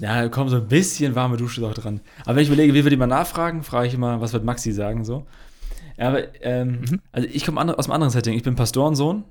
ja, 0.00 0.28
komm, 0.28 0.48
so 0.48 0.56
ein 0.56 0.68
bisschen 0.68 1.14
warme 1.14 1.36
Dusche 1.36 1.60
ist 1.60 1.66
auch 1.66 1.74
dran. 1.74 2.00
Aber 2.24 2.36
wenn 2.36 2.42
ich 2.42 2.48
überlege, 2.48 2.72
wie 2.74 2.82
wir 2.82 2.90
die 2.90 2.96
mal 2.96 3.06
nachfragen, 3.06 3.62
frage 3.62 3.88
ich 3.88 3.94
immer, 3.94 4.20
was 4.20 4.32
wird 4.32 4.44
Maxi 4.44 4.72
sagen, 4.72 5.04
so. 5.04 5.26
Ja, 5.98 6.08
aber, 6.08 6.42
ähm, 6.42 6.80
Mhm. 6.80 7.00
also 7.12 7.28
ich 7.30 7.44
komme 7.44 7.60
aus 7.76 7.86
einem 7.86 7.92
anderen 7.94 8.10
Setting. 8.10 8.34
Ich 8.34 8.42
bin 8.42 8.54
Pastorensohn. 8.54 9.24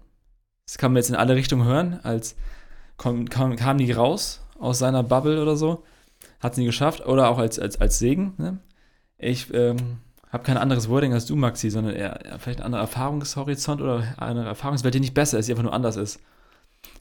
Das 0.67 0.77
kann 0.77 0.91
man 0.93 0.97
jetzt 0.97 1.09
in 1.09 1.15
alle 1.15 1.35
Richtungen 1.35 1.65
hören. 1.65 1.99
Als 2.03 2.35
kam, 2.97 3.27
kam, 3.27 3.55
kam 3.55 3.79
die 3.79 3.91
raus 3.91 4.45
aus 4.59 4.77
seiner 4.77 5.01
Bubble 5.01 5.41
oder 5.41 5.57
so, 5.57 5.83
hat 6.39 6.51
es 6.53 6.57
nie 6.59 6.65
geschafft. 6.65 7.05
Oder 7.07 7.29
auch 7.29 7.39
als, 7.39 7.57
als, 7.57 7.81
als 7.81 7.97
Segen. 7.97 8.33
Ne? 8.37 8.59
Ich 9.17 9.51
ähm, 9.53 9.97
habe 10.31 10.43
kein 10.43 10.57
anderes 10.57 10.87
Wording 10.89 11.13
als 11.13 11.25
du, 11.25 11.35
Maxi, 11.35 11.69
sondern 11.69 11.93
eher, 11.95 12.23
eher 12.25 12.39
vielleicht 12.39 12.59
ein 12.59 12.65
anderer 12.65 12.81
Erfahrungshorizont 12.81 13.81
oder 13.81 14.03
eine 14.17 14.45
Erfahrungswelt, 14.45 14.93
die 14.93 14.99
nicht 14.99 15.13
besser 15.13 15.39
ist, 15.39 15.47
die 15.47 15.51
einfach 15.53 15.63
nur 15.63 15.73
anders 15.73 15.97
ist. 15.97 16.19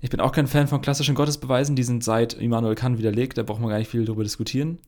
Ich 0.00 0.10
bin 0.10 0.20
auch 0.20 0.32
kein 0.32 0.46
Fan 0.46 0.66
von 0.68 0.80
klassischen 0.82 1.14
Gottesbeweisen, 1.14 1.76
die 1.76 1.82
sind 1.82 2.02
seit 2.04 2.34
Immanuel 2.34 2.74
Kant 2.74 2.98
widerlegt, 2.98 3.38
da 3.38 3.42
braucht 3.42 3.60
man 3.60 3.70
gar 3.70 3.78
nicht 3.78 3.90
viel 3.90 4.04
darüber 4.04 4.22
diskutieren. 4.24 4.78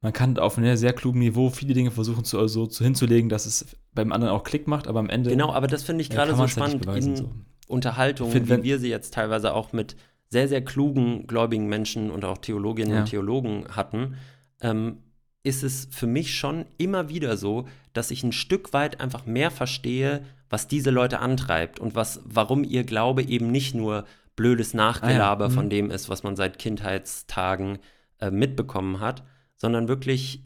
Man 0.00 0.12
kann 0.12 0.36
auf 0.38 0.58
einem 0.58 0.76
sehr 0.76 0.92
klugen 0.92 1.20
Niveau 1.20 1.50
viele 1.50 1.74
Dinge 1.74 1.90
versuchen 1.90 2.24
zu, 2.24 2.38
also, 2.38 2.66
zu 2.66 2.82
hinzulegen, 2.82 3.28
dass 3.28 3.46
es 3.46 3.76
beim 3.94 4.12
anderen 4.12 4.32
auch 4.34 4.42
Klick 4.42 4.66
macht, 4.66 4.88
aber 4.88 4.98
am 4.98 5.08
Ende 5.08 5.30
Genau, 5.30 5.52
aber 5.52 5.66
das 5.68 5.82
finde 5.84 6.02
ich 6.02 6.08
ja, 6.08 6.16
gerade 6.16 6.32
so 6.32 6.38
halt 6.38 6.50
spannend 6.50 6.80
beweisen, 6.82 7.10
in 7.10 7.16
so. 7.16 7.30
Unterhaltungen, 7.68 8.32
Find, 8.32 8.46
wie 8.46 8.50
wenn- 8.50 8.62
wir 8.64 8.78
sie 8.78 8.88
jetzt 8.88 9.14
teilweise 9.14 9.54
auch 9.54 9.72
mit 9.72 9.96
sehr, 10.28 10.48
sehr 10.48 10.64
klugen, 10.64 11.26
gläubigen 11.26 11.68
Menschen 11.68 12.10
und 12.10 12.24
auch 12.24 12.38
Theologinnen 12.38 12.92
Ja. 12.94 13.00
und 13.00 13.06
Theologen 13.06 13.66
hatten. 13.70 14.14
Ähm, 14.60 14.98
ist 15.42 15.62
es 15.62 15.88
für 15.90 16.06
mich 16.06 16.36
schon 16.36 16.66
immer 16.78 17.08
wieder 17.08 17.36
so, 17.36 17.66
dass 17.92 18.10
ich 18.10 18.22
ein 18.22 18.32
Stück 18.32 18.72
weit 18.72 19.00
einfach 19.00 19.26
mehr 19.26 19.50
verstehe, 19.50 20.24
was 20.48 20.68
diese 20.68 20.90
Leute 20.90 21.18
antreibt 21.18 21.80
und 21.80 21.94
was, 21.94 22.20
warum 22.24 22.62
ihr 22.64 22.84
Glaube 22.84 23.22
eben 23.22 23.50
nicht 23.50 23.74
nur 23.74 24.04
blödes 24.36 24.74
Nachgelaber 24.74 25.46
ah, 25.46 25.48
ja. 25.48 25.54
von 25.54 25.66
mhm. 25.66 25.70
dem 25.70 25.90
ist, 25.90 26.08
was 26.08 26.22
man 26.22 26.36
seit 26.36 26.58
Kindheitstagen 26.58 27.78
äh, 28.18 28.30
mitbekommen 28.30 29.00
hat, 29.00 29.24
sondern 29.56 29.88
wirklich 29.88 30.44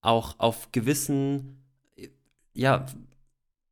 auch 0.00 0.38
auf 0.38 0.70
gewissen, 0.72 1.64
ja, 2.54 2.86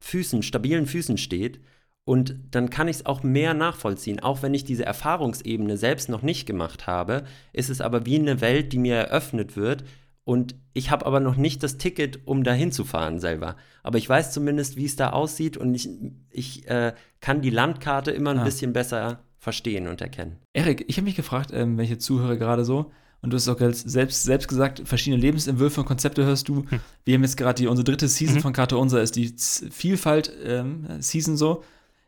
Füßen, 0.00 0.42
stabilen 0.42 0.86
Füßen 0.86 1.18
steht. 1.18 1.60
Und 2.04 2.36
dann 2.52 2.70
kann 2.70 2.86
ich 2.86 2.96
es 2.96 3.06
auch 3.06 3.22
mehr 3.22 3.52
nachvollziehen. 3.52 4.20
Auch 4.20 4.42
wenn 4.42 4.54
ich 4.54 4.64
diese 4.64 4.84
Erfahrungsebene 4.84 5.76
selbst 5.76 6.08
noch 6.08 6.22
nicht 6.22 6.46
gemacht 6.46 6.86
habe, 6.86 7.24
ist 7.52 7.68
es 7.68 7.80
aber 7.80 8.06
wie 8.06 8.18
eine 8.18 8.40
Welt, 8.40 8.72
die 8.72 8.78
mir 8.78 8.94
eröffnet 8.94 9.56
wird. 9.56 9.84
Und 10.26 10.56
ich 10.72 10.90
habe 10.90 11.06
aber 11.06 11.20
noch 11.20 11.36
nicht 11.36 11.62
das 11.62 11.78
Ticket, 11.78 12.18
um 12.26 12.42
dahin 12.42 12.72
zu 12.72 12.84
fahren 12.84 13.20
selber. 13.20 13.54
Aber 13.84 13.96
ich 13.96 14.08
weiß 14.08 14.32
zumindest, 14.32 14.76
wie 14.76 14.84
es 14.84 14.96
da 14.96 15.10
aussieht 15.10 15.56
und 15.56 15.72
ich, 15.74 15.88
ich 16.30 16.68
äh, 16.68 16.94
kann 17.20 17.42
die 17.42 17.50
Landkarte 17.50 18.10
immer 18.10 18.30
ein 18.32 18.40
Ah. 18.40 18.44
bisschen 18.44 18.72
besser 18.72 19.20
verstehen 19.38 19.86
und 19.86 20.00
erkennen. 20.00 20.36
Erik, 20.52 20.84
ich 20.88 20.96
habe 20.96 21.04
mich 21.04 21.14
gefragt, 21.14 21.50
ähm, 21.54 21.78
welche 21.78 21.98
Zuhörer 21.98 22.36
gerade 22.36 22.64
so, 22.64 22.90
und 23.22 23.30
du 23.30 23.36
hast 23.36 23.48
auch 23.48 23.58
selbst, 23.72 24.24
selbst 24.24 24.48
gesagt, 24.48 24.82
verschiedene 24.84 25.22
Lebensentwürfe 25.22 25.80
und 25.82 25.86
Konzepte 25.86 26.24
hörst 26.24 26.48
du. 26.48 26.64
Wir 27.04 27.14
haben 27.14 27.22
jetzt 27.22 27.36
gerade 27.36 27.62
die, 27.62 27.68
unsere 27.68 27.84
dritte 27.84 28.08
Season 28.08 28.36
Mhm. 28.38 28.40
von 28.40 28.52
Karte 28.52 28.76
Unser 28.78 29.02
ist 29.02 29.14
die 29.14 29.34
Z- 29.36 29.72
Vielfalt-Season 29.72 31.36
so. 31.36 31.62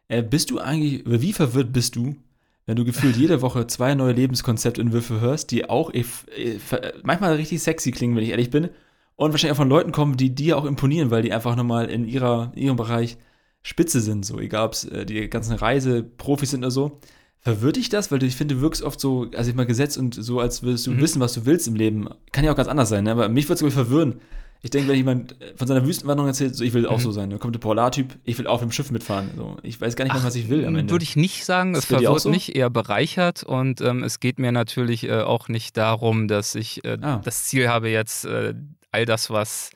Äh, 0.08 0.22
bist 0.22 0.50
du 0.50 0.58
eigentlich, 0.58 1.06
oder 1.06 1.20
wie 1.22 1.32
verwirrt 1.32 1.72
bist 1.72 1.94
du, 1.96 2.16
wenn 2.68 2.76
du 2.76 2.84
gefühlt 2.84 3.16
jede 3.16 3.40
Woche 3.40 3.66
zwei 3.66 3.94
neue 3.94 4.12
Lebenskonzeptentwürfe 4.12 5.20
hörst, 5.22 5.50
die 5.52 5.70
auch 5.70 5.92
eh 5.94 6.04
ver- 6.04 6.92
manchmal 7.02 7.34
richtig 7.36 7.62
sexy 7.62 7.92
klingen, 7.92 8.14
wenn 8.14 8.22
ich 8.22 8.30
ehrlich 8.30 8.50
bin, 8.50 8.68
und 9.16 9.32
wahrscheinlich 9.32 9.52
auch 9.52 9.62
von 9.62 9.70
Leuten 9.70 9.90
kommen, 9.90 10.16
die 10.18 10.34
dir 10.34 10.58
auch 10.58 10.64
imponieren, 10.66 11.10
weil 11.10 11.22
die 11.22 11.32
einfach 11.32 11.56
nochmal 11.56 11.86
in 11.90 12.04
ihrer, 12.06 12.52
in 12.54 12.62
ihrem 12.62 12.76
Bereich 12.76 13.16
Spitze 13.62 14.00
sind, 14.00 14.24
so 14.26 14.38
egal 14.38 14.66
ob 14.66 14.74
es 14.74 14.84
äh, 14.84 15.04
die 15.06 15.28
ganzen 15.28 15.54
Reiseprofis 15.56 16.50
sind 16.50 16.60
oder 16.60 16.70
so. 16.70 17.00
Verwirrt 17.40 17.76
dich 17.76 17.88
das? 17.88 18.12
Weil 18.12 18.18
du, 18.18 18.26
ich 18.26 18.36
finde, 18.36 18.56
du 18.56 18.60
wirkst 18.60 18.82
oft 18.82 19.00
so, 19.00 19.26
also 19.34 19.48
ich 19.50 19.56
mal 19.56 19.64
gesetzt 19.66 19.96
und 19.96 20.14
so, 20.14 20.38
als 20.38 20.62
würdest 20.62 20.86
du 20.86 20.90
Mhm. 20.92 21.00
wissen, 21.00 21.20
was 21.20 21.32
du 21.32 21.46
willst 21.46 21.66
im 21.68 21.74
Leben. 21.74 22.08
Kann 22.32 22.44
ja 22.44 22.52
auch 22.52 22.56
ganz 22.56 22.68
anders 22.68 22.90
sein, 22.90 23.04
ne? 23.04 23.12
aber 23.12 23.28
mich 23.28 23.48
würde 23.48 23.64
es 23.66 23.74
verwirren. 23.74 24.20
Ich 24.60 24.70
denke, 24.70 24.88
wenn 24.88 24.96
jemand 24.96 25.40
äh, 25.40 25.54
von 25.56 25.68
seiner 25.68 25.86
Wüstenwanderung 25.86 26.28
erzählt, 26.28 26.56
so, 26.56 26.64
ich 26.64 26.72
will 26.72 26.86
auch 26.86 26.98
Mhm. 26.98 27.02
so 27.02 27.12
sein. 27.12 27.30
Da 27.30 27.38
kommt 27.38 27.54
der 27.54 27.60
Polartyp, 27.60 28.18
ich 28.24 28.36
will 28.38 28.46
auf 28.48 28.60
dem 28.60 28.72
Schiff 28.72 28.90
mitfahren. 28.90 29.30
So, 29.36 29.56
ich 29.62 29.80
weiß 29.80 29.94
gar 29.94 30.04
nicht 30.04 30.14
mehr, 30.14 30.24
was 30.24 30.34
ich 30.34 30.48
will 30.48 30.64
am 30.66 30.74
Ende. 30.76 30.90
Würde 30.92 31.04
ich 31.04 31.14
nicht 31.16 31.44
sagen, 31.44 31.74
es 31.76 31.84
verwirrt 31.84 32.20
so? 32.20 32.28
mich, 32.30 32.56
eher 32.56 32.68
bereichert 32.70 33.44
und 33.44 33.80
ähm, 33.80 34.02
es 34.02 34.18
geht 34.20 34.38
mir 34.38 34.50
natürlich 34.52 35.04
äh, 35.04 35.20
auch 35.20 35.48
nicht 35.48 35.76
darum, 35.76 36.26
dass 36.28 36.54
ich 36.56 36.84
äh, 36.84 36.98
Ah. 37.00 37.20
das 37.24 37.44
Ziel 37.44 37.68
habe, 37.68 37.88
jetzt 37.88 38.24
äh, 38.24 38.54
all 38.90 39.04
das, 39.06 39.30
was 39.30 39.70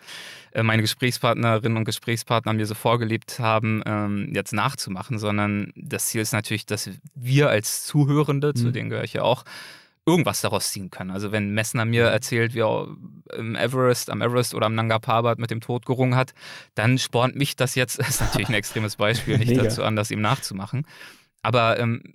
äh, 0.53 0.63
meine 0.65 0.83
Gesprächspartnerinnen 0.83 1.79
und 1.79 1.85
Gesprächspartner 1.85 2.53
mir 2.53 2.67
so 2.67 2.75
vorgelebt 2.75 3.39
haben, 3.39 3.83
ähm, 3.87 4.33
jetzt 4.35 4.53
nachzumachen, 4.53 5.19
sondern 5.19 5.73
das 5.77 6.07
Ziel 6.07 6.21
ist 6.23 6.33
natürlich, 6.33 6.67
dass 6.67 6.91
wir 7.15 7.49
als 7.51 7.85
Zuhörende, 7.85 8.53
zu 8.55 8.67
Mhm. 8.67 8.73
denen 8.73 8.91
gehöre 8.91 9.05
ich 9.05 9.13
ja 9.13 9.23
auch, 9.23 9.45
irgendwas 10.05 10.41
daraus 10.41 10.71
ziehen 10.71 10.91
können. 10.91 11.11
Also 11.13 11.31
wenn 11.31 11.55
Messner 11.55 11.85
mir 11.85 12.05
erzählt, 12.07 12.55
wie 12.55 12.61
er 12.63 12.89
im 13.37 13.55
Everest, 13.55 14.11
am 14.11 14.21
Everest 14.21 14.55
oder 14.55 14.67
am 14.67 14.75
Nanga 14.75 14.99
Parbat 14.99 15.39
mit 15.39 15.51
dem 15.51 15.61
Tod 15.61 15.87
gerungen 15.87 16.17
hat, 16.17 16.35
dann 16.75 16.99
spornt 16.99 17.37
mich 17.37 17.55
das 17.57 17.75
jetzt, 17.77 17.99
das 18.01 18.09
ist 18.09 18.21
natürlich 18.21 18.49
ein 18.49 18.55
extremes 18.55 18.97
Beispiel, 18.97 19.39
nicht 19.39 19.51
Mega. 19.51 19.63
dazu 19.65 19.85
an, 19.85 19.95
das 19.97 20.11
ihm 20.11 20.21
nachzumachen. 20.21 20.87
Aber 21.43 21.79
ähm, 21.79 22.15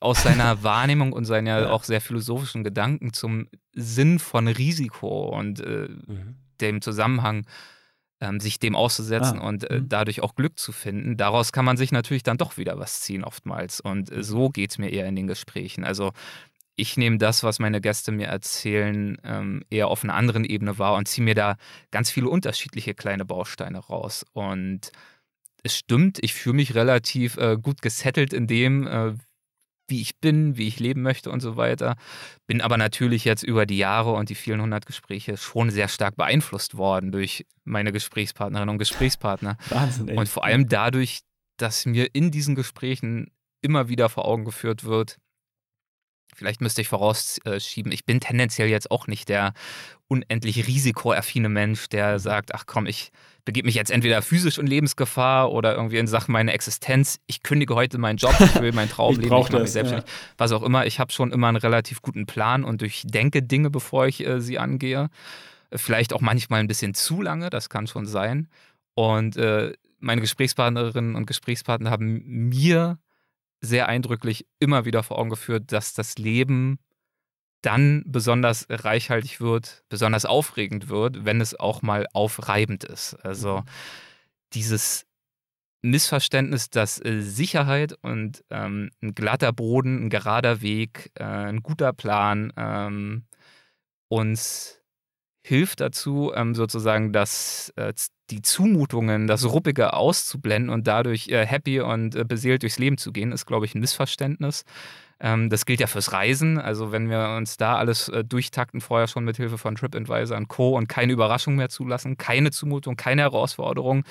aus 0.00 0.22
seiner 0.22 0.62
Wahrnehmung 0.62 1.12
und 1.12 1.24
seinen 1.24 1.46
ja 1.46 1.60
Ja. 1.62 1.70
auch 1.70 1.84
sehr 1.84 2.00
philosophischen 2.02 2.62
Gedanken 2.64 3.12
zum 3.12 3.48
Sinn 3.72 4.18
von 4.18 4.46
Risiko 4.48 5.28
und 5.36 5.60
äh, 5.60 5.88
dem 6.60 6.80
Zusammenhang, 6.82 7.46
ähm, 8.20 8.38
sich 8.38 8.58
dem 8.60 8.76
auszusetzen 8.76 9.40
Ah, 9.40 9.46
und 9.48 9.68
äh, 9.70 9.80
mhm. 9.80 9.88
dadurch 9.88 10.22
auch 10.22 10.34
Glück 10.36 10.58
zu 10.58 10.72
finden, 10.72 11.16
daraus 11.16 11.52
kann 11.52 11.64
man 11.64 11.76
sich 11.76 11.90
natürlich 11.90 12.22
dann 12.22 12.36
doch 12.38 12.56
wieder 12.58 12.78
was 12.78 13.00
ziehen 13.00 13.24
oftmals. 13.24 13.80
Und 13.80 14.10
Mhm. 14.10 14.18
äh, 14.18 14.22
so 14.22 14.50
geht 14.50 14.70
es 14.70 14.78
mir 14.78 14.90
eher 14.90 15.06
in 15.06 15.16
den 15.16 15.26
Gesprächen. 15.26 15.84
Also 15.84 16.12
ich 16.76 16.96
nehme 16.96 17.18
das, 17.18 17.42
was 17.42 17.58
meine 17.58 17.80
Gäste 17.80 18.10
mir 18.12 18.26
erzählen, 18.26 19.16
ähm, 19.24 19.62
eher 19.70 19.88
auf 19.88 20.02
einer 20.02 20.14
anderen 20.14 20.44
Ebene 20.44 20.78
wahr 20.78 20.96
und 20.96 21.06
ziehe 21.06 21.24
mir 21.24 21.34
da 21.34 21.56
ganz 21.90 22.10
viele 22.10 22.28
unterschiedliche 22.28 22.94
kleine 22.94 23.24
Bausteine 23.24 23.78
raus. 23.78 24.24
Und 24.32 24.90
es 25.62 25.76
stimmt, 25.76 26.18
ich 26.22 26.34
fühle 26.34 26.56
mich 26.56 26.74
relativ 26.74 27.36
äh, 27.36 27.56
gut 27.60 27.80
gesettelt 27.80 28.32
in 28.32 28.46
dem, 28.46 28.86
äh, 28.86 29.14
wie 29.88 30.00
ich 30.00 30.18
bin, 30.18 30.56
wie 30.56 30.66
ich 30.66 30.80
leben 30.80 31.02
möchte 31.02 31.30
und 31.30 31.40
so 31.40 31.56
weiter. 31.56 31.96
Bin 32.46 32.60
aber 32.60 32.76
natürlich 32.76 33.24
jetzt 33.24 33.42
über 33.42 33.66
die 33.66 33.78
Jahre 33.78 34.12
und 34.12 34.30
die 34.30 34.34
vielen 34.34 34.60
hundert 34.60 34.86
Gespräche 34.86 35.36
schon 35.36 35.70
sehr 35.70 35.88
stark 35.88 36.16
beeinflusst 36.16 36.76
worden 36.76 37.12
durch 37.12 37.46
meine 37.64 37.92
Gesprächspartnerinnen 37.92 38.70
und 38.70 38.78
Gesprächspartner. 38.78 39.58
Wahnsinn, 39.68 40.08
ey. 40.08 40.16
Und 40.16 40.28
vor 40.28 40.44
allem 40.44 40.68
dadurch, 40.68 41.20
dass 41.58 41.86
mir 41.86 42.08
in 42.14 42.30
diesen 42.30 42.54
Gesprächen 42.54 43.30
immer 43.60 43.88
wieder 43.88 44.08
vor 44.08 44.24
Augen 44.24 44.44
geführt 44.44 44.84
wird, 44.84 45.18
vielleicht 46.34 46.60
müsste 46.60 46.80
ich 46.80 46.88
vorausschieben, 46.88 47.92
ich 47.92 48.04
bin 48.04 48.20
tendenziell 48.20 48.68
jetzt 48.68 48.90
auch 48.90 49.06
nicht 49.06 49.28
der 49.28 49.52
unendlich 50.08 50.66
risikoaffine 50.66 51.48
Mensch, 51.48 51.88
der 51.88 52.18
sagt, 52.18 52.54
ach 52.54 52.64
komm, 52.66 52.86
ich 52.86 53.10
begebe 53.44 53.66
mich 53.66 53.74
jetzt 53.74 53.90
entweder 53.90 54.22
physisch 54.22 54.58
in 54.58 54.66
Lebensgefahr 54.66 55.52
oder 55.52 55.74
irgendwie 55.74 55.98
in 55.98 56.06
Sachen 56.06 56.32
meiner 56.32 56.54
Existenz. 56.54 57.18
Ich 57.26 57.42
kündige 57.42 57.74
heute 57.74 57.98
meinen 57.98 58.16
Job, 58.16 58.34
ich 58.38 58.60
will 58.60 58.72
meinen 58.72 58.88
Traum 58.90 59.12
Ich 59.12 59.18
leben, 59.18 59.36
ich 59.36 59.50
mache 59.50 59.60
mich 59.60 59.72
selbstständig, 59.72 60.10
was 60.38 60.52
auch 60.52 60.62
immer. 60.62 60.86
Ich 60.86 60.98
habe 60.98 61.12
schon 61.12 61.32
immer 61.32 61.48
einen 61.48 61.56
relativ 61.56 62.02
guten 62.02 62.26
Plan 62.26 62.64
und 62.64 62.80
durchdenke 62.80 63.42
Dinge, 63.42 63.70
bevor 63.70 64.06
ich 64.06 64.26
äh, 64.26 64.40
sie 64.40 64.58
angehe. 64.58 65.08
Vielleicht 65.74 66.12
auch 66.12 66.20
manchmal 66.20 66.60
ein 66.60 66.68
bisschen 66.68 66.94
zu 66.94 67.20
lange, 67.20 67.50
das 67.50 67.68
kann 67.68 67.86
schon 67.86 68.06
sein. 68.06 68.48
Und 68.94 69.36
äh, 69.36 69.72
meine 69.98 70.20
Gesprächspartnerinnen 70.20 71.16
und 71.16 71.26
Gesprächspartner 71.26 71.90
haben 71.90 72.48
mir 72.48 72.98
sehr 73.64 73.88
eindrücklich 73.88 74.46
immer 74.58 74.84
wieder 74.84 75.02
vor 75.02 75.18
Augen 75.18 75.30
geführt, 75.30 75.72
dass 75.72 75.94
das 75.94 76.18
Leben 76.18 76.78
dann 77.62 78.02
besonders 78.06 78.66
reichhaltig 78.68 79.40
wird, 79.40 79.84
besonders 79.88 80.26
aufregend 80.26 80.88
wird, 80.88 81.24
wenn 81.24 81.40
es 81.40 81.58
auch 81.58 81.80
mal 81.80 82.06
aufreibend 82.12 82.84
ist. 82.84 83.14
Also 83.24 83.64
dieses 84.52 85.06
Missverständnis, 85.82 86.70
dass 86.70 87.02
äh, 87.04 87.20
Sicherheit 87.20 87.94
und 88.02 88.44
ähm, 88.50 88.90
ein 89.02 89.14
glatter 89.14 89.52
Boden, 89.52 90.06
ein 90.06 90.10
gerader 90.10 90.62
Weg, 90.62 91.10
äh, 91.14 91.24
ein 91.24 91.62
guter 91.62 91.92
Plan 91.92 92.52
ähm, 92.56 93.24
uns 94.08 94.80
hilft 95.42 95.80
dazu, 95.80 96.32
ähm, 96.34 96.54
sozusagen 96.54 97.12
das, 97.12 97.72
äh, 97.76 97.92
die 98.30 98.42
Zumutungen, 98.42 99.26
das 99.26 99.44
Ruppige 99.44 99.92
auszublenden 99.92 100.70
und 100.70 100.86
dadurch 100.86 101.28
äh, 101.28 101.46
happy 101.46 101.80
und 101.80 102.14
äh, 102.14 102.24
beseelt 102.24 102.62
durchs 102.62 102.78
Leben 102.78 102.96
zu 102.96 103.12
gehen, 103.12 103.32
ist, 103.32 103.46
glaube 103.46 103.66
ich, 103.66 103.74
ein 103.74 103.80
Missverständnis. 103.80 104.64
Ähm, 105.20 105.50
das 105.50 105.66
gilt 105.66 105.80
ja 105.80 105.86
fürs 105.86 106.12
Reisen. 106.12 106.58
Also 106.58 106.90
wenn 106.90 107.10
wir 107.10 107.34
uns 107.36 107.56
da 107.56 107.76
alles 107.76 108.08
äh, 108.08 108.24
durchtakten, 108.24 108.80
vorher 108.80 109.08
schon 109.08 109.24
mit 109.24 109.36
Hilfe 109.36 109.58
von 109.58 109.74
TripAdvisor 109.74 110.36
und 110.36 110.48
Co. 110.48 110.76
und 110.76 110.88
keine 110.88 111.12
Überraschung 111.12 111.56
mehr 111.56 111.68
zulassen, 111.68 112.16
keine 112.16 112.50
Zumutung, 112.50 112.96
keine 112.96 113.22
Herausforderung. 113.22 114.04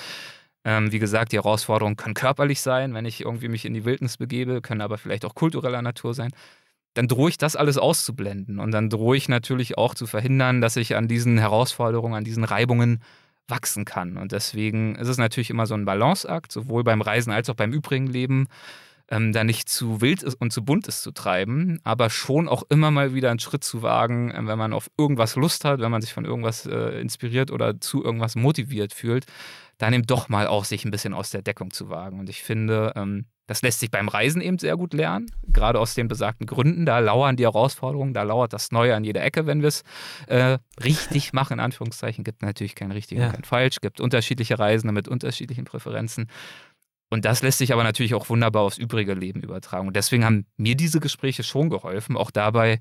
Ähm, 0.65 0.91
wie 0.91 0.99
gesagt, 0.99 1.31
die 1.31 1.37
Herausforderungen 1.37 1.97
können 1.97 2.13
körperlich 2.13 2.61
sein, 2.61 2.93
wenn 2.93 3.05
ich 3.05 3.21
irgendwie 3.21 3.49
mich 3.49 3.65
in 3.65 3.73
die 3.73 3.83
Wildnis 3.83 4.17
begebe, 4.17 4.61
können 4.61 4.81
aber 4.81 4.97
vielleicht 4.97 5.25
auch 5.25 5.35
kultureller 5.35 5.81
Natur 5.81 6.13
sein 6.13 6.31
dann 6.95 7.07
drohe 7.07 7.29
ich 7.29 7.37
das 7.37 7.55
alles 7.55 7.77
auszublenden. 7.77 8.59
Und 8.59 8.71
dann 8.71 8.89
drohe 8.89 9.17
ich 9.17 9.27
natürlich 9.27 9.77
auch 9.77 9.95
zu 9.95 10.05
verhindern, 10.05 10.61
dass 10.61 10.75
ich 10.75 10.95
an 10.95 11.07
diesen 11.07 11.37
Herausforderungen, 11.37 12.13
an 12.13 12.23
diesen 12.23 12.43
Reibungen 12.43 13.01
wachsen 13.47 13.85
kann. 13.85 14.17
Und 14.17 14.31
deswegen 14.31 14.95
ist 14.95 15.07
es 15.07 15.17
natürlich 15.17 15.49
immer 15.49 15.65
so 15.65 15.73
ein 15.73 15.85
Balanceakt, 15.85 16.51
sowohl 16.51 16.83
beim 16.83 17.01
Reisen 17.01 17.31
als 17.31 17.49
auch 17.49 17.55
beim 17.55 17.73
übrigen 17.73 18.07
Leben, 18.07 18.47
ähm, 19.09 19.33
da 19.33 19.43
nicht 19.43 19.69
zu 19.69 20.01
wild 20.01 20.23
und 20.39 20.51
zu 20.51 20.63
bunt 20.63 20.87
ist 20.87 21.03
zu 21.03 21.11
treiben, 21.11 21.79
aber 21.83 22.09
schon 22.09 22.47
auch 22.47 22.63
immer 22.69 22.89
mal 22.89 23.13
wieder 23.13 23.29
einen 23.29 23.39
Schritt 23.39 23.63
zu 23.63 23.81
wagen, 23.81 24.31
äh, 24.31 24.47
wenn 24.47 24.57
man 24.57 24.73
auf 24.73 24.89
irgendwas 24.97 25.35
Lust 25.35 25.65
hat, 25.65 25.81
wenn 25.81 25.91
man 25.91 26.01
sich 26.01 26.13
von 26.13 26.25
irgendwas 26.25 26.65
äh, 26.65 26.99
inspiriert 27.01 27.51
oder 27.51 27.79
zu 27.79 28.03
irgendwas 28.03 28.35
motiviert 28.35 28.93
fühlt, 28.93 29.25
dann 29.77 29.93
eben 29.93 30.07
doch 30.07 30.29
mal 30.29 30.47
auch 30.47 30.65
sich 30.65 30.85
ein 30.85 30.91
bisschen 30.91 31.13
aus 31.13 31.31
der 31.31 31.41
Deckung 31.41 31.71
zu 31.71 31.89
wagen. 31.89 32.19
Und 32.19 32.29
ich 32.29 32.43
finde, 32.43 32.93
ähm, 32.95 33.25
das 33.45 33.61
lässt 33.61 33.81
sich 33.81 33.91
beim 33.91 34.07
Reisen 34.07 34.41
eben 34.41 34.57
sehr 34.57 34.77
gut 34.77 34.93
lernen, 34.93 35.29
gerade 35.47 35.79
aus 35.79 35.95
den 35.95 36.07
besagten 36.07 36.47
Gründen. 36.47 36.85
Da 36.85 36.99
lauern 36.99 37.35
die 37.35 37.43
Herausforderungen, 37.43 38.13
da 38.13 38.23
lauert 38.23 38.53
das 38.53 38.71
Neue 38.71 38.95
an 38.95 39.03
jeder 39.03 39.21
Ecke, 39.23 39.45
wenn 39.45 39.61
wir 39.61 39.67
es 39.67 39.83
äh, 40.27 40.57
richtig 40.83 41.33
machen, 41.33 41.53
in 41.53 41.59
Anführungszeichen. 41.59 42.23
Gibt 42.23 42.41
natürlich 42.41 42.75
kein 42.75 42.91
richtig 42.91 43.17
Ja. 43.17 43.27
und 43.27 43.33
kein 43.33 43.43
falsch, 43.43 43.77
gibt 43.81 43.99
unterschiedliche 43.99 44.57
Reisende 44.59 44.93
mit 44.93 45.07
unterschiedlichen 45.07 45.65
Präferenzen. 45.65 46.29
Und 47.09 47.25
das 47.25 47.41
lässt 47.43 47.59
sich 47.59 47.73
aber 47.73 47.83
natürlich 47.83 48.15
auch 48.15 48.29
wunderbar 48.29 48.63
aufs 48.63 48.77
übrige 48.77 49.13
Leben 49.13 49.41
übertragen. 49.41 49.87
Und 49.87 49.95
deswegen 49.95 50.25
haben 50.25 50.45
mir 50.57 50.75
diese 50.75 50.99
Gespräche 50.99 51.43
schon 51.43 51.69
geholfen, 51.69 52.17
auch 52.17 52.31
dabei, 52.31 52.79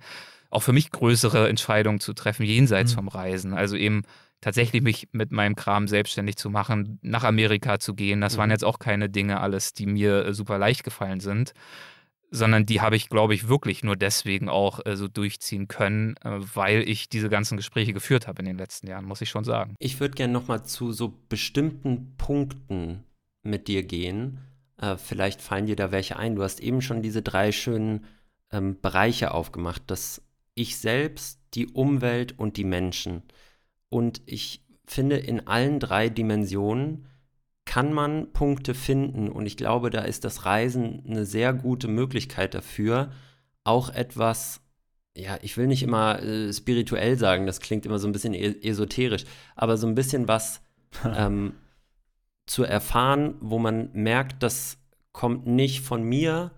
auch 0.48 0.62
für 0.62 0.72
mich 0.72 0.90
größere 0.90 1.48
Entscheidungen 1.48 2.00
zu 2.00 2.12
treffen, 2.14 2.44
jenseits 2.44 2.92
Mhm. 2.92 2.96
vom 2.96 3.08
Reisen. 3.08 3.52
Also 3.52 3.76
eben 3.76 4.02
tatsächlich 4.42 4.82
mich 4.82 5.08
mit 5.12 5.32
meinem 5.32 5.56
Kram 5.56 5.88
selbstständig 5.88 6.36
zu 6.36 6.50
machen, 6.50 6.98
nach 7.00 7.24
Amerika 7.24 7.78
zu 7.78 7.94
gehen. 7.94 8.20
Das 8.20 8.36
waren 8.36 8.48
Mhm. 8.48 8.52
jetzt 8.52 8.64
auch 8.64 8.78
keine 8.78 9.08
Dinge 9.08 9.40
alles, 9.40 9.72
die 9.72 9.86
mir 9.86 10.26
äh, 10.26 10.34
super 10.34 10.58
leicht 10.58 10.84
gefallen 10.84 11.20
sind, 11.20 11.54
sondern 12.30 12.66
die 12.66 12.80
habe 12.80 12.96
ich, 12.96 13.08
glaube 13.08 13.34
ich, 13.34 13.48
wirklich 13.48 13.82
nur 13.84 13.96
deswegen 13.96 14.48
auch 14.48 14.84
äh, 14.84 14.96
so 14.96 15.08
durchziehen 15.08 15.68
können, 15.68 16.16
äh, 16.24 16.38
weil 16.54 16.86
ich 16.88 17.08
diese 17.08 17.28
ganzen 17.30 17.56
Gespräche 17.56 17.92
geführt 17.92 18.26
habe 18.26 18.40
in 18.40 18.46
den 18.46 18.58
letzten 18.58 18.86
Jahren, 18.88 19.04
muss 19.04 19.20
ich 19.20 19.30
schon 19.30 19.44
sagen. 19.44 19.74
Ich 19.78 20.00
würde 20.00 20.14
gerne 20.14 20.32
nochmal 20.32 20.64
zu 20.64 20.92
so 20.92 21.14
bestimmten 21.28 22.14
Punkten 22.16 23.04
mit 23.42 23.68
dir 23.68 23.82
gehen. 23.82 24.38
Äh, 24.78 24.96
vielleicht 24.96 25.40
fallen 25.40 25.66
dir 25.66 25.76
da 25.76 25.92
welche 25.92 26.16
ein. 26.16 26.34
Du 26.34 26.42
hast 26.42 26.60
eben 26.60 26.82
schon 26.82 27.02
diese 27.02 27.22
drei 27.22 27.52
schönen 27.52 28.06
ähm, 28.50 28.80
Bereiche 28.80 29.32
aufgemacht. 29.32 29.82
Das 29.86 30.22
Ich 30.54 30.78
selbst, 30.78 31.38
die 31.54 31.66
Umwelt 31.68 32.38
und 32.38 32.56
die 32.56 32.64
Menschen. 32.64 33.22
Und 33.92 34.22
ich 34.24 34.64
finde, 34.86 35.16
in 35.16 35.46
allen 35.46 35.78
drei 35.78 36.08
Dimensionen 36.08 37.06
kann 37.66 37.92
man 37.92 38.32
Punkte 38.32 38.72
finden 38.72 39.28
und 39.28 39.44
ich 39.44 39.58
glaube, 39.58 39.90
da 39.90 40.00
ist 40.00 40.24
das 40.24 40.46
Reisen 40.46 41.04
eine 41.06 41.26
sehr 41.26 41.52
gute 41.52 41.88
Möglichkeit 41.88 42.54
dafür, 42.54 43.12
auch 43.64 43.90
etwas, 43.90 44.62
ja, 45.14 45.38
ich 45.42 45.58
will 45.58 45.66
nicht 45.66 45.82
immer 45.82 46.22
äh, 46.22 46.50
spirituell 46.54 47.18
sagen, 47.18 47.46
das 47.46 47.60
klingt 47.60 47.84
immer 47.84 47.98
so 47.98 48.08
ein 48.08 48.12
bisschen 48.12 48.32
e 48.32 48.56
esoterisch, 48.62 49.24
aber 49.56 49.76
so 49.76 49.86
ein 49.86 49.94
bisschen 49.94 50.26
was 50.26 50.62
ähm, 51.04 51.52
zu 52.46 52.64
erfahren, 52.64 53.34
wo 53.40 53.58
man 53.58 53.90
merkt, 53.92 54.42
das 54.42 54.78
kommt 55.12 55.46
nicht 55.46 55.82
von 55.82 56.02
mir 56.02 56.50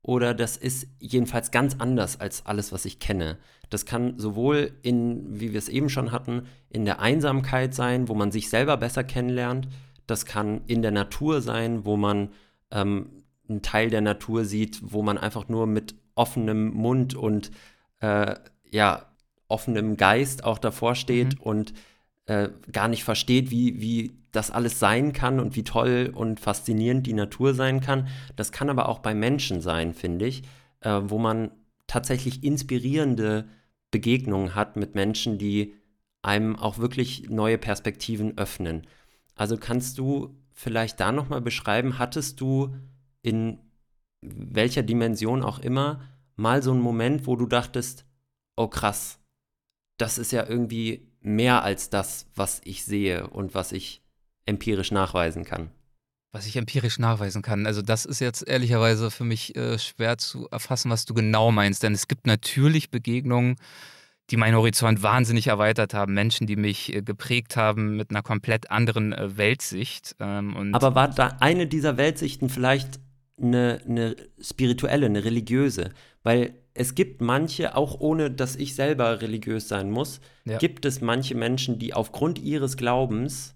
oder 0.00 0.32
das 0.32 0.56
ist 0.56 0.88
jedenfalls 1.00 1.50
ganz 1.50 1.76
anders 1.78 2.18
als 2.18 2.46
alles, 2.46 2.72
was 2.72 2.86
ich 2.86 2.98
kenne. 2.98 3.36
Das 3.70 3.84
kann 3.86 4.18
sowohl 4.18 4.72
in, 4.82 5.40
wie 5.40 5.52
wir 5.52 5.58
es 5.58 5.68
eben 5.68 5.88
schon 5.88 6.12
hatten, 6.12 6.46
in 6.70 6.84
der 6.84 7.00
Einsamkeit 7.00 7.74
sein, 7.74 8.08
wo 8.08 8.14
man 8.14 8.32
sich 8.32 8.48
selber 8.50 8.76
besser 8.76 9.04
kennenlernt, 9.04 9.68
das 10.06 10.24
kann 10.24 10.62
in 10.66 10.82
der 10.82 10.90
Natur 10.90 11.42
sein, 11.42 11.84
wo 11.84 11.96
man 11.96 12.30
ähm, 12.70 13.10
einen 13.48 13.62
Teil 13.62 13.90
der 13.90 14.00
Natur 14.00 14.44
sieht, 14.44 14.80
wo 14.82 15.02
man 15.02 15.18
einfach 15.18 15.48
nur 15.48 15.66
mit 15.66 15.94
offenem 16.14 16.72
Mund 16.74 17.14
und 17.14 17.50
äh, 18.00 18.34
ja, 18.70 19.06
offenem 19.48 19.96
Geist 19.96 20.44
auch 20.44 20.58
davor 20.58 20.94
steht 20.94 21.38
mhm. 21.38 21.42
und 21.42 21.74
äh, 22.26 22.48
gar 22.72 22.88
nicht 22.88 23.04
versteht, 23.04 23.50
wie, 23.50 23.80
wie 23.80 24.18
das 24.32 24.50
alles 24.50 24.78
sein 24.78 25.12
kann 25.12 25.40
und 25.40 25.56
wie 25.56 25.64
toll 25.64 26.12
und 26.14 26.40
faszinierend 26.40 27.06
die 27.06 27.14
Natur 27.14 27.54
sein 27.54 27.80
kann. 27.80 28.08
Das 28.36 28.52
kann 28.52 28.68
aber 28.68 28.88
auch 28.88 28.98
bei 28.98 29.14
Menschen 29.14 29.60
sein, 29.60 29.94
finde 29.94 30.26
ich, 30.26 30.42
äh, 30.80 31.00
wo 31.04 31.18
man 31.18 31.50
tatsächlich 31.88 32.44
inspirierende 32.44 33.48
Begegnungen 33.90 34.54
hat 34.54 34.76
mit 34.76 34.94
Menschen, 34.94 35.38
die 35.38 35.74
einem 36.22 36.54
auch 36.54 36.78
wirklich 36.78 37.28
neue 37.28 37.58
Perspektiven 37.58 38.38
öffnen. 38.38 38.86
Also 39.34 39.56
kannst 39.56 39.98
du 39.98 40.36
vielleicht 40.52 41.00
da 41.00 41.10
nochmal 41.10 41.40
beschreiben, 41.40 41.98
hattest 41.98 42.40
du 42.40 42.76
in 43.22 43.58
welcher 44.20 44.82
Dimension 44.82 45.42
auch 45.42 45.58
immer 45.58 46.00
mal 46.36 46.62
so 46.62 46.72
einen 46.72 46.80
Moment, 46.80 47.26
wo 47.26 47.36
du 47.36 47.46
dachtest, 47.46 48.04
oh 48.56 48.68
krass, 48.68 49.20
das 49.96 50.18
ist 50.18 50.32
ja 50.32 50.46
irgendwie 50.46 51.08
mehr 51.20 51.62
als 51.62 51.90
das, 51.90 52.26
was 52.34 52.60
ich 52.64 52.84
sehe 52.84 53.28
und 53.28 53.54
was 53.54 53.72
ich 53.72 54.02
empirisch 54.46 54.92
nachweisen 54.92 55.44
kann. 55.44 55.70
Was 56.30 56.46
ich 56.46 56.56
empirisch 56.56 56.98
nachweisen 56.98 57.40
kann. 57.40 57.66
Also 57.66 57.80
das 57.80 58.04
ist 58.04 58.20
jetzt 58.20 58.46
ehrlicherweise 58.46 59.10
für 59.10 59.24
mich 59.24 59.56
äh, 59.56 59.78
schwer 59.78 60.18
zu 60.18 60.46
erfassen, 60.50 60.90
was 60.90 61.06
du 61.06 61.14
genau 61.14 61.50
meinst. 61.50 61.82
Denn 61.82 61.94
es 61.94 62.06
gibt 62.06 62.26
natürlich 62.26 62.90
Begegnungen, 62.90 63.56
die 64.30 64.36
meinen 64.36 64.56
Horizont 64.56 65.02
wahnsinnig 65.02 65.46
erweitert 65.46 65.94
haben, 65.94 66.12
Menschen, 66.12 66.46
die 66.46 66.56
mich 66.56 66.94
äh, 66.94 67.02
geprägt 67.02 67.56
haben 67.56 67.96
mit 67.96 68.10
einer 68.10 68.22
komplett 68.22 68.70
anderen 68.70 69.12
äh, 69.12 69.38
Weltsicht. 69.38 70.16
Ähm, 70.20 70.74
Aber 70.74 70.94
war 70.94 71.08
da 71.08 71.36
eine 71.40 71.66
dieser 71.66 71.96
Weltsichten 71.96 72.50
vielleicht 72.50 73.00
eine, 73.40 73.80
eine 73.88 74.16
spirituelle, 74.40 75.06
eine 75.06 75.24
religiöse? 75.24 75.92
Weil 76.24 76.54
es 76.74 76.94
gibt 76.94 77.22
manche, 77.22 77.74
auch 77.74 78.00
ohne 78.00 78.30
dass 78.30 78.54
ich 78.54 78.74
selber 78.74 79.22
religiös 79.22 79.66
sein 79.68 79.90
muss, 79.90 80.20
ja. 80.44 80.58
gibt 80.58 80.84
es 80.84 81.00
manche 81.00 81.34
Menschen, 81.34 81.78
die 81.78 81.94
aufgrund 81.94 82.38
ihres 82.38 82.76
Glaubens 82.76 83.54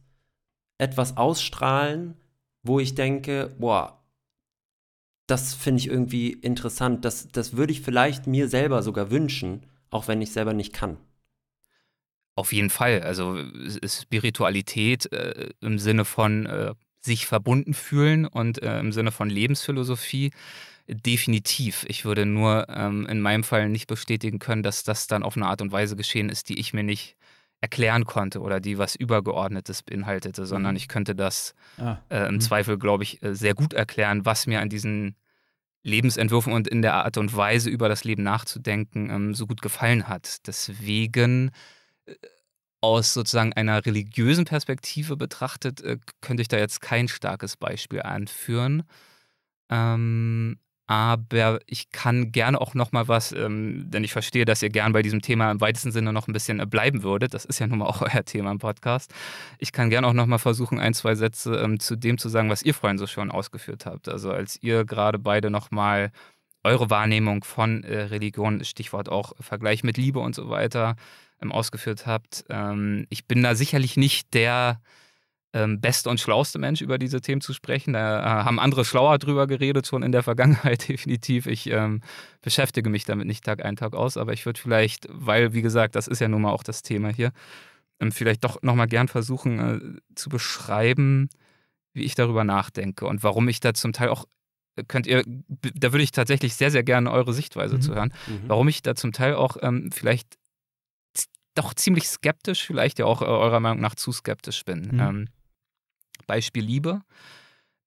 etwas 0.78 1.16
ausstrahlen, 1.16 2.14
wo 2.62 2.80
ich 2.80 2.94
denke, 2.94 3.54
boah, 3.58 4.02
das 5.26 5.54
finde 5.54 5.80
ich 5.80 5.88
irgendwie 5.88 6.32
interessant, 6.32 7.04
das, 7.04 7.28
das 7.28 7.56
würde 7.56 7.72
ich 7.72 7.80
vielleicht 7.80 8.26
mir 8.26 8.48
selber 8.48 8.82
sogar 8.82 9.10
wünschen 9.10 9.62
auch 9.92 10.08
wenn 10.08 10.22
ich 10.22 10.32
selber 10.32 10.54
nicht 10.54 10.72
kann. 10.72 10.96
Auf 12.34 12.52
jeden 12.52 12.70
Fall. 12.70 13.02
Also 13.02 13.38
Spiritualität 13.86 15.12
äh, 15.12 15.50
im 15.60 15.78
Sinne 15.78 16.04
von 16.04 16.46
äh, 16.46 16.74
sich 17.02 17.26
verbunden 17.26 17.74
fühlen 17.74 18.26
und 18.26 18.62
äh, 18.62 18.80
im 18.80 18.92
Sinne 18.92 19.12
von 19.12 19.28
Lebensphilosophie 19.28 20.32
definitiv. 20.88 21.84
Ich 21.88 22.04
würde 22.04 22.24
nur 22.24 22.66
ähm, 22.70 23.06
in 23.06 23.20
meinem 23.20 23.44
Fall 23.44 23.68
nicht 23.68 23.86
bestätigen 23.86 24.38
können, 24.38 24.62
dass 24.62 24.82
das 24.82 25.06
dann 25.06 25.22
auf 25.22 25.36
eine 25.36 25.46
Art 25.46 25.60
und 25.60 25.72
Weise 25.72 25.94
geschehen 25.94 26.30
ist, 26.30 26.48
die 26.48 26.58
ich 26.58 26.72
mir 26.72 26.82
nicht 26.82 27.16
erklären 27.62 28.04
konnte 28.04 28.40
oder 28.40 28.60
die 28.60 28.76
was 28.76 28.96
Übergeordnetes 28.96 29.82
beinhaltete, 29.84 30.44
sondern 30.46 30.72
mhm. 30.72 30.76
ich 30.76 30.88
könnte 30.88 31.14
das 31.14 31.54
ah. 31.78 31.96
äh, 32.10 32.26
im 32.26 32.34
mhm. 32.34 32.40
Zweifel, 32.40 32.76
glaube 32.76 33.04
ich, 33.04 33.22
äh, 33.22 33.34
sehr 33.34 33.54
gut 33.54 33.72
erklären, 33.72 34.26
was 34.26 34.46
mir 34.46 34.60
an 34.60 34.68
diesen 34.68 35.16
Lebensentwürfen 35.84 36.52
und 36.52 36.66
in 36.66 36.82
der 36.82 36.94
Art 36.94 37.16
und 37.16 37.34
Weise 37.36 37.70
über 37.70 37.88
das 37.88 38.02
Leben 38.02 38.24
nachzudenken 38.24 39.10
ähm, 39.10 39.34
so 39.34 39.46
gut 39.46 39.62
gefallen 39.62 40.08
hat. 40.08 40.46
Deswegen 40.48 41.52
äh, 42.06 42.14
aus 42.80 43.14
sozusagen 43.14 43.52
einer 43.52 43.86
religiösen 43.86 44.44
Perspektive 44.44 45.16
betrachtet, 45.16 45.80
äh, 45.82 45.98
könnte 46.20 46.42
ich 46.42 46.48
da 46.48 46.58
jetzt 46.58 46.80
kein 46.80 47.06
starkes 47.06 47.56
Beispiel 47.56 48.02
anführen. 48.02 48.82
Ähm, 49.70 50.58
aber 50.92 51.58
ich 51.66 51.90
kann 51.90 52.32
gerne 52.32 52.60
auch 52.60 52.74
noch 52.74 52.92
mal 52.92 53.08
was, 53.08 53.32
ähm, 53.32 53.90
denn 53.90 54.04
ich 54.04 54.12
verstehe, 54.12 54.44
dass 54.44 54.62
ihr 54.62 54.68
gern 54.68 54.92
bei 54.92 55.00
diesem 55.00 55.22
Thema 55.22 55.50
im 55.50 55.58
weitesten 55.62 55.90
Sinne 55.90 56.12
noch 56.12 56.28
ein 56.28 56.34
bisschen 56.34 56.60
äh, 56.60 56.66
bleiben 56.66 57.02
würdet. 57.02 57.32
Das 57.32 57.46
ist 57.46 57.58
ja 57.60 57.66
nun 57.66 57.78
mal 57.78 57.86
auch 57.86 58.02
euer 58.14 58.24
Thema 58.26 58.50
im 58.50 58.58
Podcast. 58.58 59.14
Ich 59.58 59.72
kann 59.72 59.88
gerne 59.88 60.06
auch 60.06 60.12
noch 60.12 60.26
mal 60.26 60.36
versuchen, 60.36 60.78
ein, 60.78 60.92
zwei 60.92 61.14
Sätze 61.14 61.54
ähm, 61.56 61.80
zu 61.80 61.96
dem 61.96 62.18
zu 62.18 62.28
sagen, 62.28 62.50
was 62.50 62.62
ihr 62.62 62.74
vorhin 62.74 62.98
so 62.98 63.06
schon 63.06 63.30
ausgeführt 63.30 63.86
habt. 63.86 64.06
Also 64.10 64.32
als 64.32 64.62
ihr 64.62 64.84
gerade 64.84 65.18
beide 65.18 65.48
noch 65.48 65.70
mal 65.70 66.12
eure 66.62 66.90
Wahrnehmung 66.90 67.42
von 67.42 67.84
äh, 67.84 68.02
Religion, 68.02 68.62
Stichwort 68.62 69.08
auch 69.08 69.32
Vergleich 69.40 69.84
mit 69.84 69.96
Liebe 69.96 70.18
und 70.20 70.34
so 70.34 70.50
weiter, 70.50 70.96
ähm, 71.40 71.52
ausgeführt 71.52 72.06
habt. 72.06 72.44
Ähm, 72.50 73.06
ich 73.08 73.26
bin 73.26 73.42
da 73.42 73.54
sicherlich 73.54 73.96
nicht 73.96 74.34
der 74.34 74.78
ähm, 75.52 75.80
beste 75.80 76.08
und 76.08 76.18
schlauste 76.18 76.58
Mensch 76.58 76.80
über 76.80 76.98
diese 76.98 77.20
Themen 77.20 77.40
zu 77.40 77.52
sprechen. 77.52 77.92
Da 77.92 78.20
äh, 78.20 78.44
haben 78.44 78.58
andere 78.58 78.84
schlauer 78.84 79.18
drüber 79.18 79.46
geredet, 79.46 79.86
schon 79.86 80.02
in 80.02 80.12
der 80.12 80.22
Vergangenheit 80.22 80.88
definitiv. 80.88 81.46
Ich 81.46 81.68
ähm, 81.70 82.00
beschäftige 82.40 82.88
mich 82.88 83.04
damit 83.04 83.26
nicht 83.26 83.44
Tag 83.44 83.64
ein, 83.64 83.76
Tag 83.76 83.94
aus, 83.94 84.16
aber 84.16 84.32
ich 84.32 84.46
würde 84.46 84.60
vielleicht, 84.60 85.06
weil, 85.10 85.52
wie 85.52 85.62
gesagt, 85.62 85.94
das 85.94 86.08
ist 86.08 86.20
ja 86.20 86.28
nun 86.28 86.42
mal 86.42 86.52
auch 86.52 86.62
das 86.62 86.82
Thema 86.82 87.10
hier, 87.10 87.32
ähm, 88.00 88.12
vielleicht 88.12 88.44
doch 88.44 88.62
nochmal 88.62 88.88
gern 88.88 89.08
versuchen 89.08 89.58
äh, 89.58 90.14
zu 90.14 90.30
beschreiben, 90.30 91.28
wie 91.94 92.04
ich 92.04 92.14
darüber 92.14 92.44
nachdenke 92.44 93.06
und 93.06 93.22
warum 93.22 93.48
ich 93.48 93.60
da 93.60 93.74
zum 93.74 93.92
Teil 93.92 94.08
auch 94.08 94.24
äh, 94.76 94.84
könnt 94.84 95.06
ihr, 95.06 95.22
da 95.26 95.92
würde 95.92 96.02
ich 96.02 96.12
tatsächlich 96.12 96.54
sehr, 96.54 96.70
sehr 96.70 96.82
gerne 96.82 97.10
eure 97.10 97.34
Sichtweise 97.34 97.76
mhm. 97.76 97.80
zu 97.82 97.94
hören, 97.94 98.14
mhm. 98.26 98.44
warum 98.46 98.68
ich 98.68 98.80
da 98.80 98.94
zum 98.94 99.12
Teil 99.12 99.34
auch 99.34 99.58
ähm, 99.60 99.90
vielleicht 99.92 100.38
doch 101.54 101.74
ziemlich 101.74 102.08
skeptisch, 102.08 102.66
vielleicht 102.66 102.98
ja 102.98 103.04
auch 103.04 103.22
äh, 103.22 103.26
eurer 103.26 103.60
Meinung 103.60 103.80
nach 103.80 103.94
zu 103.94 104.12
skeptisch 104.12 104.64
bin. 104.64 104.88
Mhm. 104.92 105.00
Ähm, 105.00 105.28
Beispiel 106.26 106.64
Liebe 106.64 107.02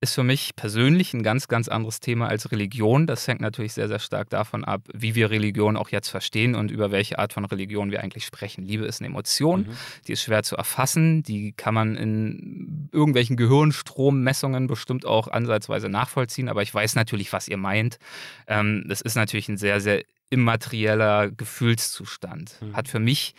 ist 0.00 0.14
für 0.14 0.24
mich 0.24 0.54
persönlich 0.56 1.14
ein 1.14 1.22
ganz, 1.22 1.48
ganz 1.48 1.68
anderes 1.68 2.00
Thema 2.00 2.28
als 2.28 2.52
Religion. 2.52 3.06
Das 3.06 3.26
hängt 3.26 3.40
natürlich 3.40 3.72
sehr, 3.72 3.88
sehr 3.88 3.98
stark 3.98 4.28
davon 4.28 4.62
ab, 4.62 4.82
wie 4.92 5.14
wir 5.14 5.30
Religion 5.30 5.76
auch 5.76 5.88
jetzt 5.88 6.08
verstehen 6.08 6.54
und 6.54 6.70
über 6.70 6.90
welche 6.90 7.18
Art 7.18 7.32
von 7.32 7.46
Religion 7.46 7.90
wir 7.90 8.02
eigentlich 8.02 8.26
sprechen. 8.26 8.62
Liebe 8.62 8.84
ist 8.84 9.00
eine 9.00 9.08
Emotion, 9.08 9.60
mhm. 9.60 9.76
die 10.06 10.12
ist 10.12 10.22
schwer 10.22 10.42
zu 10.42 10.56
erfassen, 10.56 11.22
die 11.22 11.52
kann 11.52 11.72
man 11.72 11.96
in 11.96 12.90
irgendwelchen 12.92 13.36
Gehirnstrommessungen 13.36 14.66
bestimmt 14.66 15.06
auch 15.06 15.28
ansatzweise 15.28 15.88
nachvollziehen, 15.88 16.50
aber 16.50 16.62
ich 16.62 16.74
weiß 16.74 16.94
natürlich, 16.94 17.32
was 17.32 17.48
ihr 17.48 17.56
meint. 17.56 17.98
Ähm, 18.46 18.84
das 18.88 19.00
ist 19.00 19.14
natürlich 19.14 19.48
ein 19.48 19.56
sehr, 19.56 19.80
sehr 19.80 20.04
immaterieller 20.28 21.30
Gefühlszustand. 21.30 22.58
Mhm. 22.60 22.76
Hat 22.76 22.88
für 22.88 22.98
mich 22.98 23.34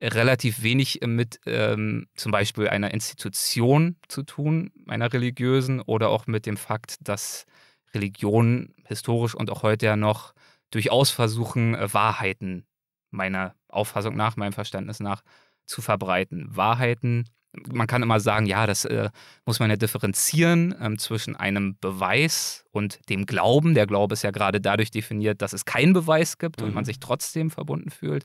relativ 0.00 0.62
wenig 0.62 1.00
mit 1.04 1.40
ähm, 1.46 2.06
zum 2.14 2.32
Beispiel 2.32 2.68
einer 2.68 2.92
Institution 2.92 3.96
zu 4.08 4.22
tun, 4.22 4.70
einer 4.86 5.12
religiösen, 5.12 5.80
oder 5.80 6.10
auch 6.10 6.26
mit 6.26 6.46
dem 6.46 6.56
Fakt, 6.56 6.96
dass 7.00 7.46
Religionen 7.94 8.74
historisch 8.86 9.34
und 9.34 9.50
auch 9.50 9.62
heute 9.62 9.86
ja 9.86 9.96
noch 9.96 10.34
durchaus 10.70 11.10
versuchen, 11.10 11.74
äh, 11.74 11.92
Wahrheiten 11.92 12.66
meiner 13.10 13.54
Auffassung 13.68 14.16
nach, 14.16 14.36
meinem 14.36 14.52
Verständnis 14.52 15.00
nach, 15.00 15.22
zu 15.66 15.82
verbreiten. 15.82 16.46
Wahrheiten, 16.54 17.28
man 17.72 17.86
kann 17.86 18.02
immer 18.02 18.20
sagen, 18.20 18.46
ja, 18.46 18.66
das 18.66 18.84
äh, 18.84 19.10
muss 19.46 19.60
man 19.60 19.70
ja 19.70 19.76
differenzieren 19.76 20.74
ähm, 20.80 20.98
zwischen 20.98 21.36
einem 21.36 21.76
Beweis 21.80 22.64
und 22.70 23.00
dem 23.08 23.26
Glauben. 23.26 23.74
Der 23.74 23.86
Glaube 23.86 24.12
ist 24.12 24.22
ja 24.22 24.30
gerade 24.30 24.60
dadurch 24.60 24.90
definiert, 24.90 25.42
dass 25.42 25.52
es 25.52 25.64
keinen 25.64 25.92
Beweis 25.92 26.38
gibt 26.38 26.60
mhm. 26.60 26.68
und 26.68 26.74
man 26.74 26.82
mhm. 26.82 26.86
sich 26.86 27.00
trotzdem 27.00 27.50
verbunden 27.50 27.90
fühlt. 27.90 28.24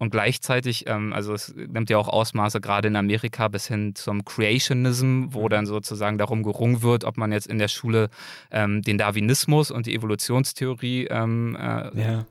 Und 0.00 0.10
gleichzeitig, 0.10 0.86
ähm, 0.88 1.12
also 1.12 1.34
es 1.34 1.54
nimmt 1.54 1.90
ja 1.90 1.98
auch 1.98 2.08
Ausmaße 2.08 2.60
gerade 2.62 2.88
in 2.88 2.96
Amerika 2.96 3.48
bis 3.48 3.68
hin 3.68 3.94
zum 3.94 4.24
Creationism, 4.24 5.26
wo 5.28 5.48
dann 5.50 5.66
sozusagen 5.66 6.16
darum 6.16 6.42
gerungen 6.42 6.80
wird, 6.80 7.04
ob 7.04 7.18
man 7.18 7.32
jetzt 7.32 7.46
in 7.46 7.58
der 7.58 7.68
Schule 7.68 8.08
ähm, 8.50 8.80
den 8.80 8.96
Darwinismus 8.96 9.70
und 9.70 9.84
die 9.84 9.94
Evolutionstheorie 9.94 11.06
ähm, 11.10 11.54
äh, 11.54 12.00
Ja. 12.00 12.24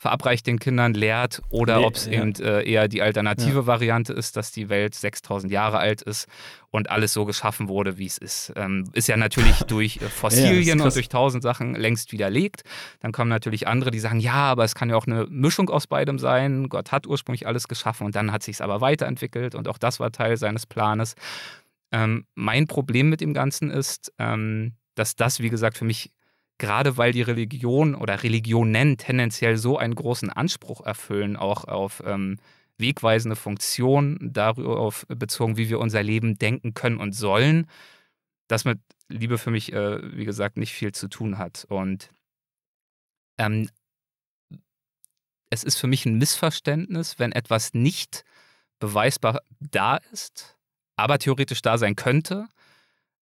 Verabreicht 0.00 0.46
den 0.46 0.58
Kindern 0.58 0.94
lehrt 0.94 1.42
oder 1.50 1.80
Nee, 1.80 1.84
ob 1.84 1.94
es 1.94 2.06
ja. 2.06 2.12
eben 2.12 2.34
äh, 2.36 2.62
eher 2.62 2.88
die 2.88 3.02
alternative 3.02 3.58
Ja. 3.60 3.66
Variante 3.66 4.14
ist, 4.14 4.34
dass 4.34 4.50
die 4.50 4.70
Welt 4.70 4.94
6000 4.94 5.52
Jahre 5.52 5.78
alt 5.78 6.00
ist 6.00 6.26
und 6.70 6.88
alles 6.88 7.12
so 7.12 7.26
geschaffen 7.26 7.68
wurde, 7.68 7.98
wie 7.98 8.06
es 8.06 8.16
ist. 8.16 8.50
Ähm, 8.56 8.88
ist 8.94 9.08
ja 9.08 9.18
natürlich 9.18 9.58
durch 9.68 9.98
äh, 9.98 10.08
Fossilien 10.08 10.78
krass. 10.78 10.86
und 10.86 10.94
durch 10.96 11.10
tausend 11.10 11.42
Sachen 11.42 11.74
längst 11.74 12.12
widerlegt. 12.12 12.62
Dann 13.00 13.12
kommen 13.12 13.28
natürlich 13.28 13.68
andere, 13.68 13.90
die 13.90 14.00
sagen, 14.00 14.20
ja, 14.20 14.32
aber 14.32 14.64
es 14.64 14.74
kann 14.74 14.88
ja 14.88 14.96
auch 14.96 15.06
eine 15.06 15.26
Mischung 15.26 15.68
aus 15.68 15.86
beidem 15.86 16.18
sein. 16.18 16.70
Gott 16.70 16.92
hat 16.92 17.06
ursprünglich 17.06 17.46
alles 17.46 17.68
geschaffen 17.68 18.06
und 18.06 18.16
dann 18.16 18.32
hat 18.32 18.42
sich 18.42 18.56
es 18.56 18.60
aber 18.62 18.80
weiterentwickelt 18.80 19.54
und 19.54 19.68
auch 19.68 19.76
das 19.76 20.00
war 20.00 20.10
Teil 20.12 20.38
seines 20.38 20.64
Planes. 20.64 21.14
Ähm, 21.92 22.24
mein 22.34 22.66
Problem 22.68 23.10
mit 23.10 23.20
dem 23.20 23.34
Ganzen 23.34 23.68
ist, 23.70 24.14
ähm, 24.18 24.72
dass 24.94 25.14
das, 25.14 25.40
wie 25.40 25.50
gesagt, 25.50 25.76
für 25.76 25.84
mich 25.84 26.10
gerade 26.60 26.96
weil 26.96 27.12
die 27.12 27.22
Religion 27.22 27.96
oder 27.96 28.22
Religionen 28.22 28.98
tendenziell 28.98 29.56
so 29.56 29.78
einen 29.78 29.96
großen 29.96 30.30
Anspruch 30.30 30.82
erfüllen, 30.82 31.36
auch 31.36 31.64
auf 31.64 32.02
ähm, 32.06 32.38
wegweisende 32.78 33.34
Funktion, 33.34 34.18
darauf 34.20 35.06
bezogen, 35.08 35.56
wie 35.56 35.68
wir 35.68 35.80
unser 35.80 36.02
Leben 36.02 36.38
denken 36.38 36.74
können 36.74 36.98
und 36.98 37.12
sollen, 37.12 37.66
das 38.46 38.64
mit 38.64 38.78
Liebe 39.08 39.38
für 39.38 39.50
mich, 39.50 39.72
äh, 39.72 40.16
wie 40.16 40.24
gesagt, 40.24 40.56
nicht 40.56 40.72
viel 40.72 40.92
zu 40.92 41.08
tun 41.08 41.38
hat. 41.38 41.66
Und 41.68 42.10
ähm, 43.38 43.68
es 45.50 45.64
ist 45.64 45.78
für 45.78 45.86
mich 45.86 46.04
ein 46.04 46.18
Missverständnis, 46.18 47.18
wenn 47.18 47.32
etwas 47.32 47.74
nicht 47.74 48.24
beweisbar 48.78 49.40
da 49.60 49.96
ist, 50.12 50.58
aber 50.96 51.18
theoretisch 51.18 51.62
da 51.62 51.78
sein 51.78 51.96
könnte, 51.96 52.48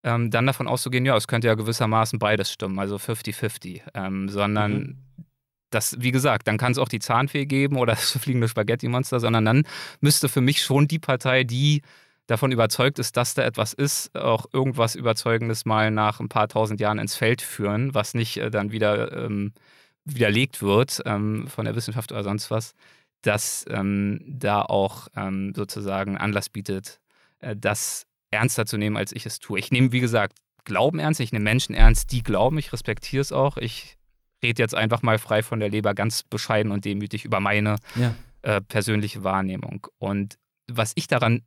ähm, 0.09 0.31
dann 0.31 0.47
davon 0.47 0.67
auszugehen, 0.67 1.05
ja, 1.05 1.17
es 1.17 1.27
könnte 1.29 1.49
ja 1.49 1.55
gewissermaßen 1.55 2.19
beides 2.19 2.51
stimmen, 2.51 2.79
also 2.79 2.97
50-50, 2.97 3.83
ähm, 3.95 4.29
sondern 4.29 4.73
Mhm. 4.73 4.97
das, 5.71 5.97
wie 6.01 6.13
gesagt, 6.13 6.49
dann 6.49 6.57
kann 6.57 6.73
es 6.73 6.79
auch 6.79 6.89
die 6.89 6.99
Zahnfee 7.01 7.45
geben 7.45 7.77
oder 7.77 7.93
das 7.95 8.13
fliegende 8.19 8.49
Spaghetti-Monster, 8.49 9.21
sondern 9.21 9.45
dann 9.45 9.63
müsste 10.01 10.29
für 10.29 10.41
mich 10.41 10.63
schon 10.63 10.89
die 10.89 10.99
Partei, 10.99 11.45
die 11.45 11.83
davon 12.27 12.53
überzeugt 12.53 12.99
ist, 12.99 13.17
dass 13.17 13.35
da 13.35 13.43
etwas 13.43 13.73
ist, 13.75 14.15
auch 14.15 14.47
irgendwas 14.53 14.95
Überzeugendes 14.95 15.65
mal 15.65 15.91
nach 15.91 16.21
ein 16.21 16.29
paar 16.29 16.49
tausend 16.49 16.81
Jahren 16.81 16.99
ins 16.99 17.15
Feld 17.15 17.43
führen, 17.43 17.95
was 17.95 18.15
nicht 18.15 18.37
äh, 18.39 18.51
dann 18.51 18.71
wieder 18.73 19.13
ähm, 19.13 19.53
widerlegt 20.05 20.63
wird 20.63 21.03
ähm, 21.07 21.49
von 21.49 21.65
der 21.67 21.75
Wissenschaft 21.75 22.13
oder 22.13 22.25
sonst 22.25 22.51
was, 22.51 22.75
dass 23.23 23.65
ähm, 23.69 24.21
da 24.27 24.63
auch 24.63 25.09
ähm, 25.17 25.53
sozusagen 25.55 26.17
Anlass 26.19 26.49
bietet, 26.49 27.01
äh, 27.41 27.57
das 27.57 28.07
ernster 28.31 28.67
zu 28.67 28.77
nehmen, 28.77 28.97
als 28.97 29.13
ich 29.13 29.27
es 29.27 29.39
tue. 29.39 29.59
Ich 29.59 29.71
nehme, 29.71 29.93
wie 29.93 30.01
gesagt, 30.01 30.39
Glauben 30.65 30.99
ernst, 30.99 31.19
ich 31.21 31.33
nehme 31.33 31.45
Menschen 31.45 31.75
ernst, 31.75 32.13
die 32.13 32.23
glauben, 32.23 32.59
ich 32.59 32.73
respektiere 32.75 33.23
es 33.23 33.33
auch. 33.33 33.57
Ich 33.57 33.97
rede 34.43 34.63
jetzt 34.63 34.75
einfach 34.75 35.01
mal 35.01 35.19
frei 35.19 35.43
von 35.43 35.61
der 35.61 35.71
Leber, 35.71 35.95
ganz 35.95 36.23
bescheiden 36.25 36.73
und 36.73 36.85
demütig 36.85 37.25
über 37.25 37.41
meine 37.41 37.77
Ja. 37.97 38.15
äh, 38.43 38.61
persönliche 38.61 39.25
Wahrnehmung. 39.25 39.87
Und 39.97 40.39
was 40.71 40.93
ich 40.95 41.07
daran 41.07 41.43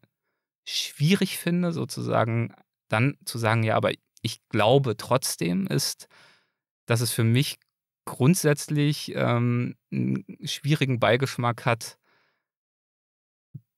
schwierig 0.67 1.37
finde, 1.37 1.71
sozusagen, 1.71 2.53
dann 2.89 3.15
zu 3.23 3.37
sagen, 3.37 3.61
ja, 3.61 3.75
aber 3.75 3.91
ich 4.23 4.39
glaube 4.49 4.97
trotzdem, 4.97 5.67
ist, 5.67 6.07
dass 6.87 7.01
es 7.01 7.11
für 7.11 7.23
mich 7.23 7.59
grundsätzlich 8.05 9.13
ähm, 9.15 9.75
einen 9.91 10.25
schwierigen 10.43 10.99
Beigeschmack 10.99 11.65
hat, 11.65 11.99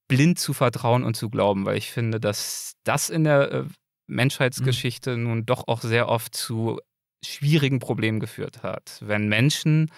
blind 0.07 0.39
zu 0.39 0.53
vertrauen 0.53 1.03
und 1.03 1.15
zu 1.15 1.29
glauben, 1.29 1.65
weil 1.65 1.77
ich 1.77 1.91
finde, 1.91 2.19
dass 2.19 2.73
das 2.83 3.09
in 3.09 3.23
der 3.23 3.51
äh, 3.51 3.63
Menschheitsgeschichte 4.07 5.17
nun 5.17 5.45
doch 5.45 5.67
auch 5.67 5.81
sehr 5.81 6.09
oft 6.09 6.35
zu 6.35 6.79
schwierigen 7.25 7.79
Problemen 7.79 8.19
geführt 8.19 8.63
hat. 8.63 8.99
Wenn 9.01 9.29
Menschen 9.29 9.89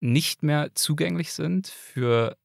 nicht 0.00 0.42
mehr 0.42 0.74
zugänglich 0.74 1.32
sind 1.32 1.68
für 1.68 2.36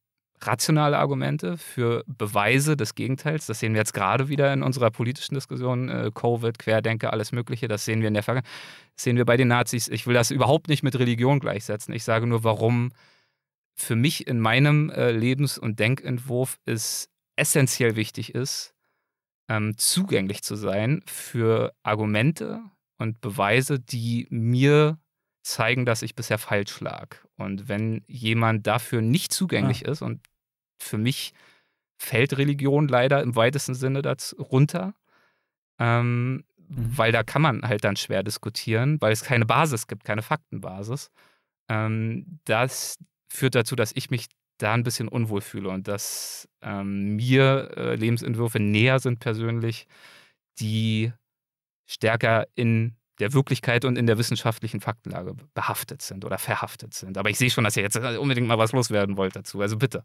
rationale 0.42 0.98
Argumente, 0.98 1.58
für 1.58 2.04
Beweise 2.08 2.78
des 2.78 2.96
Gegenteils. 2.96 3.48
Das 3.48 3.60
sehen 3.60 3.74
wir 3.74 3.80
jetzt 3.80 3.94
gerade 3.94 4.30
wieder 4.30 4.54
in 4.54 4.62
unserer 4.62 4.92
politischen 4.92 5.36
Diskussion. 5.36 5.90
Äh, 5.90 6.12
Covid, 6.14 6.60
Querdenker, 6.60 7.12
alles 7.12 7.32
Mögliche. 7.32 7.68
Das 7.68 7.86
sehen 7.86 8.02
wir 8.02 8.08
in 8.08 8.14
der 8.14 8.24
Vergangenheit. 8.24 8.52
Das 8.96 9.04
sehen 9.04 9.18
wir 9.18 9.26
bei 9.26 9.38
den 9.38 9.48
Nazis. 9.48 9.88
Ich 9.88 10.06
will 10.06 10.14
das 10.14 10.32
überhaupt 10.32 10.68
nicht 10.68 10.84
mit 10.84 10.98
Religion 10.98 11.40
gleichsetzen. 11.40 11.94
Ich 11.94 12.04
sage 12.04 12.28
nur, 12.28 12.44
warum 12.44 12.92
für 13.78 13.95
mich 13.95 14.28
in 14.28 14.39
meinem 14.39 14.89
äh, 14.89 15.11
Lebens- 15.11 15.57
und 15.57 15.80
Denkentwurf 15.80 16.59
es 16.65 17.09
essentiell 17.36 17.95
wichtig 17.95 18.34
ist, 18.34 18.73
ähm, 19.49 19.78
zugänglich 19.78 20.43
zu 20.43 20.55
sein 20.55 21.03
für 21.05 21.73
Argumente 21.84 22.61
und 22.97 23.21
Beweise, 23.21 23.80
die 23.80 24.28
mir 24.30 24.99
zeigen, 25.43 25.86
dass 25.86 26.01
ich 26.01 26.15
bisher 26.15 26.39
falsch 26.39 26.80
lag. 26.82 27.17
Und 27.38 27.69
wenn 27.69 28.03
jemand 28.07 28.67
dafür 28.67 29.01
nicht 29.01 29.32
zugänglich 29.32 29.86
ist, 29.86 30.01
und 30.01 30.28
für 30.82 30.97
mich 30.97 31.34
fällt 31.99 32.38
Religion 32.38 32.88
leider 32.88 33.21
im 33.21 33.36
weitesten 33.36 33.75
Sinne 33.75 34.01
dazu 34.01 34.36
runter, 34.41 34.93
ähm, 35.80 36.43
Mhm. 36.69 36.97
weil 36.97 37.11
da 37.11 37.23
kann 37.23 37.41
man 37.41 37.61
halt 37.61 37.84
dann 37.84 37.95
schwer 37.95 38.23
diskutieren, 38.23 38.99
weil 38.99 39.13
es 39.13 39.23
keine 39.23 39.45
Basis 39.45 39.88
gibt, 39.88 40.03
keine 40.03 40.21
Faktenbasis. 40.21 41.11
Ähm, 41.69 42.39
das 42.45 42.97
führt 43.28 43.55
dazu, 43.55 43.75
dass 43.75 43.91
ich 43.95 44.09
mich 44.09 44.28
da 44.57 44.73
ein 44.73 44.84
bisschen 44.84 45.07
unwohl 45.07 45.41
fühle 45.41 45.69
und 45.69 45.88
dass 45.88 46.47
ähm, 46.61 47.15
mir 47.15 47.71
äh, 47.78 47.95
Lebensentwürfe 47.95 48.59
näher 48.59 48.99
sind 48.99 49.19
persönlich, 49.19 49.88
die 50.59 51.11
stärker 51.86 52.47
in 52.55 52.95
der 53.19 53.34
Wirklichkeit 53.34 53.86
und 53.86 53.97
in 53.97 54.05
der 54.07 54.17
wissenschaftlichen 54.17 54.80
Faktenlage 54.80 55.36
behaftet 55.53 56.01
sind 56.01 56.25
oder 56.25 56.38
verhaftet 56.38 56.93
sind. 56.93 57.17
Aber 57.17 57.30
ich 57.30 57.38
sehe 57.38 57.49
schon, 57.49 57.63
dass 57.63 57.78
ihr 57.78 57.84
jetzt 57.84 57.95
äh, 57.95 58.17
unbedingt 58.17 58.47
mal 58.47 58.57
was 58.57 58.71
loswerden 58.71 59.17
wollt 59.17 59.36
dazu. 59.36 59.61
Also 59.61 59.78
bitte. 59.78 60.03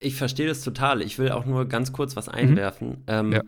Ich 0.00 0.16
verstehe 0.16 0.48
das 0.48 0.62
total. 0.62 1.00
Ich 1.02 1.18
will 1.18 1.30
auch 1.30 1.44
nur 1.46 1.66
ganz 1.66 1.92
kurz 1.92 2.16
was 2.16 2.28
einwerfen. 2.28 3.04
Ähm, 3.06 3.26
Mhm. 3.28 3.32
Ja. 3.32 3.42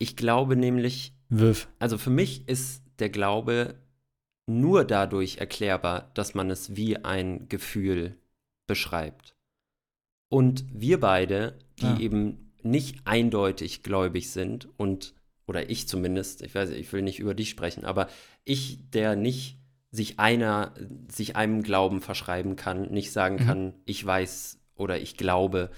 Ich 0.00 0.16
glaube 0.16 0.54
nämlich, 0.54 1.12
Wirf. 1.28 1.68
also 1.80 1.98
für 1.98 2.10
mich 2.10 2.48
ist 2.48 2.84
der 3.00 3.10
Glaube 3.10 3.74
nur 4.46 4.84
dadurch 4.84 5.38
erklärbar, 5.38 6.10
dass 6.14 6.34
man 6.34 6.50
es 6.50 6.76
wie 6.76 7.04
ein 7.04 7.48
Gefühl 7.48 8.16
beschreibt. 8.68 9.34
Und 10.28 10.64
wir 10.72 11.00
beide, 11.00 11.58
die 11.80 11.86
Ah. 11.86 11.98
eben 11.98 12.52
nicht 12.62 13.00
eindeutig 13.06 13.82
gläubig 13.82 14.30
sind 14.30 14.68
und 14.78 15.14
oder 15.46 15.70
ich 15.70 15.88
zumindest, 15.88 16.42
ich 16.42 16.54
weiß, 16.54 16.70
ich 16.70 16.92
will 16.92 17.00
nicht 17.02 17.18
über 17.18 17.34
dich 17.34 17.48
sprechen, 17.48 17.84
aber 17.86 18.08
ich, 18.44 18.90
der 18.90 19.16
nicht 19.16 19.58
sich 19.90 20.18
einer, 20.18 20.74
sich 21.10 21.36
einem 21.36 21.62
Glauben 21.62 22.02
verschreiben 22.02 22.54
kann, 22.56 22.90
nicht 22.92 23.10
sagen 23.12 23.36
Mhm. 23.36 23.46
kann, 23.46 23.74
ich 23.86 24.04
weiß 24.04 24.58
oder 24.74 25.00
ich 25.00 25.16
glaube 25.16 25.70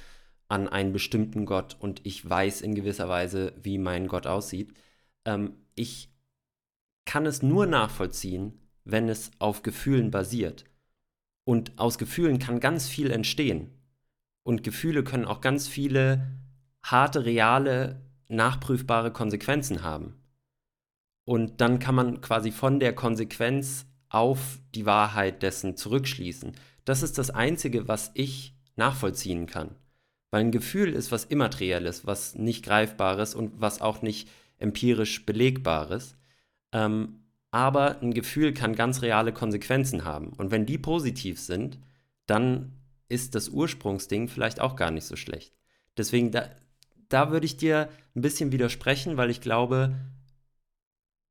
an 0.49 0.67
einen 0.67 0.93
bestimmten 0.93 1.47
Gott 1.47 1.77
und 1.79 2.01
ich 2.05 2.29
weiß 2.29 2.63
in 2.63 2.75
gewisser 2.75 3.09
Weise, 3.09 3.53
wie 3.63 3.79
mein 3.79 4.09
Gott 4.09 4.27
aussieht. 4.27 4.75
Ähm, 5.25 5.55
ich 5.77 6.11
kann 7.05 7.25
es 7.25 7.41
nur 7.43 7.67
nachvollziehen, 7.67 8.59
wenn 8.85 9.09
es 9.09 9.31
auf 9.39 9.63
Gefühlen 9.63 10.11
basiert. 10.11 10.65
Und 11.45 11.79
aus 11.79 11.99
Gefühlen 11.99 12.39
kann 12.39 12.61
ganz 12.61 12.89
viel 12.89 13.11
entstehen. 13.11 13.71
Und 14.43 14.63
Gefühle 14.63 15.05
können 15.05 15.25
auch 15.25 15.41
ganz 15.41 15.69
viele 15.69 16.27
harte, 16.83 17.25
reale, 17.25 18.01
nachprüfbare 18.29 19.13
Konsequenzen 19.13 19.83
haben. 19.83 20.15
Und 21.25 21.61
dann 21.61 21.79
kann 21.79 21.95
man 21.95 22.21
quasi 22.21 22.51
von 22.51 22.81
der 22.81 22.95
Konsequenz 22.95 23.87
auf 24.09 24.59
die 24.75 24.87
Wahrheit 24.87 25.43
dessen 25.43 25.77
zurückschließen. 25.77 26.53
Das 26.85 27.03
ist 27.03 27.19
das 27.19 27.31
Einzige, 27.31 27.87
was 27.89 28.11
ich 28.15 28.55
nachvollziehen 28.77 29.47
kann. 29.47 29.77
Weil 30.31 30.41
ein 30.43 30.53
Gefühl 30.53 30.93
ist 30.93 31.13
was 31.13 31.25
Immaterielles, 31.25 32.07
was 32.07 32.35
nicht 32.35 32.65
Greifbares 32.65 33.35
und 33.35 33.61
was 33.61 33.81
auch 33.81 34.03
nicht 34.03 34.29
empirisch 34.59 35.27
Belegbares. 35.27 36.17
Ähm, 36.73 37.20
aber 37.51 38.01
ein 38.01 38.15
Gefühl 38.15 38.53
kann 38.55 38.75
ganz 38.75 39.03
reale 39.03 39.33
Konsequenzen 39.33 40.05
haben. 40.05 40.29
Und 40.31 40.51
wenn 40.51 40.67
die 40.67 40.79
positiv 40.79 41.41
sind, 41.41 41.79
dann 42.27 42.73
ist 43.09 43.35
das 43.35 43.49
Ursprungsding 43.49 44.29
vielleicht 44.29 44.61
auch 44.61 44.77
gar 44.77 44.91
nicht 44.91 45.05
so 45.05 45.17
schlecht. 45.17 45.53
Deswegen, 45.97 46.31
da, 46.31 46.49
da 47.09 47.31
würde 47.31 47.47
ich 47.47 47.57
dir 47.57 47.89
ein 48.15 48.23
bisschen 48.23 48.53
widersprechen, 48.53 49.17
weil 49.17 49.31
ich 49.31 49.41
glaube, 49.41 49.97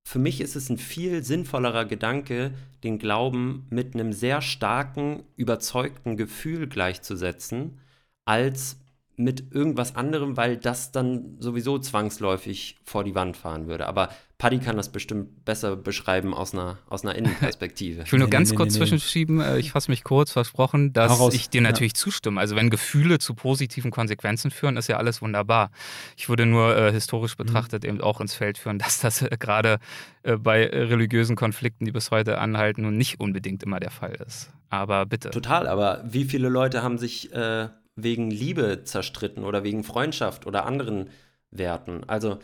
für 0.04 0.20
mich 0.20 0.42
ist 0.42 0.56
es 0.56 0.70
ein 0.70 0.78
viel 0.78 1.24
sinnvollerer 1.24 1.86
Gedanke, 1.86 2.54
den 2.84 3.00
Glauben 3.00 3.68
mit 3.70 3.94
einem 3.94 4.12
sehr 4.12 4.42
starken, 4.42 5.24
überzeugten 5.36 6.18
Gefühl 6.18 6.68
gleichzusetzen, 6.68 7.80
als 8.26 8.78
mit 9.20 9.54
irgendwas 9.54 9.98
anderem, 9.98 10.38
weil 10.38 10.56
das 10.56 10.94
dann 10.94 11.36
sowieso 11.40 11.78
zwangsläufig 11.78 12.78
vor 12.86 13.04
die 13.04 13.16
Wand 13.16 13.36
fahren 13.36 13.68
würde. 13.68 13.86
Aber 13.86 14.08
Paddy 14.38 14.60
kann 14.60 14.78
das 14.78 14.90
bestimmt 14.94 15.44
besser 15.44 15.76
beschreiben 15.76 16.34
aus 16.34 16.54
einer, 16.54 16.78
aus 16.88 17.04
einer 17.04 17.16
Innenperspektive. 17.16 18.04
Ich 18.06 18.12
will 18.14 18.20
nur 18.20 18.30
Nee, 18.30 18.32
ganz 18.32 18.52
nee, 18.52 18.56
kurz 18.56 18.74
nee, 18.74 18.80
nee. 18.80 18.86
zwischenschieben, 18.86 19.42
äh, 19.42 19.58
ich 19.60 19.72
fasse 19.72 19.92
mich 19.92 20.06
kurz, 20.06 20.32
versprochen, 20.32 20.94
dass 20.94 21.20
raus. 21.20 21.34
ich 21.34 21.50
dir 21.50 21.60
natürlich 21.60 21.96
zustimme. 21.96 22.40
Also 22.40 22.56
wenn 22.56 22.70
Gefühle 22.70 23.20
zu 23.20 23.34
positiven 23.34 23.92
Konsequenzen 23.92 24.52
führen, 24.52 24.78
ist 24.78 24.88
ja 24.88 24.96
alles 24.96 25.22
wunderbar. 25.22 25.72
Ich 26.16 26.30
würde 26.30 26.46
nur 26.46 26.74
äh, 26.78 26.92
historisch 26.94 27.34
Mhm. 27.38 27.44
betrachtet 27.44 27.84
eben 27.84 28.00
auch 28.00 28.22
ins 28.22 28.34
Feld 28.34 28.58
führen, 28.58 28.80
dass 28.80 29.02
das 29.02 29.22
äh, 29.22 29.36
gerade 29.38 29.80
äh, 30.24 30.38
bei 30.38 30.66
religiösen 30.66 31.36
Konflikten, 31.36 31.84
die 31.84 31.92
bis 31.92 32.10
heute 32.10 32.38
anhalten, 32.38 32.84
nun 32.84 32.96
nicht 32.96 33.20
unbedingt 33.20 33.64
immer 33.64 33.82
der 33.82 33.92
Fall 33.92 34.18
ist. 34.26 34.50
Aber 34.70 35.06
bitte. 35.06 35.32
Total, 35.32 35.68
aber 35.68 36.02
wie 36.06 36.24
viele 36.24 36.48
Leute 36.48 36.84
haben 36.84 36.98
sich 36.98 37.34
äh, 37.34 37.68
wegen 38.04 38.32
Liebe 38.32 38.84
zerstritten 38.84 39.44
oder 39.44 39.64
wegen 39.64 39.84
Freundschaft 39.84 40.46
oder 40.48 40.66
anderen 40.66 41.10
Werten? 41.52 42.04
Also 42.08 42.40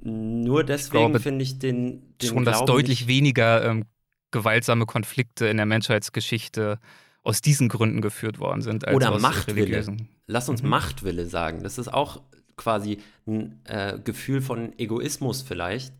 nur 0.00 0.64
deswegen 0.64 1.18
finde 1.18 1.42
ich 1.44 1.58
den, 1.58 2.16
den 2.18 2.28
Schon, 2.28 2.44
dass 2.44 2.56
Glauben 2.58 2.66
deutlich 2.72 3.00
nicht- 3.02 3.08
weniger 3.08 3.64
ähm, 3.64 3.84
gewaltsame 4.30 4.86
Konflikte 4.86 5.46
in 5.46 5.56
der 5.56 5.66
Menschheitsgeschichte 5.66 6.78
aus 7.22 7.40
diesen 7.40 7.68
Gründen 7.68 8.02
geführt 8.02 8.38
worden 8.38 8.60
sind 8.60 8.86
als 8.86 8.94
Oder 8.96 9.12
aus 9.12 9.22
Machtwille. 9.22 9.84
Lass 10.26 10.48
uns 10.48 10.62
Mhm. 10.62 10.68
Machtwille 10.68 11.26
sagen. 11.26 11.62
Das 11.62 11.78
ist 11.78 11.88
auch 11.92 12.20
quasi 12.56 12.98
ein 13.26 13.60
äh, 13.64 13.98
Gefühl 13.98 14.40
von 14.42 14.78
Egoismus 14.78 15.40
vielleicht, 15.42 15.94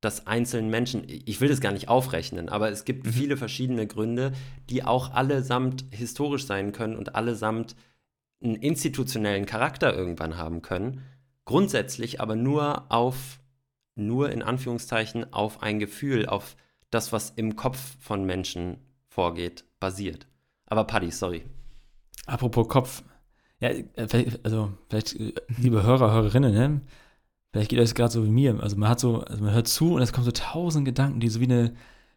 dass 0.00 0.26
einzelnen 0.26 0.68
Menschen, 0.70 1.04
ich 1.06 1.40
will 1.40 1.48
das 1.48 1.60
gar 1.60 1.72
nicht 1.72 1.88
aufrechnen, 1.88 2.48
aber 2.48 2.70
es 2.70 2.84
gibt 2.84 3.06
Mhm. 3.06 3.12
viele 3.12 3.36
verschiedene 3.36 3.86
Gründe, 3.86 4.32
die 4.68 4.82
auch 4.82 5.12
allesamt 5.14 5.84
historisch 5.90 6.44
sein 6.46 6.72
können 6.72 6.96
und 6.96 7.14
allesamt 7.14 7.76
einen 8.44 8.56
institutionellen 8.56 9.46
Charakter 9.46 9.94
irgendwann 9.94 10.36
haben 10.36 10.62
können. 10.62 11.02
Grundsätzlich 11.44 12.20
aber 12.20 12.36
nur 12.36 12.90
auf, 12.90 13.40
nur 13.96 14.30
in 14.30 14.42
Anführungszeichen, 14.42 15.32
auf 15.32 15.62
ein 15.62 15.78
Gefühl, 15.78 16.26
auf 16.26 16.56
das, 16.90 17.12
was 17.12 17.30
im 17.30 17.56
Kopf 17.56 17.96
von 18.00 18.24
Menschen 18.24 18.78
vorgeht, 19.08 19.64
basiert. 19.80 20.26
Aber 20.66 20.84
Paddy, 20.84 21.10
sorry. 21.10 21.44
Apropos 22.26 22.68
Kopf. 22.68 23.02
Ja, 23.60 23.70
äh, 23.70 24.26
also 24.42 24.72
vielleicht, 24.88 25.18
äh, 25.18 25.34
liebe 25.58 25.82
Hörer, 25.82 26.12
Hörerinnen, 26.12 26.52
ne? 26.52 26.80
Vielleicht 27.52 27.70
geht 27.70 27.78
euch 27.78 27.94
gerade 27.94 28.12
so 28.12 28.24
wie 28.24 28.30
mir. 28.30 28.60
Also 28.60 28.76
man 28.76 28.88
hat 28.88 28.98
so, 28.98 29.20
also 29.20 29.42
man 29.44 29.54
hört 29.54 29.68
zu 29.68 29.94
und 29.94 30.02
es 30.02 30.12
kommen 30.12 30.24
so 30.24 30.32
tausend 30.32 30.84
Gedanken, 30.84 31.20
die 31.20 31.28
so 31.28 31.38
wie 31.38 31.44
eine 31.44 31.74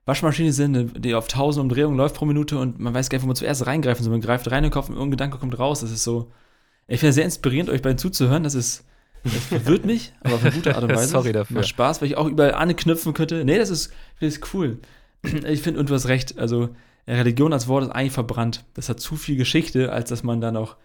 Waschmaschine 0.08 0.54
sind, 0.54 1.04
die 1.04 1.14
auf 1.14 1.28
tausend 1.28 1.62
Umdrehungen 1.62 1.98
läuft 1.98 2.16
pro 2.16 2.26
Minute 2.26 2.58
und 2.58 2.80
man 2.80 2.94
weiß 2.94 3.10
gar 3.10 3.18
nicht, 3.18 3.24
wo 3.24 3.28
man 3.28 3.36
zuerst 3.36 3.68
reingreifen 3.68 4.04
soll. 4.04 4.12
Man 4.12 4.22
greift 4.22 4.50
rein 4.50 4.60
in 4.60 4.70
den 4.70 4.72
Kopf 4.72 4.90
und 4.90 4.96
irgendein 4.96 5.12
Gedanke 5.12 5.38
kommt 5.38 5.60
raus. 5.60 5.82
Das 5.82 5.92
ist 5.92 6.04
so. 6.04 6.32
Ich 6.88 7.00
finde 7.00 7.10
es 7.10 7.16
sehr 7.16 7.26
inspirierend, 7.26 7.70
euch 7.70 7.82
beiden 7.82 7.98
zuzuhören. 7.98 8.44
Das 8.44 8.56
ist. 8.56 8.86
Das 9.24 9.34
verwirrt 9.34 9.86
mich, 9.86 10.14
aber 10.22 10.36
auf 10.36 10.46
eine 10.46 10.54
gute 10.54 10.74
Art 10.76 10.84
und 10.84 10.92
Weise. 10.96 11.08
Sorry 11.10 11.34
dafür. 11.34 11.58
Macht 11.58 11.68
Spaß, 11.68 12.02
weil 12.02 12.08
ich 12.08 12.18
auch 12.18 12.28
überall 12.28 12.54
anknüpfen 12.54 13.14
könnte. 13.14 13.44
Nee, 13.44 13.58
das 13.58 13.70
ist, 13.70 13.92
das 14.22 14.36
ist 14.36 14.54
cool. 14.54 14.80
Ich 15.48 15.62
finde, 15.62 15.80
und 15.80 15.90
du 15.90 15.96
hast 15.96 16.08
recht, 16.08 16.38
also 16.38 16.70
Religion 17.08 17.52
als 17.52 17.68
Wort 17.68 17.84
ist 17.84 17.90
eigentlich 17.90 18.14
verbrannt. 18.14 18.64
Das 18.76 18.88
hat 18.88 19.00
zu 19.00 19.16
viel 19.16 19.36
Geschichte, 19.36 19.92
als 19.92 20.10
dass 20.10 20.24
man 20.24 20.40
dann 20.40 20.56
auch 20.56 20.78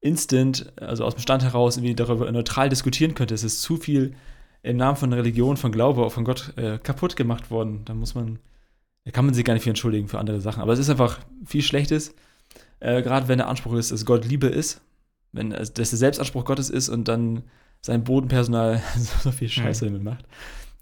instant, 0.00 0.72
also 0.76 1.04
aus 1.04 1.14
dem 1.14 1.20
Stand 1.20 1.42
heraus, 1.42 1.76
irgendwie 1.76 1.94
darüber 1.94 2.30
neutral 2.30 2.68
diskutieren 2.68 3.14
könnte. 3.14 3.34
Es 3.34 3.44
ist 3.44 3.62
zu 3.62 3.76
viel 3.76 4.14
im 4.62 4.76
Namen 4.76 4.96
von 4.96 5.12
Religion, 5.12 5.56
von 5.56 5.72
Glaube, 5.72 6.04
auch 6.04 6.12
von 6.12 6.24
Gott 6.24 6.52
äh, 6.56 6.78
kaputt 6.78 7.16
gemacht 7.16 7.50
worden. 7.50 7.82
Da 7.84 7.94
muss 7.94 8.14
man, 8.14 8.38
da 9.08 9.12
kann 9.12 9.24
man 9.24 9.32
sich 9.32 9.42
gar 9.42 9.54
nicht 9.54 9.62
für 9.62 9.70
entschuldigen 9.70 10.06
für 10.06 10.18
andere 10.18 10.38
Sachen. 10.38 10.60
Aber 10.60 10.74
es 10.74 10.78
ist 10.78 10.90
einfach 10.90 11.18
viel 11.46 11.62
Schlechtes, 11.62 12.14
äh, 12.78 13.00
gerade 13.00 13.26
wenn 13.26 13.38
der 13.38 13.48
Anspruch 13.48 13.72
ist, 13.72 13.90
dass 13.90 14.04
Gott 14.04 14.26
Liebe 14.26 14.48
ist, 14.48 14.82
wenn 15.32 15.54
also, 15.54 15.72
dass 15.72 15.88
der 15.88 15.98
Selbstanspruch 15.98 16.44
Gottes 16.44 16.68
ist 16.68 16.90
und 16.90 17.08
dann 17.08 17.42
sein 17.80 18.04
Bodenpersonal 18.04 18.82
so 19.22 19.30
viel 19.30 19.48
Scheiße 19.48 19.86
damit 19.86 20.02
macht, 20.02 20.26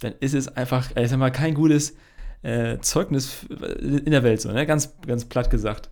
dann 0.01 0.13
ist 0.19 0.35
es 0.35 0.49
einfach, 0.49 0.91
ich 0.97 1.09
sag 1.09 1.21
mal, 1.21 1.31
kein 1.31 1.55
gutes 1.55 1.95
äh, 2.43 2.79
Zeugnis 2.81 3.47
in 3.49 4.11
der 4.11 4.25
Welt 4.25 4.41
so, 4.41 4.51
ne? 4.51 4.67
Ganz, 4.67 4.93
ganz 5.07 5.25
platt 5.27 5.49
gesagt. 5.49 5.91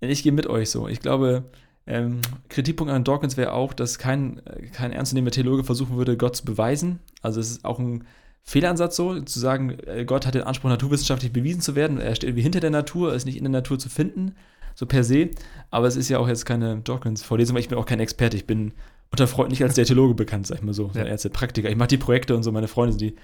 Ich 0.00 0.22
gehe 0.22 0.32
mit 0.32 0.46
euch 0.46 0.70
so. 0.70 0.88
Ich 0.88 1.00
glaube, 1.00 1.44
ähm, 1.86 2.22
Kritikpunkt 2.48 2.90
an 2.90 3.04
Dawkins 3.04 3.36
wäre 3.36 3.52
auch, 3.52 3.74
dass 3.74 3.98
kein, 3.98 4.38
äh, 4.46 4.68
kein 4.68 4.92
ernstzunehmender 4.92 5.32
Theologe 5.32 5.64
versuchen 5.64 5.98
würde, 5.98 6.16
Gott 6.16 6.34
zu 6.34 6.46
beweisen. 6.46 7.00
Also 7.20 7.40
es 7.40 7.50
ist 7.50 7.66
auch 7.66 7.78
ein 7.78 8.04
Fehlansatz 8.44 8.96
so, 8.96 9.20
zu 9.20 9.38
sagen, 9.38 9.76
äh, 9.86 10.04
Gott 10.04 10.26
hat 10.26 10.34
den 10.34 10.42
Anspruch, 10.42 10.68
naturwissenschaftlich 10.70 11.32
bewiesen 11.32 11.60
zu 11.60 11.74
werden. 11.76 11.98
Er 11.98 12.14
steht 12.14 12.28
irgendwie 12.28 12.42
hinter 12.42 12.60
der 12.60 12.70
Natur, 12.70 13.14
ist 13.14 13.24
nicht 13.24 13.36
in 13.36 13.44
der 13.44 13.52
Natur 13.52 13.78
zu 13.78 13.88
finden, 13.88 14.34
so 14.74 14.86
per 14.86 15.04
se. 15.04 15.30
Aber 15.70 15.86
es 15.86 15.96
ist 15.96 16.08
ja 16.08 16.18
auch 16.18 16.28
jetzt 16.28 16.44
keine 16.44 16.78
Dawkins-Vorlesung, 16.78 17.54
weil 17.54 17.60
ich 17.62 17.68
bin 17.68 17.78
auch 17.78 17.86
kein 17.86 18.00
Experte. 18.00 18.36
Ich 18.36 18.46
bin 18.46 18.72
unter 19.10 19.26
Freunden 19.26 19.50
nicht 19.52 19.62
als 19.62 19.74
der 19.74 19.84
Theologe 19.84 20.14
bekannt, 20.14 20.46
sag 20.46 20.56
ich 20.58 20.62
mal 20.64 20.74
so. 20.74 20.90
Ja. 20.94 21.02
Ja. 21.02 21.08
Ärzte, 21.10 21.30
Praktiker. 21.30 21.70
Ich 21.70 21.76
mache 21.76 21.88
die 21.88 21.98
Projekte 21.98 22.34
und 22.34 22.42
so, 22.42 22.50
meine 22.50 22.68
Freunde 22.68 22.92
sind 22.92 23.00
die, 23.02 23.14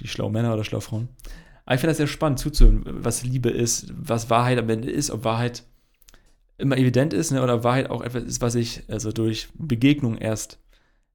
die 0.00 0.08
schlauen 0.08 0.32
Männer 0.32 0.52
oder 0.52 0.64
schlauen 0.64 0.82
Frauen. 0.82 1.08
Aber 1.64 1.74
ich 1.74 1.80
finde 1.80 1.90
das 1.90 1.98
sehr 1.98 2.06
spannend 2.06 2.38
zuzuhören, 2.38 2.82
was 2.86 3.24
Liebe 3.24 3.50
ist, 3.50 3.92
was 3.96 4.30
Wahrheit 4.30 4.58
am 4.58 4.68
Ende 4.68 4.90
ist, 4.90 5.10
ob 5.10 5.24
Wahrheit 5.24 5.64
immer 6.56 6.76
evident 6.76 7.12
ist, 7.12 7.30
ne, 7.30 7.42
oder 7.42 7.62
Wahrheit 7.62 7.88
auch 7.90 8.02
etwas 8.02 8.24
ist, 8.24 8.40
was 8.42 8.54
ich 8.54 8.82
also 8.88 9.12
durch 9.12 9.48
Begegnung 9.54 10.16
erst 10.18 10.58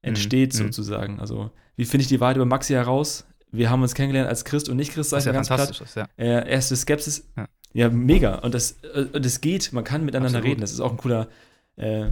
entsteht, 0.02 0.54
Mhm. 0.54 0.58
sozusagen. 0.58 1.20
Also, 1.20 1.52
wie 1.76 1.86
finde 1.86 2.04
ich 2.04 2.08
die 2.08 2.20
Wahrheit 2.20 2.36
über 2.38 2.46
Maxi 2.46 2.74
heraus? 2.74 3.26
Wir 3.54 3.70
haben 3.70 3.82
uns 3.82 3.94
kennengelernt 3.94 4.30
als 4.30 4.44
Christ 4.46 4.68
und 4.68 4.78
nicht 4.78 4.92
Christ, 4.94 5.12
sag 5.12 5.20
ich 5.20 5.26
ja 5.26 5.32
ganz 5.32 5.48
platt. 5.48 5.60
fantastisch 5.60 5.88
ist, 5.88 5.96
ja. 5.96 6.08
Äh, 6.18 6.50
erste 6.52 6.76
Skepsis. 6.76 7.26
Ja. 7.38 7.48
Ja, 7.76 7.90
mega. 7.90 8.36
Und 8.40 8.54
das, 8.54 8.78
äh, 8.94 9.06
und 9.14 9.24
das 9.26 9.42
geht, 9.42 9.72
man 9.74 9.84
kann 9.84 10.04
miteinander 10.06 10.38
Absolut. 10.40 10.48
reden. 10.52 10.62
Das 10.62 10.72
ist 10.72 10.80
auch 10.80 10.92
ein 10.92 10.98
cooler, 10.98 11.28
äh, 11.76 12.06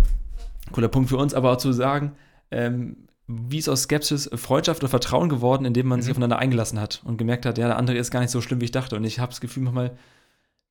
cooler 0.72 0.88
Punkt 0.88 1.10
für 1.10 1.18
uns, 1.18 1.34
aber 1.34 1.52
auch 1.52 1.58
zu 1.58 1.72
sagen, 1.74 2.14
ähm, 2.52 3.08
wie 3.28 3.58
ist 3.60 3.70
aus 3.70 3.84
Skepsis 3.84 4.30
Freundschaft 4.36 4.82
oder 4.82 4.90
Vertrauen 4.90 5.30
geworden, 5.30 5.66
indem 5.66 5.88
man 5.88 6.00
Mhm. 6.00 6.04
sich 6.04 6.12
aufeinander 6.12 6.40
eingelassen 6.40 6.80
hat 6.80 7.02
und 7.06 7.18
gemerkt 7.18 7.46
hat, 7.46 7.58
ja, 7.58 7.68
der 7.68 7.78
andere 7.78 7.98
ist 7.98 8.12
gar 8.12 8.20
nicht 8.22 8.30
so 8.32 8.42
schlimm, 8.42 8.60
wie 8.62 8.66
ich 8.66 8.72
dachte. 8.72 8.96
Und 8.96 9.04
ich 9.04 9.20
habe 9.20 9.30
das 9.32 9.42
Gefühl 9.42 9.64
manchmal, 9.64 9.92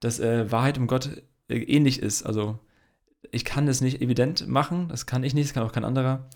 dass 0.00 0.18
äh, 0.20 0.50
Wahrheit 0.50 0.76
um 0.78 0.86
Gott 0.86 1.08
äh, 1.48 1.56
ähnlich 1.58 2.00
ist. 2.02 2.24
Also 2.24 2.58
ich 3.30 3.44
kann 3.44 3.66
es 3.68 3.80
nicht 3.80 4.00
evident 4.02 4.46
machen, 4.48 4.88
das 4.88 5.06
kann 5.06 5.22
ich 5.24 5.34
nicht, 5.34 5.48
das 5.48 5.54
kann 5.54 5.62
auch 5.62 5.72
kein 5.72 5.84
anderer. 5.84 6.26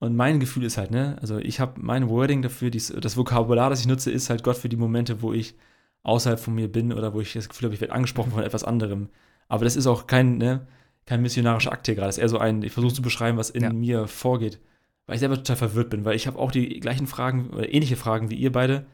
Und 0.00 0.16
mein 0.16 0.40
Gefühl 0.40 0.64
ist 0.64 0.78
halt, 0.78 0.90
ne, 0.90 1.16
also 1.20 1.38
ich 1.38 1.60
habe 1.60 1.74
mein 1.80 2.08
Wording 2.08 2.42
dafür, 2.42 2.70
dies, 2.70 2.88
das 2.88 3.16
Vokabular, 3.16 3.70
das 3.70 3.80
ich 3.80 3.86
nutze, 3.86 4.10
ist 4.10 4.30
halt 4.30 4.42
Gott 4.42 4.56
für 4.56 4.68
die 4.70 4.76
Momente, 4.76 5.20
wo 5.22 5.32
ich 5.34 5.54
außerhalb 6.02 6.40
von 6.40 6.54
mir 6.54 6.72
bin 6.72 6.92
oder 6.92 7.12
wo 7.12 7.20
ich 7.20 7.34
das 7.34 7.48
Gefühl 7.50 7.66
habe, 7.66 7.74
ich 7.74 7.80
werde 7.82 7.94
angesprochen 7.94 8.32
von 8.32 8.42
etwas 8.42 8.64
anderem. 8.64 9.10
Aber 9.48 9.64
das 9.64 9.76
ist 9.76 9.86
auch 9.86 10.06
kein, 10.06 10.38
ne, 10.38 10.66
kein 11.04 11.20
missionarischer 11.20 11.72
Akt 11.72 11.86
hier 11.86 11.94
gerade. 11.94 12.08
Das 12.08 12.16
ist 12.16 12.22
eher 12.22 12.28
so 12.30 12.38
ein, 12.38 12.62
ich 12.62 12.72
versuche 12.72 12.94
zu 12.94 13.02
beschreiben, 13.02 13.36
was 13.36 13.50
in 13.50 13.62
Ja. 13.62 13.72
mir 13.72 14.06
vorgeht. 14.08 14.58
Weil 15.06 15.16
ich 15.16 15.20
selber 15.20 15.36
total 15.36 15.56
verwirrt 15.56 15.90
bin, 15.90 16.04
weil 16.04 16.16
ich 16.16 16.26
habe 16.26 16.38
auch 16.38 16.50
die 16.52 16.80
gleichen 16.80 17.06
Fragen 17.06 17.50
oder 17.50 17.72
ähnliche 17.72 17.96
Fragen 17.96 18.30
wie 18.30 18.36
ihr 18.36 18.52
beide. 18.52 18.86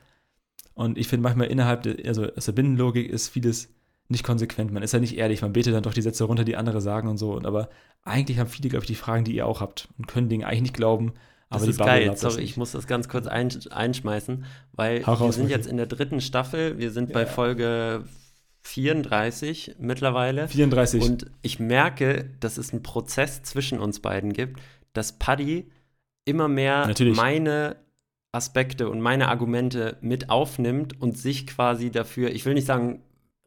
Und 0.74 0.98
ich 0.98 1.06
finde 1.08 1.22
manchmal 1.22 1.46
innerhalb 1.48 1.82
der, 1.82 1.96
also 2.06 2.26
aus 2.32 2.46
der 2.46 2.52
Binnenlogik 2.52 3.08
ist 3.08 3.28
vieles 3.28 3.72
nicht 4.08 4.24
konsequent. 4.24 4.72
Man 4.72 4.82
ist 4.82 4.92
ja 4.92 5.00
nicht 5.00 5.16
ehrlich, 5.16 5.42
man 5.42 5.52
betet 5.52 5.74
dann 5.74 5.82
doch 5.82 5.94
die 5.94 6.02
Sätze 6.02 6.24
runter, 6.24 6.44
die 6.44 6.56
andere 6.56 6.80
sagen 6.80 7.08
und 7.08 7.18
so. 7.18 7.32
Und 7.32 7.46
aber 7.46 7.68
eigentlich 8.02 8.38
haben 8.38 8.48
viele, 8.48 8.68
glaube 8.68 8.84
ich, 8.84 8.88
die 8.88 8.94
Fragen, 8.94 9.24
die 9.24 9.34
ihr 9.34 9.46
auch 9.46 9.60
habt 9.60 9.88
und 9.98 10.06
können 10.06 10.28
Dinge 10.28 10.46
eigentlich 10.46 10.62
nicht 10.62 10.74
glauben. 10.74 11.12
Aber 11.48 11.60
Das 11.60 11.64
die 11.64 11.70
ist 11.70 11.78
Bubble 11.78 11.92
geil. 12.06 12.16
Sorry, 12.16 12.42
ich 12.42 12.56
muss 12.56 12.72
das 12.72 12.86
ganz 12.86 13.08
kurz 13.08 13.26
ein, 13.26 13.50
einschmeißen, 13.70 14.44
weil 14.72 15.06
Hau 15.06 15.12
wir 15.12 15.18
raus, 15.26 15.36
sind 15.36 15.48
jetzt 15.48 15.66
in 15.66 15.76
der 15.76 15.86
dritten 15.86 16.20
Staffel. 16.20 16.78
Wir 16.78 16.90
sind 16.90 17.12
bei 17.12 17.22
Ja. 17.22 17.26
Folge 17.26 18.04
34 18.62 19.76
mittlerweile. 19.78 20.48
34. 20.48 21.02
Und 21.02 21.26
ich 21.42 21.60
merke, 21.60 22.30
dass 22.40 22.58
es 22.58 22.72
einen 22.72 22.82
Prozess 22.82 23.42
zwischen 23.42 23.78
uns 23.78 24.00
beiden 24.00 24.32
gibt, 24.32 24.60
dass 24.92 25.18
Paddy 25.18 25.70
immer 26.24 26.48
mehr 26.48 26.86
Natürlich. 26.86 27.16
meine 27.16 27.76
Aspekte 28.32 28.88
und 28.90 29.00
meine 29.00 29.28
Argumente 29.28 29.96
mit 30.00 30.30
aufnimmt 30.30 31.00
und 31.00 31.16
sich 31.16 31.46
quasi 31.46 31.90
dafür, 31.90 32.30
ich 32.30 32.44
will 32.44 32.54
nicht 32.54 32.66
sagen 32.66 33.02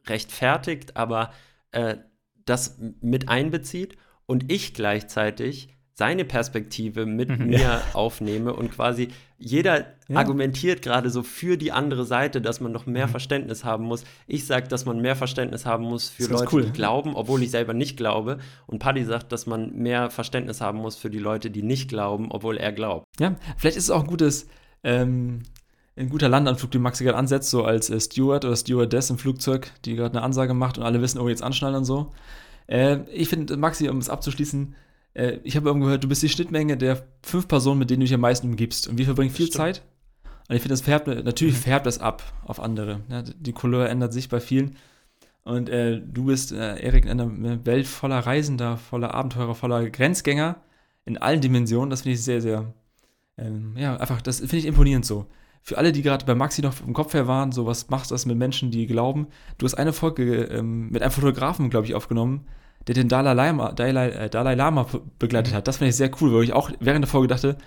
rechtfertigt, 0.09 0.97
aber 0.97 1.31
äh, 1.71 1.97
das 2.45 2.79
mit 3.01 3.29
einbezieht 3.29 3.95
und 4.25 4.51
ich 4.51 4.73
gleichzeitig 4.73 5.69
seine 5.93 6.23
Perspektive 6.23 7.05
mit 7.05 7.27
Mhm. 7.29 7.47
mir 7.47 7.81
aufnehme 7.93 8.53
und 8.53 8.71
quasi 8.71 9.09
jeder 9.37 9.79
Ja. 10.07 10.15
argumentiert 10.15 10.81
gerade 10.81 11.09
so 11.09 11.23
für 11.23 11.57
die 11.57 11.73
andere 11.73 12.05
Seite, 12.05 12.39
dass 12.41 12.61
man 12.61 12.71
noch 12.71 12.85
mehr 12.85 13.07
Mhm. 13.07 13.11
Verständnis 13.11 13.65
haben 13.65 13.83
muss. 13.83 14.05
Ich 14.25 14.45
sage, 14.47 14.69
dass 14.69 14.85
man 14.85 15.01
mehr 15.01 15.17
Verständnis 15.17 15.65
haben 15.65 15.83
muss 15.83 16.07
für 16.09 16.27
Leute, 16.27 16.47
cool. 16.55 16.63
die 16.65 16.71
glauben, 16.71 17.15
obwohl 17.15 17.43
ich 17.43 17.51
selber 17.51 17.73
nicht 17.73 17.97
glaube. 17.97 18.37
Und 18.65 18.79
Paddy 18.79 19.03
sagt, 19.03 19.33
dass 19.33 19.45
man 19.45 19.75
mehr 19.75 20.09
Verständnis 20.09 20.61
haben 20.61 20.79
muss 20.79 20.95
für 20.95 21.09
die 21.09 21.19
Leute, 21.19 21.51
die 21.51 21.63
nicht 21.63 21.89
glauben, 21.89 22.31
obwohl 22.31 22.55
er 22.57 22.71
glaubt. 22.71 23.05
Ja, 23.19 23.35
vielleicht 23.57 23.75
ist 23.77 23.83
es 23.85 23.91
auch 23.91 24.01
ein 24.01 24.07
gutes, 24.07 24.47
ähm, 24.83 25.43
ein 25.99 26.09
guter 26.09 26.29
Landanflug, 26.29 26.71
den 26.71 26.81
Maxi 26.81 27.03
gerade 27.03 27.17
ansetzt, 27.17 27.49
so 27.49 27.65
als 27.65 27.89
äh, 27.89 27.99
Steward 27.99 28.45
oder 28.45 28.55
Stewardess 28.55 29.09
im 29.09 29.17
Flugzeug, 29.17 29.71
die 29.85 29.95
gerade 29.95 30.15
eine 30.15 30.23
Ansage 30.23 30.53
macht 30.53 30.77
und 30.77 30.83
alle 30.83 31.01
wissen, 31.01 31.19
oh, 31.19 31.27
jetzt 31.27 31.43
anschnallen 31.43 31.77
und 31.77 31.85
so. 31.85 32.13
Äh, 32.67 32.99
ich 33.11 33.29
finde, 33.29 33.57
Maxi, 33.57 33.89
um 33.89 33.97
es 33.97 34.09
abzuschließen, 34.09 34.75
äh, 35.13 35.39
ich 35.43 35.55
habe 35.55 35.67
irgendwo 35.67 35.85
gehört, 35.85 36.03
du 36.03 36.07
bist 36.07 36.23
die 36.23 36.29
Schnittmenge 36.29 36.77
der 36.77 37.03
fünf 37.21 37.47
Personen, 37.47 37.79
mit 37.79 37.89
denen 37.89 37.99
du 37.99 38.05
dich 38.05 38.13
am 38.13 38.21
meisten 38.21 38.47
umgibst. 38.47 38.87
Und 38.87 38.97
wir 38.97 39.05
verbringen 39.05 39.31
viel 39.31 39.47
Stimmt. 39.47 39.57
Zeit. 39.57 39.81
Und 40.47 40.55
ich 40.55 40.61
finde, 40.61 40.73
das 40.73 40.81
färbt, 40.81 41.07
natürlich 41.07 41.57
färbt 41.57 41.85
das 41.85 41.99
ab 41.99 42.23
auf 42.45 42.59
andere. 42.59 43.01
Ja, 43.09 43.21
die 43.21 43.53
Couleur 43.53 43.89
ändert 43.89 44.13
sich 44.13 44.29
bei 44.29 44.39
vielen. 44.39 44.77
Und 45.43 45.69
äh, 45.69 45.99
du 45.99 46.25
bist, 46.25 46.51
äh, 46.51 46.79
Erik, 46.79 47.05
in 47.05 47.11
einer 47.11 47.65
Welt 47.65 47.87
voller 47.87 48.19
Reisender, 48.19 48.77
voller 48.77 49.13
Abenteurer, 49.13 49.55
voller 49.55 49.89
Grenzgänger. 49.89 50.57
in 51.05 51.17
allen 51.17 51.41
Dimensionen. 51.41 51.89
Das 51.89 52.01
finde 52.03 52.15
ich 52.15 52.23
sehr, 52.23 52.41
sehr, 52.41 52.73
ähm, 53.37 53.75
ja, 53.77 53.97
einfach, 53.97 54.21
das 54.21 54.39
finde 54.39 54.57
ich 54.57 54.65
imponierend 54.65 55.05
so. 55.05 55.25
Für 55.61 55.77
alle, 55.77 55.91
die 55.91 56.01
gerade 56.01 56.25
bei 56.25 56.35
Maxi 56.35 56.61
noch 56.61 56.73
im 56.85 56.93
Kopf 56.93 57.13
her 57.13 57.27
waren, 57.27 57.51
so 57.51 57.65
was 57.65 57.89
macht 57.89 58.09
das 58.11 58.25
mit 58.25 58.37
Menschen, 58.37 58.71
die 58.71 58.87
glauben. 58.87 59.27
Du 59.57 59.65
hast 59.65 59.75
eine 59.75 59.93
Folge 59.93 60.43
ähm, 60.45 60.89
mit 60.89 61.01
einem 61.01 61.11
Fotografen, 61.11 61.69
glaube 61.69 61.85
ich, 61.85 61.95
aufgenommen, 61.95 62.45
der 62.87 62.95
den 62.95 63.07
Dalai 63.07 63.33
Lama, 63.33 63.71
Dalai, 63.73 64.09
äh, 64.09 64.29
Dalai 64.29 64.55
Lama 64.55 64.87
begleitet 65.19 65.53
hat. 65.53 65.67
Das 65.67 65.77
fand 65.77 65.89
ich 65.89 65.95
sehr 65.95 66.11
cool, 66.21 66.33
weil 66.33 66.43
ich 66.43 66.53
auch 66.53 66.71
während 66.79 67.03
der 67.03 67.09
Folge 67.09 67.27
dachte, 67.27 67.57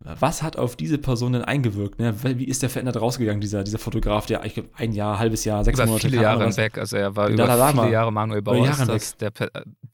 was 0.00 0.42
hat 0.42 0.56
auf 0.56 0.76
diese 0.76 0.98
Person 0.98 1.32
denn 1.32 1.42
eingewirkt? 1.42 1.98
Ne? 1.98 2.14
Wie 2.38 2.44
ist 2.44 2.62
der 2.62 2.70
verändert 2.70 3.00
rausgegangen, 3.00 3.40
dieser, 3.40 3.64
dieser 3.64 3.78
Fotograf, 3.78 4.26
der 4.26 4.44
ich 4.44 4.54
glaub, 4.54 4.68
ein 4.76 4.92
Jahr, 4.92 5.18
halbes 5.18 5.44
Jahr, 5.44 5.64
sechs 5.64 5.78
über 5.78 5.86
Monate 5.86 6.08
viele 6.08 6.22
Jahre 6.22 6.44
hinweg. 6.44 6.78
Also 6.78 6.96
er 6.96 7.16
war 7.16 7.28
über 7.28 7.46
Dalai 7.46 7.72
viele. 7.72 7.90
Jahre 7.90 8.12
Manuel 8.12 8.40
Über 8.40 8.52
Bauer, 8.52 8.66
Jahre 8.66 8.86
das 8.86 9.16
der, 9.16 9.32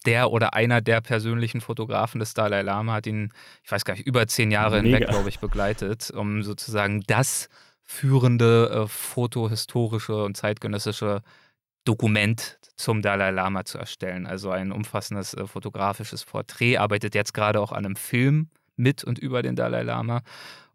der 0.04 0.30
oder 0.30 0.54
einer 0.54 0.80
der 0.80 1.00
persönlichen 1.00 1.60
Fotografen 1.60 2.18
des 2.18 2.34
Dalai 2.34 2.62
Lama, 2.62 2.94
hat 2.94 3.06
ihn, 3.06 3.32
ich 3.62 3.70
weiß 3.70 3.84
gar 3.84 3.94
nicht, 3.94 4.06
über 4.06 4.26
zehn 4.26 4.50
Jahre 4.50 4.82
Mega. 4.82 4.98
hinweg, 4.98 5.08
glaube 5.08 5.28
ich, 5.28 5.38
begleitet, 5.38 6.10
um 6.10 6.42
sozusagen 6.42 7.02
das 7.06 7.48
führende 7.82 8.84
äh, 8.84 8.88
fotohistorische 8.88 10.24
und 10.24 10.36
zeitgenössische 10.36 11.22
Dokument 11.84 12.58
zum 12.76 13.02
Dalai 13.02 13.30
Lama 13.30 13.64
zu 13.64 13.78
erstellen. 13.78 14.26
Also 14.26 14.50
ein 14.50 14.72
umfassendes 14.72 15.34
äh, 15.34 15.46
fotografisches 15.46 16.24
Porträt, 16.24 16.76
arbeitet 16.76 17.14
jetzt 17.14 17.34
gerade 17.34 17.60
auch 17.60 17.72
an 17.72 17.84
einem 17.84 17.96
Film 17.96 18.48
mit 18.82 19.04
und 19.04 19.18
über 19.18 19.42
den 19.42 19.56
Dalai 19.56 19.82
Lama. 19.82 20.22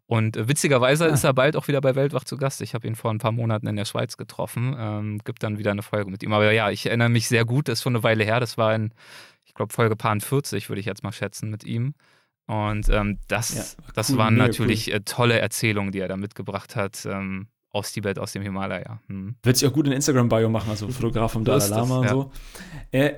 Und 0.06 0.36
äh, 0.36 0.48
witzigerweise 0.48 1.04
Ah. 1.04 1.08
ist 1.08 1.24
er 1.24 1.34
bald 1.34 1.54
auch 1.54 1.68
wieder 1.68 1.80
bei 1.80 1.94
Weltwach 1.94 2.24
zu 2.24 2.36
Gast. 2.38 2.62
Ich 2.62 2.74
habe 2.74 2.86
ihn 2.88 2.96
vor 2.96 3.10
ein 3.10 3.18
paar 3.18 3.32
Monaten 3.32 3.66
in 3.66 3.76
der 3.76 3.84
Schweiz 3.84 4.16
getroffen. 4.16 4.74
Ähm, 4.78 5.18
gibt 5.24 5.42
dann 5.42 5.58
wieder 5.58 5.70
eine 5.70 5.82
Folge 5.82 6.10
mit 6.10 6.22
ihm. 6.22 6.32
Aber 6.32 6.50
ja, 6.50 6.70
ich 6.70 6.86
erinnere 6.86 7.10
mich 7.10 7.28
sehr 7.28 7.44
gut, 7.44 7.68
das 7.68 7.78
ist 7.78 7.82
schon 7.82 7.94
eine 7.94 8.02
Weile 8.02 8.24
her. 8.24 8.40
Das 8.40 8.56
war 8.56 8.74
in, 8.74 8.92
ich 9.44 9.54
glaube, 9.54 9.72
Folge 9.72 9.96
Paar 9.96 10.18
40, 10.18 10.68
würde 10.70 10.80
ich 10.80 10.86
jetzt 10.86 11.02
mal 11.02 11.12
schätzen, 11.12 11.50
mit 11.50 11.64
ihm. 11.64 11.94
Und 12.46 12.88
ähm, 12.88 13.18
das, 13.28 13.76
Ja, 13.76 13.84
das 13.94 14.10
cool, 14.10 14.16
waren 14.16 14.34
mega 14.34 14.46
natürlich 14.46 14.92
äh, 14.92 15.00
tolle 15.00 15.38
Erzählungen, 15.38 15.92
die 15.92 15.98
er 16.00 16.08
da 16.08 16.16
mitgebracht 16.16 16.74
hat. 16.74 17.04
Ähm, 17.04 17.48
aus 17.70 17.92
Tibet, 17.92 18.18
aus 18.18 18.32
dem 18.32 18.42
Himalaya. 18.42 19.00
Hm. 19.08 19.36
Wird 19.42 19.58
sich 19.58 19.68
auch 19.68 19.72
gut 19.74 19.86
in 19.86 19.92
Instagram-Bio 19.92 20.48
machen, 20.48 20.70
also 20.70 20.88
Fotograf 20.88 21.32
vom 21.32 21.44
Dalai 21.44 21.58
ist 21.58 21.68
das, 21.68 21.76
Lama 21.78 21.98
und 21.98 22.04
ja. 22.04 22.10
so. 22.10 22.32
Äh, 22.92 23.12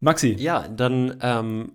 Maxi, 0.00 0.32
Ja, 0.38 0.66
dann 0.68 1.18
ähm, 1.20 1.72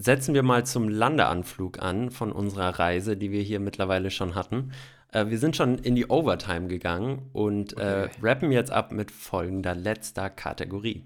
setzen 0.00 0.32
wir 0.32 0.42
mal 0.44 0.64
zum 0.64 0.88
Landeanflug 0.88 1.82
an 1.82 2.10
von 2.10 2.30
unserer 2.30 2.78
Reise, 2.78 3.16
die 3.16 3.32
wir 3.32 3.42
hier 3.42 3.58
mittlerweile 3.58 4.10
schon 4.10 4.34
hatten. 4.36 4.70
Äh, 5.12 5.26
wir 5.26 5.38
sind 5.38 5.56
schon 5.56 5.78
in 5.78 5.96
die 5.96 6.06
Overtime 6.06 6.68
gegangen 6.68 7.28
und 7.32 7.76
äh, 7.78 8.06
Okay. 8.06 8.10
rappen 8.22 8.52
jetzt 8.52 8.70
ab 8.70 8.92
mit 8.92 9.10
folgender 9.10 9.74
letzter 9.74 10.30
Kategorie. 10.30 11.04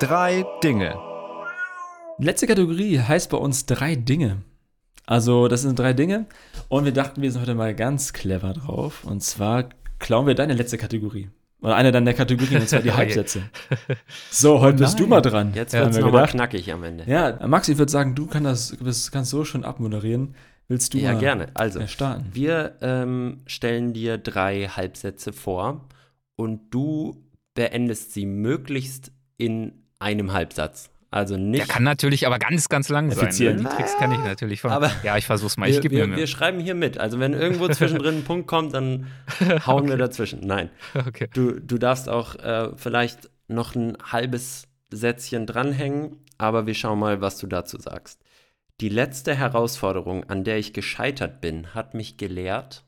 Drei 0.00 0.44
Dinge. 0.62 0.94
letzte 2.18 2.46
Kategorie 2.46 2.98
heißt 3.00 3.30
bei 3.30 3.38
uns 3.38 3.66
drei 3.66 3.96
Dinge. 3.96 4.42
Also, 5.06 5.48
das 5.48 5.62
sind 5.62 5.78
drei 5.78 5.92
Dinge. 5.92 6.26
Und 6.68 6.84
wir 6.84 6.92
dachten, 6.92 7.20
wir 7.22 7.30
sind 7.30 7.42
heute 7.42 7.54
mal 7.54 7.74
ganz 7.74 8.12
clever 8.12 8.52
drauf. 8.54 9.04
Und 9.04 9.22
zwar 9.22 9.68
klauen 9.98 10.26
wir 10.26 10.34
deine 10.34 10.54
letzte 10.54 10.78
Kategorie. 10.78 11.28
Oder 11.64 11.76
eine 11.76 11.92
deiner 11.92 12.12
Kategorien, 12.12 12.60
und 12.60 12.68
zwar 12.68 12.82
die 12.82 12.88
Oh 12.90 12.92
je. 12.92 12.98
Halbsätze. 12.98 13.42
So, 14.30 14.60
heute 14.60 14.78
bist 14.78 15.00
du 15.00 15.06
mal 15.06 15.22
dran. 15.22 15.52
Jetzt 15.54 15.72
haben 15.74 15.80
wird 15.80 15.90
es 15.92 15.96
wir 15.96 16.04
nochmal 16.04 16.26
knackig 16.26 16.70
am 16.70 16.84
Ende. 16.84 17.04
Ja, 17.06 17.38
Maxi, 17.46 17.72
ich 17.72 17.78
würde 17.78 17.90
sagen, 17.90 18.14
du 18.14 18.26
kann 18.26 18.44
das, 18.44 18.76
kannst 19.10 19.30
so 19.30 19.44
schon 19.46 19.64
abmoderieren. 19.64 20.34
Willst 20.68 20.92
du 20.92 20.98
Ja, 20.98 21.12
mal 21.14 21.20
gerne. 21.20 21.46
Also, 21.54 21.80
äh, 21.80 21.88
starten? 21.88 22.26
wir 22.32 22.76
ähm, 22.82 23.40
stellen 23.46 23.94
dir 23.94 24.18
drei 24.18 24.66
Halbsätze 24.68 25.32
vor 25.32 25.88
und 26.36 26.60
du 26.70 27.24
beendest 27.54 28.12
sie 28.12 28.26
möglichst 28.26 29.12
in 29.38 29.72
einem 29.98 30.34
Halbsatz. 30.34 30.90
Also 31.14 31.36
Der 31.36 31.44
nicht. 31.44 31.68
kann 31.68 31.84
natürlich 31.84 32.26
aber 32.26 32.40
ganz, 32.40 32.68
ganz 32.68 32.88
lang 32.88 33.08
sein. 33.12 33.26
Effizient. 33.26 33.62
Ne? 33.62 33.68
Die 33.68 33.76
Tricks 33.76 33.96
kann 33.98 34.10
ich 34.10 34.18
natürlich 34.18 34.60
von. 34.60 34.72
Aber- 34.72 34.90
ja, 35.04 35.16
ich 35.16 35.26
versuch's 35.26 35.56
mal. 35.56 35.68
Ich 35.68 35.76
wir, 35.76 35.80
gebe 35.82 35.94
mir 35.94 36.00
wir, 36.00 36.06
Mühe. 36.08 36.16
wir 36.16 36.26
schreiben 36.26 36.58
hier 36.58 36.74
mit. 36.74 36.98
Also 36.98 37.20
wenn 37.20 37.34
irgendwo 37.34 37.68
zwischendrin 37.78 38.16
ein 38.18 38.24
Punkt 38.24 38.48
kommt, 38.48 38.74
dann 38.74 39.06
hauen 39.64 39.86
wir 39.88 39.96
dazwischen. 39.96 40.40
Nein. 40.40 40.70
Okay. 41.06 41.28
Du, 41.32 41.60
du 41.60 41.78
darfst 41.78 42.08
auch 42.08 42.34
äh, 42.34 42.70
vielleicht 42.76 43.30
noch 43.46 43.76
ein 43.76 43.96
halbes 44.10 44.66
Sätzchen 44.90 45.46
dranhängen, 45.46 46.18
aber 46.36 46.66
wir 46.66 46.74
schauen 46.74 46.98
mal, 46.98 47.20
was 47.20 47.38
du 47.38 47.46
dazu 47.46 47.78
sagst. 47.78 48.20
Die 48.80 48.88
letzte 48.88 49.36
Herausforderung, 49.36 50.24
an 50.28 50.42
der 50.42 50.58
ich 50.58 50.72
gescheitert 50.72 51.40
bin, 51.40 51.74
hat 51.76 51.94
mich 51.94 52.16
gelehrt. 52.16 52.82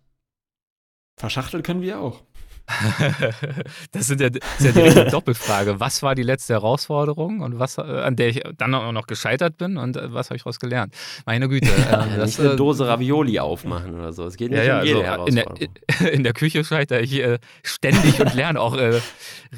Verschachtelt 1.17 1.65
können 1.65 1.81
wir 1.83 2.01
auch. 2.01 2.25
das, 3.93 4.07
sind 4.07 4.21
ja, 4.21 4.31
das 4.31 4.43
ist 4.59 4.65
ja 4.67 4.73
direkt 4.73 4.97
eine 4.97 5.11
Doppelfrage. 5.11 5.79
Was 5.81 6.03
war 6.03 6.15
die 6.15 6.23
letzte 6.23 6.55
Herausforderung 6.55 7.41
und 7.41 7.59
was, 7.59 7.79
äh, 7.79 7.83
an 7.83 8.17
der 8.17 8.29
ich 8.29 8.43
dann 8.57 8.75
auch 8.75 8.93
noch 8.93 9.07
gescheitert 9.07 9.57
bin 9.57 9.77
und 9.77 9.97
äh, 9.97 10.13
was 10.13 10.31
habe 10.31 10.37
ich 10.37 10.43
daraus 10.43 10.59
gelernt? 10.59 10.95
Meine 11.27 11.49
Güte. 11.49 11.69
ähm, 11.71 11.77
Ja, 11.91 12.17
das, 12.17 12.27
nicht 12.39 12.41
eine 12.41 12.51
äh, 12.55 12.57
Dose 12.57 12.87
Ravioli 12.89 13.39
aufmachen 13.39 13.95
oder 13.95 14.13
so. 14.13 14.25
Es 14.25 14.37
geht 14.37 14.51
nicht 14.51 14.59
Ja, 14.59 14.65
ja, 14.65 14.81
um 14.81 14.87
jede 14.87 15.11
also 15.11 15.27
in, 15.27 15.35
der, 15.37 15.45
Herausforderung. 15.45 16.13
in 16.13 16.23
der 16.25 16.33
Küche 16.33 16.65
scheitere 16.65 17.01
ich 17.01 17.15
äh, 17.15 17.39
ständig 17.63 18.21
und 18.21 18.35
lerne 18.35 18.61
auch 18.61 18.77
äh, 18.77 19.01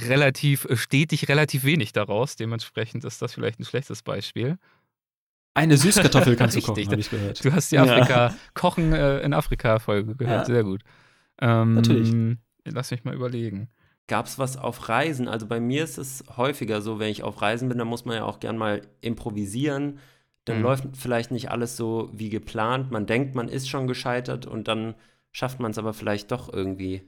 relativ 0.09 0.65
äh, 0.67 0.77
stetig 0.77 1.29
relativ 1.29 1.65
wenig 1.65 1.93
daraus. 1.93 2.37
Dementsprechend 2.37 3.05
ist 3.05 3.23
das 3.23 3.35
vielleicht 3.35 3.59
ein 3.61 3.65
schlechtes 3.65 4.03
Beispiel. 4.03 4.59
Eine 5.55 5.77
Süßkartoffel 5.77 6.37
kannst 6.37 6.57
du 6.57 6.61
kochen, 6.61 6.87
habe 6.87 7.01
ich 7.01 7.11
gehört. 7.11 7.45
Du 7.45 7.53
hast 7.53 7.73
die 7.73 7.77
Ja. 7.77 7.83
Afrika 7.83 8.35
Kochen 8.55 8.93
äh, 8.93 9.19
in 9.21 9.33
Afrika 9.35 9.79
Folge 9.81 10.15
gehört, 10.15 10.41
Ja. 10.49 10.55
sehr 10.55 10.63
gut. 10.63 10.83
Ähm, 11.41 11.75
Natürlich. 11.75 12.11
Lass 12.75 12.91
mich 12.91 13.05
mal 13.05 13.15
überlegen. 13.15 13.69
Gab 14.07 14.27
es 14.27 14.39
was 14.39 14.57
auf 14.57 14.89
Reisen? 14.89 15.29
Also 15.29 15.47
bei 15.47 15.61
mir 15.61 15.85
ist 15.85 15.99
es 15.99 16.25
häufiger 16.37 16.81
so, 16.81 16.99
wenn 16.99 17.11
ich 17.11 17.23
auf 17.23 17.43
Reisen 17.43 17.69
bin, 17.69 17.79
dann 17.79 17.89
muss 17.89 18.05
man 18.07 18.17
ja 18.17 18.25
auch 18.25 18.41
gern 18.41 18.57
mal 18.57 18.81
improvisieren. 19.01 19.99
Dann 20.47 20.59
Mhm. 20.59 20.63
läuft 20.63 20.85
vielleicht 20.97 21.31
nicht 21.31 21.51
alles 21.51 21.77
so 21.77 22.11
wie 22.13 22.31
geplant. 22.31 22.91
Man 22.91 23.05
denkt, 23.07 23.35
man 23.35 23.49
ist 23.49 23.69
schon 23.69 23.87
gescheitert 23.87 24.47
und 24.47 24.67
dann 24.67 24.95
schafft 25.31 25.61
man 25.61 25.73
es 25.73 25.79
aber 25.79 25.93
vielleicht 25.93 26.31
doch 26.33 26.51
irgendwie 26.53 27.03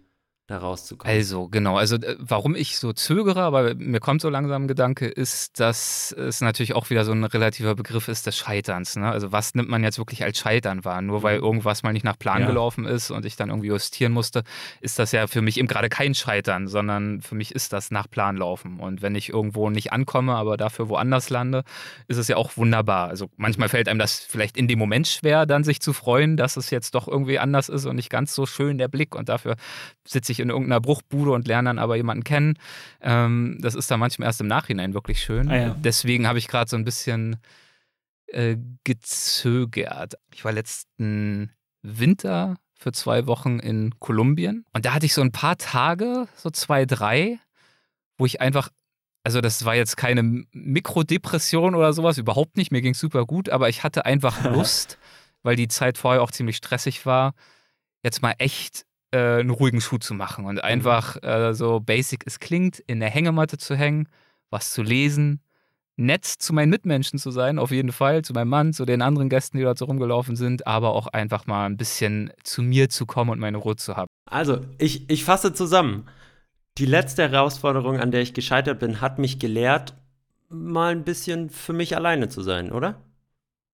da 0.51 0.59
rauszukommen. 0.59 1.17
Also, 1.17 1.49
genau. 1.49 1.77
Also, 1.79 1.97
äh, 1.97 2.17
warum 2.19 2.55
ich 2.55 2.79
so 2.79 2.93
zögere, 2.93 3.41
aber 3.43 3.75
mir 3.75 4.01
kommt 4.01 4.21
so 4.21 4.29
langsam 4.29 4.65
ein 4.65 4.69
Gedanke, 4.69 5.07
ist, 5.07 5.61
dass 5.61 6.13
es 6.13 6.41
natürlich 6.41 6.75
auch 6.75 6.91
wieder 6.91 7.05
so 7.05 7.13
ein 7.13 7.25
relativer 7.25 7.75
Begriff 7.75 8.09
ist 8.09 8.27
des 8.27 8.37
Scheiterns. 8.37 8.97
Ne? 8.97 9.11
Also, 9.11 9.33
was 9.33 9.55
nimmt 9.55 9.69
man 9.69 9.85
jetzt 9.85 9.99
wirklich 9.99 10.25
als 10.25 10.39
Scheitern 10.39 10.85
wahr? 10.85 11.01
Nur 11.03 11.23
weil 11.23 11.39
irgendwas 11.39 11.83
mal 11.83 11.93
nicht 11.93 12.05
nach 12.05 12.19
Plan 12.19 12.41
Ja. 12.43 12.47
gelaufen 12.49 12.85
ist 12.85 13.11
und 13.11 13.25
ich 13.25 13.37
dann 13.37 13.49
irgendwie 13.49 13.69
justieren 13.69 14.13
musste, 14.13 14.43
ist 14.81 14.99
das 14.99 15.13
ja 15.13 15.27
für 15.29 15.41
mich 15.41 15.57
eben 15.59 15.69
gerade 15.69 15.89
kein 15.89 16.15
Scheitern, 16.15 16.67
sondern 16.67 17.21
für 17.21 17.37
mich 17.37 17.55
ist 17.55 17.73
das 17.73 17.91
nach 17.91 18.11
Plan 18.11 18.37
laufen. 18.37 18.81
Und 18.81 19.03
wenn 19.03 19.15
ich 19.15 19.29
irgendwo 19.29 19.71
nicht 19.71 19.93
ankomme, 19.93 20.35
aber 20.35 20.57
dafür 20.57 20.89
woanders 20.89 21.31
lande, 21.31 21.63
ist 22.09 22.17
es 22.17 22.29
ja 22.29 22.37
auch 22.37 22.57
wunderbar. 22.57 23.09
Also, 23.09 23.31
manchmal 23.37 23.69
fällt 23.69 23.89
einem 23.89 24.01
das 24.01 24.19
vielleicht 24.19 24.57
in 24.57 24.67
dem 24.67 24.79
Moment 24.79 25.07
schwer, 25.07 25.47
dann 25.47 25.63
sich 25.63 25.81
zu 25.81 25.93
freuen, 25.93 26.37
dass 26.37 26.57
es 26.57 26.71
jetzt 26.71 26.95
doch 26.97 27.07
irgendwie 27.07 27.39
anders 27.39 27.69
ist 27.69 27.87
und 27.87 27.97
nicht 27.97 28.11
ganz 28.11 28.35
so 28.35 28.47
schön 28.47 28.77
der 28.79 28.89
Blick 28.89 29.15
und 29.15 29.29
dafür 29.29 29.55
sitze 30.05 30.33
ich 30.33 30.40
in 30.41 30.51
irgendeiner 30.51 30.81
Bruchbude 30.81 31.31
und 31.33 31.47
lerne 31.47 31.71
dann 31.71 31.79
aber 31.79 31.97
jemanden 31.97 32.25
kennen. 32.25 32.55
Ähm, 33.01 33.59
das 33.61 33.75
ist 33.75 33.91
dann 33.91 34.01
manchmal 34.01 34.27
erst 34.27 34.41
im 34.41 34.47
Nachhinein 34.47 34.95
wirklich 34.95 35.23
schön. 35.23 35.49
Ah 35.49 35.57
ja. 35.57 35.77
Deswegen 35.79 36.27
habe 36.27 36.39
ich 36.39 36.49
gerade 36.49 36.69
so 36.69 36.77
ein 36.77 36.85
bisschen 36.85 37.37
äh, 38.27 38.57
gezögert. 38.85 40.15
Ich 40.33 40.45
war 40.45 40.53
letzten 40.53 41.53
Winter 41.83 42.57
für 42.75 42.93
zwei 42.93 43.27
Wochen 43.27 43.59
in 43.59 43.99
Kolumbien 43.99 44.65
und 44.73 44.87
da 44.87 44.95
hatte 44.95 45.07
ich 45.07 45.15
so 45.15 45.21
ein 45.21 45.33
paar 45.33 45.59
Tage, 45.59 46.29
so 46.37 46.51
zwei, 46.51 46.87
drei, 46.87 47.39
wo 48.17 48.27
ich 48.27 48.41
einfach 48.41 48.71
also 49.23 49.41
das 49.41 49.65
war 49.65 49.75
jetzt 49.75 49.97
keine 49.97 50.23
Mikrodepression 50.53 51.75
oder 51.75 51.93
sowas, 51.93 52.19
überhaupt 52.19 52.57
nicht. 52.57 52.73
Mir 52.73 52.81
ging 52.81 52.93
es 52.93 53.01
super 53.01 53.27
gut, 53.27 53.51
aber 53.51 53.69
ich 53.69 53.85
hatte 53.85 54.07
einfach 54.07 54.45
Lust, 54.51 54.99
weil 55.43 55.57
die 55.57 55.69
Zeit 55.69 55.99
vorher 55.99 56.23
auch 56.23 56.31
ziemlich 56.31 56.57
stressig 56.57 57.05
war, 57.07 57.35
jetzt 58.03 58.23
mal 58.23 58.35
echt 58.39 58.87
äh, 59.13 59.41
einen 59.41 59.51
ruhigen 59.51 59.81
Schuh 59.81 59.99
zu 59.99 60.15
machen 60.15 60.45
und 60.45 60.63
einfach 60.63 61.23
äh, 61.23 61.53
so 61.55 61.81
basic 61.81 62.25
es 62.27 62.41
klingt, 62.41 62.79
in 62.81 63.01
der 63.01 63.11
Hängematte 63.11 63.59
zu 63.59 63.75
hängen, 63.75 64.09
was 64.51 64.73
zu 64.73 64.83
lesen, 64.83 65.41
nett 65.97 66.25
zu 66.25 66.53
meinen 66.53 66.71
Mitmenschen 66.71 67.19
zu 67.19 67.31
sein, 67.31 67.59
auf 67.59 67.71
jeden 67.71 67.93
Fall, 67.93 68.23
zu 68.23 68.33
meinem 68.33 68.49
Mann, 68.49 68.73
zu 68.73 68.85
den 68.85 69.03
anderen 69.03 69.29
Gästen, 69.29 69.59
die 69.59 69.65
dort 69.65 69.79
so 69.79 69.85
rumgelaufen 69.85 70.35
sind, 70.35 70.67
aber 70.67 70.95
auch 70.95 71.07
einfach 71.09 71.47
mal 71.47 71.67
ein 71.67 71.77
bisschen 71.77 72.33
zu 72.43 72.63
mir 72.63 72.89
zu 72.89 73.07
kommen 73.07 73.31
und 73.31 73.39
meine 73.39 73.59
Ruhe 73.59 73.77
zu 73.77 73.97
haben. 73.97 74.09
Also, 74.27 74.61
ich, 74.79 75.11
ich 75.11 75.25
fasse 75.25 75.53
zusammen. 75.53 76.07
Die 76.79 76.87
letzte 76.87 77.29
Herausforderung, 77.29 77.99
an 77.99 78.11
der 78.11 78.23
ich 78.23 78.33
gescheitert 78.33 78.79
bin, 78.79 79.01
hat 79.01 79.19
mich 79.19 79.39
gelehrt, 79.39 79.95
mal 80.49 80.93
ein 80.93 81.05
bisschen 81.05 81.51
für 81.51 81.73
mich 81.73 81.97
alleine 81.97 82.29
zu 82.29 82.43
sein, 82.43 82.73
oder? 82.73 83.03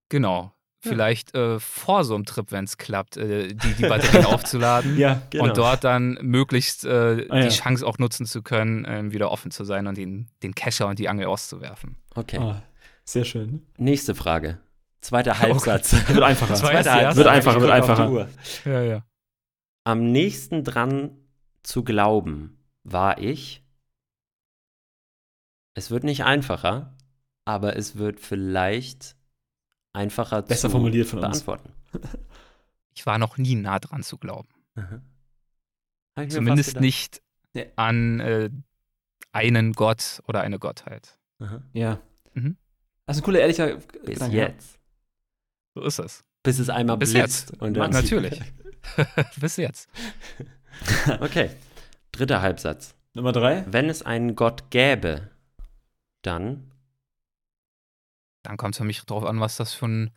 Genau. 0.08 0.52
Vielleicht 0.88 1.34
äh, 1.34 1.58
vor 1.60 2.04
so 2.04 2.14
einem 2.14 2.24
Trip, 2.24 2.50
wenn 2.52 2.64
es 2.64 2.78
klappt, 2.78 3.16
äh, 3.16 3.48
die, 3.48 3.74
die 3.74 3.82
Batterien 3.88 4.24
aufzuladen. 4.26 4.96
Ja, 4.98 5.22
Genau. 5.30 5.44
Und 5.44 5.56
dort 5.56 5.84
dann 5.84 6.18
möglichst 6.22 6.84
äh, 6.84 7.26
Ah, 7.28 7.38
ja. 7.38 7.42
die 7.48 7.54
Chance 7.54 7.86
auch 7.86 7.98
nutzen 7.98 8.26
zu 8.26 8.42
können, 8.42 8.84
ähm, 8.88 9.12
wieder 9.12 9.30
offen 9.30 9.50
zu 9.50 9.64
sein 9.64 9.86
und 9.86 9.96
den, 9.96 10.28
den 10.42 10.54
Kescher 10.54 10.86
und 10.88 10.98
die 10.98 11.08
Angel 11.08 11.26
auszuwerfen. 11.26 11.96
Okay. 12.14 12.38
Ah, 12.38 12.62
sehr 13.04 13.24
schön. 13.24 13.66
Nächste 13.76 14.14
Frage. 14.14 14.58
Zweiter 15.00 15.38
Halbsatz. 15.40 15.92
Wird 16.08 16.22
einfacher. 16.22 16.52
Das 16.52 16.62
war 16.62 16.72
jetzt 16.72 16.86
die 16.86 16.90
erste. 16.98 17.16
Wird 17.18 17.28
einfacher, 17.28 17.60
wird 17.60 17.70
einfacher. 17.70 18.28
Ja, 18.64 18.82
ja. 18.82 19.02
Am 19.84 20.10
nächsten 20.12 20.64
dran 20.64 21.10
zu 21.62 21.84
glauben 21.84 22.58
war 22.82 23.18
ich. 23.18 23.62
Es 25.74 25.90
wird 25.90 26.04
nicht 26.04 26.24
einfacher, 26.24 26.96
aber 27.44 27.76
es 27.76 27.96
wird 27.96 28.18
vielleicht 28.20 29.15
einfacher 29.96 30.42
Besser 30.42 30.68
zu 30.68 30.70
formuliert 30.70 31.08
von 31.08 31.18
uns. 31.18 31.42
beantworten. 31.42 31.72
Ich 32.98 33.04
war 33.04 33.18
noch 33.18 33.36
nie 33.36 33.56
nah 33.56 33.78
dran 33.78 34.02
zu 34.02 34.16
glauben. 34.16 34.48
Mhm. 34.74 35.02
Zumindest 36.30 36.80
nicht 36.80 37.20
Ja. 37.52 37.64
an 37.76 38.20
äh, 38.20 38.48
einen 39.32 39.74
Gott 39.74 40.22
oder 40.26 40.40
eine 40.40 40.58
Gottheit. 40.58 41.18
Mhm. 41.38 41.62
Ja. 41.74 42.00
Mhm. 42.32 42.56
Das 43.04 43.16
ist 43.18 43.22
ein 43.22 43.24
cooler, 43.26 43.40
ehrlicher 43.40 43.76
Bis 43.76 44.14
Gedanke, 44.14 44.34
jetzt. 44.36 44.78
So 45.74 45.82
ist 45.82 45.98
es. 45.98 46.24
Bis 46.42 46.58
es 46.58 46.70
einmal 46.70 46.96
Bis 46.96 47.12
blitzt. 47.12 47.50
jetzt. 47.50 47.60
Und 47.60 47.74
dann 47.74 47.90
natürlich. 47.90 48.40
Bis 49.40 49.56
jetzt. 49.58 49.90
Okay. 51.20 51.50
Dritter 52.12 52.40
Halbsatz. 52.40 52.94
Nummer 53.14 53.32
drei. 53.32 53.64
Wenn 53.70 53.90
es 53.90 54.02
einen 54.02 54.36
Gott 54.36 54.70
gäbe, 54.70 55.30
dann. 56.22 56.70
Dann 58.46 58.56
kommt 58.56 58.74
es 58.74 58.78
für 58.78 58.84
mich 58.84 59.00
drauf 59.04 59.24
an, 59.24 59.40
was 59.40 59.56
das 59.56 59.72
für 59.74 59.86
ein 59.86 60.10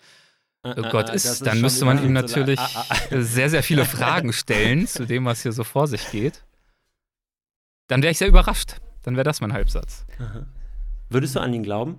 Äh, 0.64 0.74
Oh 0.78 0.82
äh, 0.84 0.90
Gott 0.92 1.10
äh, 1.10 1.16
ist. 1.16 1.26
das 1.26 1.40
Dann 1.40 1.62
müsste 1.62 1.86
man 1.86 2.04
ihm 2.04 2.14
natürlich 2.14 2.60
Ah, 2.60 2.70
ah, 2.76 2.86
ah. 2.90 2.96
sehr, 3.22 3.50
sehr 3.50 3.64
viele 3.64 3.86
Fragen 3.86 4.34
stellen 4.34 4.88
zu 4.88 5.06
dem, 5.06 5.26
was 5.26 5.42
hier 5.42 5.52
so 5.54 5.64
vor 5.64 5.88
sich 5.88 6.12
geht. 6.12 6.44
Dann 7.88 8.02
wäre 8.04 8.12
ich 8.12 8.18
sehr 8.18 8.28
überrascht. 8.28 8.76
Dann 9.04 9.16
wäre 9.16 9.24
das 9.24 9.40
mein 9.42 9.54
Halbsatz. 9.54 10.06
Aha. 10.20 10.46
Würdest 11.10 11.36
du 11.36 11.40
an 11.40 11.54
ihn 11.54 11.64
glauben? 11.64 11.98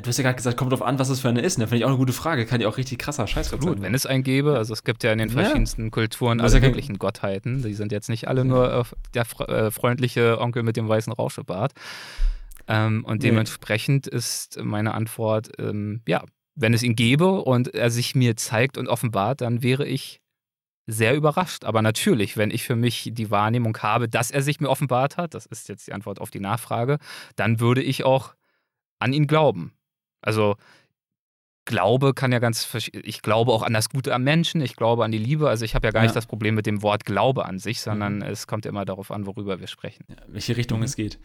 Du 0.00 0.06
hast 0.06 0.16
ja 0.16 0.22
gerade 0.22 0.36
gesagt, 0.36 0.56
kommt 0.56 0.70
drauf 0.70 0.82
an, 0.82 1.00
was 1.00 1.08
das 1.08 1.18
für 1.18 1.28
eine 1.28 1.40
ist. 1.40 1.58
Ne? 1.58 1.66
Finde 1.66 1.78
ich 1.78 1.84
auch 1.84 1.88
eine 1.88 1.96
gute 1.98 2.12
Frage. 2.12 2.46
Kann 2.46 2.60
ja 2.60 2.68
auch 2.68 2.76
richtig 2.76 3.00
krasser 3.00 3.26
Scheiß 3.26 3.52
Absolut, 3.52 3.82
wenn 3.82 3.94
es 3.94 4.06
einen 4.06 4.22
gäbe. 4.22 4.56
Also 4.56 4.72
es 4.72 4.84
gibt 4.84 5.02
ja 5.02 5.10
in 5.10 5.18
den 5.18 5.28
Ja. 5.28 5.34
verschiedensten 5.34 5.90
Kulturen 5.90 6.38
Du 6.38 6.44
hast 6.44 6.52
alle 6.52 6.62
ja 6.62 6.68
möglichen 6.68 6.98
Gottheiten. 6.98 7.62
Die 7.64 7.74
sind 7.74 7.90
jetzt 7.90 8.08
nicht 8.08 8.28
alle 8.28 8.44
nur 8.44 8.72
äh, 8.72 8.84
der 9.14 9.26
äh, 9.48 9.70
freundliche 9.72 10.40
Onkel 10.40 10.62
mit 10.62 10.76
dem 10.76 10.88
weißen 10.88 11.12
Rauschebart. 11.12 11.72
Ähm, 12.68 13.04
und 13.04 13.22
Nee. 13.22 13.30
dementsprechend 13.30 14.06
ist 14.06 14.62
meine 14.62 14.94
Antwort, 14.94 15.50
ähm, 15.58 16.02
ja, 16.06 16.24
wenn 16.54 16.74
es 16.74 16.82
ihn 16.82 16.94
gäbe 16.96 17.40
und 17.42 17.74
er 17.74 17.90
sich 17.90 18.14
mir 18.14 18.36
zeigt 18.36 18.78
und 18.78 18.88
offenbart, 18.88 19.40
dann 19.40 19.62
wäre 19.62 19.86
ich 19.86 20.20
sehr 20.86 21.14
überrascht. 21.14 21.64
Aber 21.64 21.82
natürlich, 21.82 22.36
wenn 22.36 22.50
ich 22.50 22.64
für 22.64 22.76
mich 22.76 23.10
die 23.12 23.30
Wahrnehmung 23.30 23.76
habe, 23.78 24.08
dass 24.08 24.30
er 24.30 24.42
sich 24.42 24.60
mir 24.60 24.68
offenbart 24.70 25.16
hat, 25.16 25.34
das 25.34 25.46
ist 25.46 25.68
jetzt 25.68 25.86
die 25.86 25.92
Antwort 25.92 26.20
auf 26.20 26.30
die 26.30 26.40
Nachfrage, 26.40 26.98
dann 27.36 27.60
würde 27.60 27.82
ich 27.82 28.04
auch 28.04 28.34
an 28.98 29.12
ihn 29.12 29.26
glauben. 29.26 29.74
Also 30.20 30.56
Glaube 31.68 32.14
kann 32.14 32.32
ja 32.32 32.40
ganz, 32.40 32.66
ich 32.92 33.22
glaube 33.22 33.52
auch 33.52 33.62
an 33.62 33.72
das 33.72 33.88
Gute 33.90 34.12
am 34.14 34.24
Menschen, 34.24 34.60
ich 34.60 34.74
glaube 34.74 35.04
an 35.04 35.12
die 35.12 35.18
Liebe. 35.18 35.48
Also 35.48 35.64
ich 35.64 35.74
habe 35.76 35.86
ja 35.86 35.92
gar 35.92 36.00
Ja. 36.02 36.06
nicht 36.06 36.16
das 36.16 36.26
Problem 36.26 36.54
mit 36.56 36.66
dem 36.66 36.82
Wort 36.82 37.04
Glaube 37.04 37.44
an 37.44 37.58
sich, 37.60 37.80
sondern 37.80 38.16
Mhm. 38.16 38.22
es 38.22 38.46
kommt 38.46 38.64
ja 38.64 38.70
immer 38.70 38.84
darauf 38.84 39.10
an, 39.12 39.26
worüber 39.26 39.60
wir 39.60 39.66
sprechen. 39.68 40.04
welche 40.26 40.56
Richtung 40.56 40.78
Mhm. 40.78 40.84
es 40.86 40.96
geht. 40.96 41.18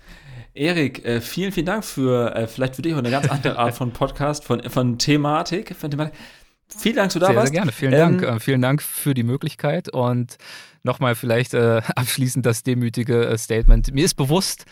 Erik, 0.54 1.04
äh, 1.06 1.22
vielen, 1.22 1.52
vielen 1.52 1.66
Dank 1.66 1.84
für 1.84 2.36
äh, 2.36 2.48
vielleicht 2.48 2.76
für 2.76 2.82
dich 2.84 2.94
auch 2.94 3.00
eine 3.00 3.10
ganz 3.10 3.28
andere 3.28 3.58
Art 3.58 3.74
von 3.74 3.92
Podcast, 3.92 4.44
von, 4.44 4.62
von 4.70 5.00
Thematik, 5.00 5.76
von 5.76 5.90
Thematik. 5.90 6.14
Vielen 6.78 6.96
Dank, 6.96 7.08
dass 7.08 7.14
du 7.14 7.20
da 7.20 7.28
sehr, 7.28 7.36
warst. 7.36 7.48
sehr 7.48 7.60
gerne. 7.60 7.72
Vielen 7.72 7.94
Ähm, 7.94 8.00
Dank. 8.00 8.24
Äh, 8.24 8.40
vielen 8.40 8.62
Dank 8.62 8.82
für 8.82 9.14
die 9.14 9.24
Möglichkeit 9.24 9.90
und 9.90 10.38
nochmal 10.84 11.16
vielleicht 11.16 11.54
äh, 11.54 11.82
abschließend 11.96 12.46
das 12.46 12.64
demütige 12.64 13.26
äh, 13.26 13.38
Statement. 13.38 13.94
Mir 13.94 14.06
ist 14.06 14.16
bewusst, 14.16 14.66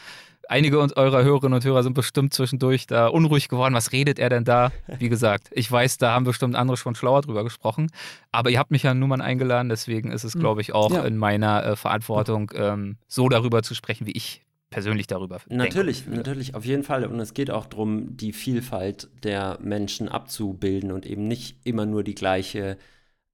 einige 0.51 0.77
eurer 0.79 1.23
Hörerinnen 1.23 1.53
und 1.55 1.63
Hörer 1.65 1.81
sind 1.83 1.93
bestimmt 1.93 2.33
zwischendurch 2.33 2.85
da 2.85 3.07
unruhig 3.07 3.47
geworden. 3.47 3.73
Was 3.73 3.91
redet 3.91 4.19
er 4.19 4.29
denn 4.29 4.43
da? 4.43 4.71
Wie 4.99 5.09
gesagt, 5.09 5.49
ich 5.51 5.71
weiß, 5.71 5.97
da 5.97 6.13
haben 6.13 6.25
bestimmt 6.25 6.55
andere 6.55 6.77
schon 6.77 6.93
schlauer 6.95 7.21
drüber 7.21 7.43
gesprochen. 7.43 7.89
Aber 8.31 8.49
ihr 8.49 8.59
habt 8.59 8.69
mich 8.71 8.83
ja 8.83 8.93
nun 8.93 9.09
mal 9.09 9.21
eingeladen, 9.21 9.69
deswegen 9.69 10.11
ist 10.11 10.23
es, 10.23 10.33
glaube 10.33 10.61
ich, 10.61 10.73
auch. 10.73 10.91
Ja. 10.91 11.03
in 11.05 11.17
meiner 11.17 11.65
äh, 11.65 11.75
Verantwortung, 11.75 12.51
ähm, 12.55 12.97
so 13.07 13.29
darüber 13.29 13.63
zu 13.63 13.73
sprechen, 13.75 14.05
wie 14.07 14.11
ich 14.11 14.41
persönlich 14.69 15.07
darüber 15.07 15.39
Natürlich, 15.49 16.07
natürlich, 16.07 16.55
auf 16.55 16.63
jeden 16.65 16.83
Fall. 16.83 17.05
Und 17.05 17.19
es 17.19 17.33
geht 17.33 17.51
auch 17.51 17.65
darum, 17.65 18.15
die 18.15 18.31
Vielfalt 18.33 19.09
der 19.23 19.57
Menschen 19.61 20.07
abzubilden 20.07 20.91
und 20.91 21.05
eben 21.05 21.27
nicht 21.27 21.57
immer 21.65 21.85
nur 21.85 22.03
die 22.03 22.15
gleiche 22.15 22.77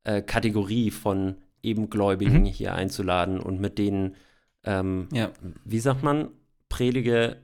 äh, 0.04 0.22
Kategorie 0.22 0.90
von 0.92 1.36
Ebengläubigen 1.62 2.42
Mhm. 2.42 2.46
hier 2.46 2.74
einzuladen 2.76 3.40
und 3.40 3.60
mit 3.60 3.78
denen, 3.78 4.16
ähm, 4.64 5.08
Ja. 5.12 5.30
wie 5.66 5.80
sagt 5.80 6.02
man, 6.04 6.30
predige 6.70 7.38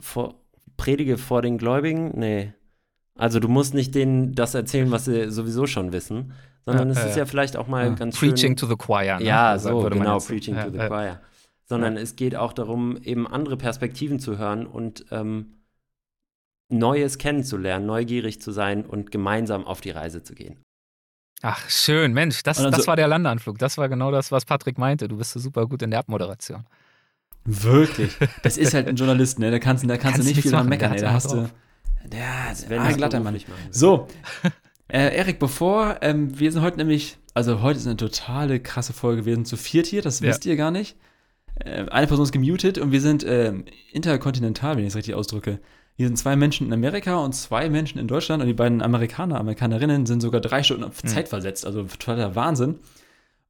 vor, 0.00 0.40
predige 0.76 1.18
vor 1.18 1.42
den 1.42 1.58
Gläubigen? 1.58 2.12
Nee. 2.18 2.52
Also 3.16 3.40
du 3.40 3.48
musst 3.48 3.74
nicht 3.74 3.94
denen 3.94 4.34
das 4.34 4.54
erzählen, 4.54 4.90
was 4.90 5.06
sie 5.06 5.30
sowieso 5.30 5.66
schon 5.66 5.92
wissen, 5.92 6.32
sondern 6.64 6.88
Ja, 6.88 6.92
es 6.92 6.98
ja, 6.98 7.04
ist 7.06 7.16
ja. 7.16 7.22
ja 7.22 7.26
vielleicht 7.26 7.56
auch 7.56 7.66
mal 7.66 7.86
Ja. 7.86 7.94
ganz 7.94 8.18
Preaching 8.18 8.50
schön. 8.50 8.56
to 8.56 8.66
the 8.66 8.76
choir. 8.76 9.18
Ne? 9.18 9.24
Ja, 9.24 9.50
Also 9.50 9.70
so, 9.70 9.82
würde 9.82 9.96
man 9.96 10.06
genau, 10.06 10.18
Preaching 10.18 10.54
ja, 10.56 10.64
to 10.64 10.70
the 10.70 10.78
ja. 10.78 10.88
Choir. 10.88 11.20
Sondern 11.64 11.96
es 11.96 12.16
geht 12.16 12.34
auch 12.34 12.52
darum, 12.54 12.96
eben 13.02 13.26
andere 13.26 13.56
Perspektiven 13.56 14.20
zu 14.20 14.38
hören 14.38 14.66
und 14.66 15.04
ähm, 15.10 15.54
Neues 16.70 17.18
kennenzulernen, 17.18 17.86
neugierig 17.86 18.40
zu 18.40 18.52
sein 18.52 18.84
und 18.84 19.10
gemeinsam 19.10 19.66
auf 19.66 19.80
die 19.80 19.90
Reise 19.90 20.22
zu 20.22 20.34
gehen. 20.34 20.58
Ach, 21.40 21.68
schön, 21.70 22.12
Mensch, 22.12 22.42
das, 22.42 22.58
dann 22.58 22.72
das 22.72 22.86
war 22.86 22.96
der 22.96 23.08
Landeanflug. 23.08 23.58
Das 23.58 23.78
war 23.78 23.88
genau 23.88 24.10
das, 24.10 24.32
was 24.32 24.44
Patrick 24.44 24.76
meinte. 24.76 25.08
Du 25.08 25.16
bist 25.16 25.32
so 25.32 25.40
super 25.40 25.66
gut 25.66 25.82
in 25.82 25.90
der 25.90 26.00
Abmoderation. 26.00 26.66
Wirklich. 27.48 28.12
Das 28.42 28.56
ist 28.58 28.74
halt 28.74 28.88
ein 28.88 28.96
Journalist, 28.96 29.38
ne? 29.38 29.50
Da 29.50 29.58
kannst, 29.58 29.84
da 29.84 29.96
kannst, 29.96 30.02
Kannst 30.02 30.18
du 30.18 30.24
nicht 30.24 30.42
viel 30.42 30.50
dran 30.52 30.68
meckern, 30.68 30.90
der 30.92 30.98
ey. 31.00 31.04
Da 31.06 31.12
hast 31.12 31.32
du. 31.32 31.36
drauf. 31.36 31.54
Der, 32.04 32.68
Wenn 32.68 32.80
ah, 32.80 32.88
das 32.88 32.96
glatter 32.96 33.20
Mann. 33.20 33.38
So, 33.70 34.06
äh, 34.88 35.16
Erik, 35.16 35.38
bevor, 35.38 35.96
ähm, 36.02 36.38
wir 36.38 36.50
sind 36.52 36.62
heute 36.62 36.76
nämlich, 36.78 37.18
also 37.34 37.60
heute 37.62 37.78
ist 37.78 37.86
eine 37.86 37.96
totale 37.96 38.60
krasse 38.60 38.92
Folge. 38.92 39.24
Wir 39.26 39.34
sind 39.34 39.46
zu 39.46 39.56
viert 39.56 39.86
hier, 39.86 40.02
das 40.02 40.20
Ja. 40.20 40.28
wisst 40.28 40.46
ihr 40.46 40.56
gar 40.56 40.70
nicht. 40.70 40.96
Äh, 41.56 41.86
eine 41.90 42.06
Person 42.06 42.24
ist 42.24 42.32
gemutet 42.32 42.78
und 42.78 42.92
wir 42.92 43.00
sind 43.00 43.24
ähm, 43.26 43.64
interkontinental, 43.92 44.76
wenn 44.76 44.84
ich 44.84 44.88
es 44.90 44.96
richtig 44.96 45.14
ausdrücke. 45.14 45.58
Hier 45.96 46.06
sind 46.06 46.16
zwei 46.16 46.36
Menschen 46.36 46.68
in 46.68 46.72
Amerika 46.72 47.16
und 47.16 47.34
zwei 47.34 47.68
Menschen 47.68 47.98
in 47.98 48.06
Deutschland 48.06 48.40
und 48.40 48.46
die 48.46 48.54
beiden 48.54 48.80
Amerikaner, 48.82 49.38
Amerikanerinnen 49.40 50.06
sind 50.06 50.20
sogar 50.20 50.40
drei 50.40 50.62
Stunden 50.62 50.84
auf 50.84 51.02
Hm. 51.02 51.08
Zeit 51.08 51.28
versetzt, 51.28 51.66
also 51.66 51.82
totaler 51.82 52.34
Wahnsinn. 52.36 52.76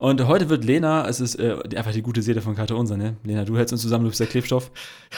Und 0.01 0.25
heute 0.29 0.49
wird 0.49 0.65
Lena, 0.65 1.09
es 1.09 1.19
ist 1.19 1.35
äh, 1.35 1.57
die- 1.69 1.77
einfach 1.77 1.91
die 1.91 2.03
gute 2.03 2.23
Seele 2.23 2.41
von 2.41 2.55
Karte 2.55 2.77
Unser, 2.77 2.97
ne? 2.97 3.17
Lena, 3.25 3.45
du 3.45 3.57
hältst 3.59 3.73
uns 3.73 3.83
zusammen, 3.83 4.05
du 4.05 4.11
bist 4.11 4.21
der 4.21 4.29
Klebstoff. 4.29 4.71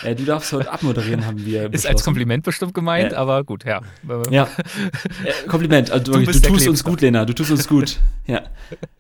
Äh, 0.03 0.15
du 0.15 0.25
darfst 0.25 0.51
heute 0.55 0.73
abmoderieren, 0.73 1.27
haben 1.27 1.45
wir 1.45 1.71
Ist 1.71 1.87
als. 1.87 2.03
Kompliment 2.03 2.45
bestimmt 2.45 2.73
gemeint, 2.73 3.13
Ja. 3.13 3.19
aber 3.19 3.45
gut, 3.45 3.67
ja. 3.67 3.83
Ja. 4.31 4.45
Äh, 5.25 5.47
Kompliment. 5.49 5.91
Also, 5.91 6.13
Du 6.13 6.21
du 6.25 6.41
tust 6.41 6.67
uns 6.67 6.83
gut, 6.83 7.03
Lena. 7.03 7.27
Du 7.27 7.35
tust 7.35 7.51
uns 7.51 7.69
gut. 7.69 7.99
Ja. 8.27 8.41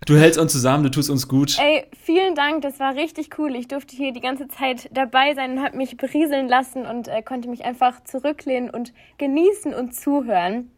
Du 0.04 0.16
hältst 0.16 0.38
uns 0.38 0.52
zusammen, 0.52 0.84
du 0.84 0.90
tust 0.90 1.08
uns 1.08 1.26
gut. 1.26 1.56
Ey, 1.58 1.86
vielen 2.04 2.34
Dank, 2.34 2.60
das 2.60 2.78
war 2.78 2.94
richtig 2.94 3.38
cool. 3.38 3.56
Ich 3.56 3.66
durfte 3.68 3.96
hier 3.96 4.12
die 4.12 4.20
ganze 4.20 4.48
Zeit 4.48 4.90
dabei 4.92 5.34
sein 5.34 5.52
und 5.52 5.64
habe 5.64 5.78
mich 5.78 5.96
berieseln 5.96 6.46
lassen 6.48 6.84
und 6.84 7.08
äh, 7.08 7.22
konnte 7.22 7.48
mich 7.48 7.64
einfach 7.64 8.04
zurücklehnen 8.04 8.68
und 8.68 8.92
genießen 9.16 9.72
und 9.72 9.94
zuhören. 9.94 10.70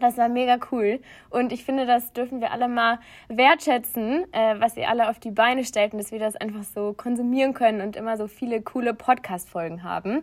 Das 0.00 0.18
war 0.18 0.28
mega 0.28 0.58
cool. 0.70 1.00
Und 1.30 1.52
ich 1.52 1.64
finde, 1.64 1.86
das 1.86 2.12
dürfen 2.12 2.40
wir 2.40 2.52
alle 2.52 2.68
mal 2.68 2.98
wertschätzen, 3.28 4.24
äh, 4.32 4.54
was 4.58 4.76
ihr 4.76 4.88
alle 4.88 5.08
auf 5.08 5.18
die 5.18 5.30
Beine 5.30 5.64
stellt 5.64 5.92
und 5.92 5.98
dass 5.98 6.12
wir 6.12 6.18
das 6.18 6.36
einfach 6.36 6.64
so 6.64 6.92
konsumieren 6.92 7.54
können 7.54 7.80
und 7.80 7.96
immer 7.96 8.16
so 8.16 8.26
viele 8.26 8.60
coole 8.60 8.92
Podcast-Folgen 8.92 9.82
haben. 9.82 10.22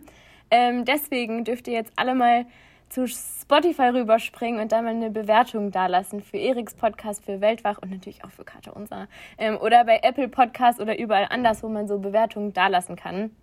Ähm, 0.50 0.84
deswegen 0.84 1.44
dürft 1.44 1.66
ihr 1.66 1.74
jetzt 1.74 1.92
alle 1.96 2.14
mal 2.14 2.46
zu 2.88 3.08
Spotify 3.08 3.88
rüberspringen 3.88 4.60
und 4.60 4.70
da 4.70 4.80
mal 4.80 4.90
eine 4.90 5.10
Bewertung 5.10 5.72
dalassen 5.72 6.22
für 6.22 6.36
Eriks 6.36 6.74
Podcast, 6.74 7.24
für 7.24 7.40
Weltwach 7.40 7.78
und 7.82 7.90
natürlich 7.90 8.24
auch 8.24 8.30
für 8.30 8.44
Karte 8.44 8.72
Unser. 8.72 9.08
Ähm, 9.36 9.56
oder 9.56 9.84
bei 9.84 9.98
Apple 10.02 10.28
Podcast 10.28 10.80
oder 10.80 10.96
überall 10.96 11.26
anders, 11.30 11.64
wo 11.64 11.68
man 11.68 11.88
so 11.88 11.98
Bewertungen 11.98 12.52
dalassen 12.52 12.94
kann. 12.94 13.34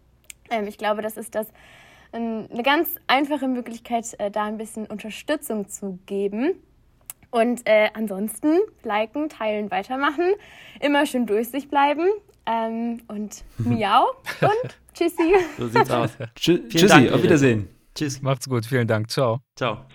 Ähm, 0.50 0.68
ich 0.68 0.78
glaube, 0.78 1.02
das 1.02 1.18
ist 1.18 1.36
das 1.36 1.48
eine 2.14 2.64
ganz 2.64 2.90
einfache 3.08 3.48
Möglichkeit, 3.48 4.06
äh, 4.20 4.32
da 4.32 4.46
ein 4.46 4.58
bisschen 4.58 4.86
Unterstützung 4.86 5.68
zu 5.68 6.00
geben. 6.06 6.56
Und 7.30 7.62
äh, 7.66 7.90
ansonsten 7.94 8.60
liken, 8.84 9.30
teilen, 9.30 9.72
weitermachen. 9.72 10.34
Immer 10.82 11.06
schön 11.06 11.26
durchsicht 11.26 11.70
bleiben. 11.70 12.08
Ähm, 12.46 13.02
und 13.08 13.44
miau 13.58 14.06
und 14.42 14.78
tschüssi. 14.94 15.34
So 15.58 15.68
sieht's 15.68 15.92
aus. 15.92 16.12
Tschü 16.36 16.58
Dank, 16.58 16.70
Tschüssi, 16.70 16.94
auf 16.94 17.02
Erik. 17.02 17.24
Wiedersehen. 17.24 17.70
Tschüss. 17.96 18.22
Macht's 18.22 18.48
gut, 18.50 18.66
vielen 18.66 18.88
Dank. 18.88 19.10
Ciao. 19.10 19.40
Ciao. 19.56 19.86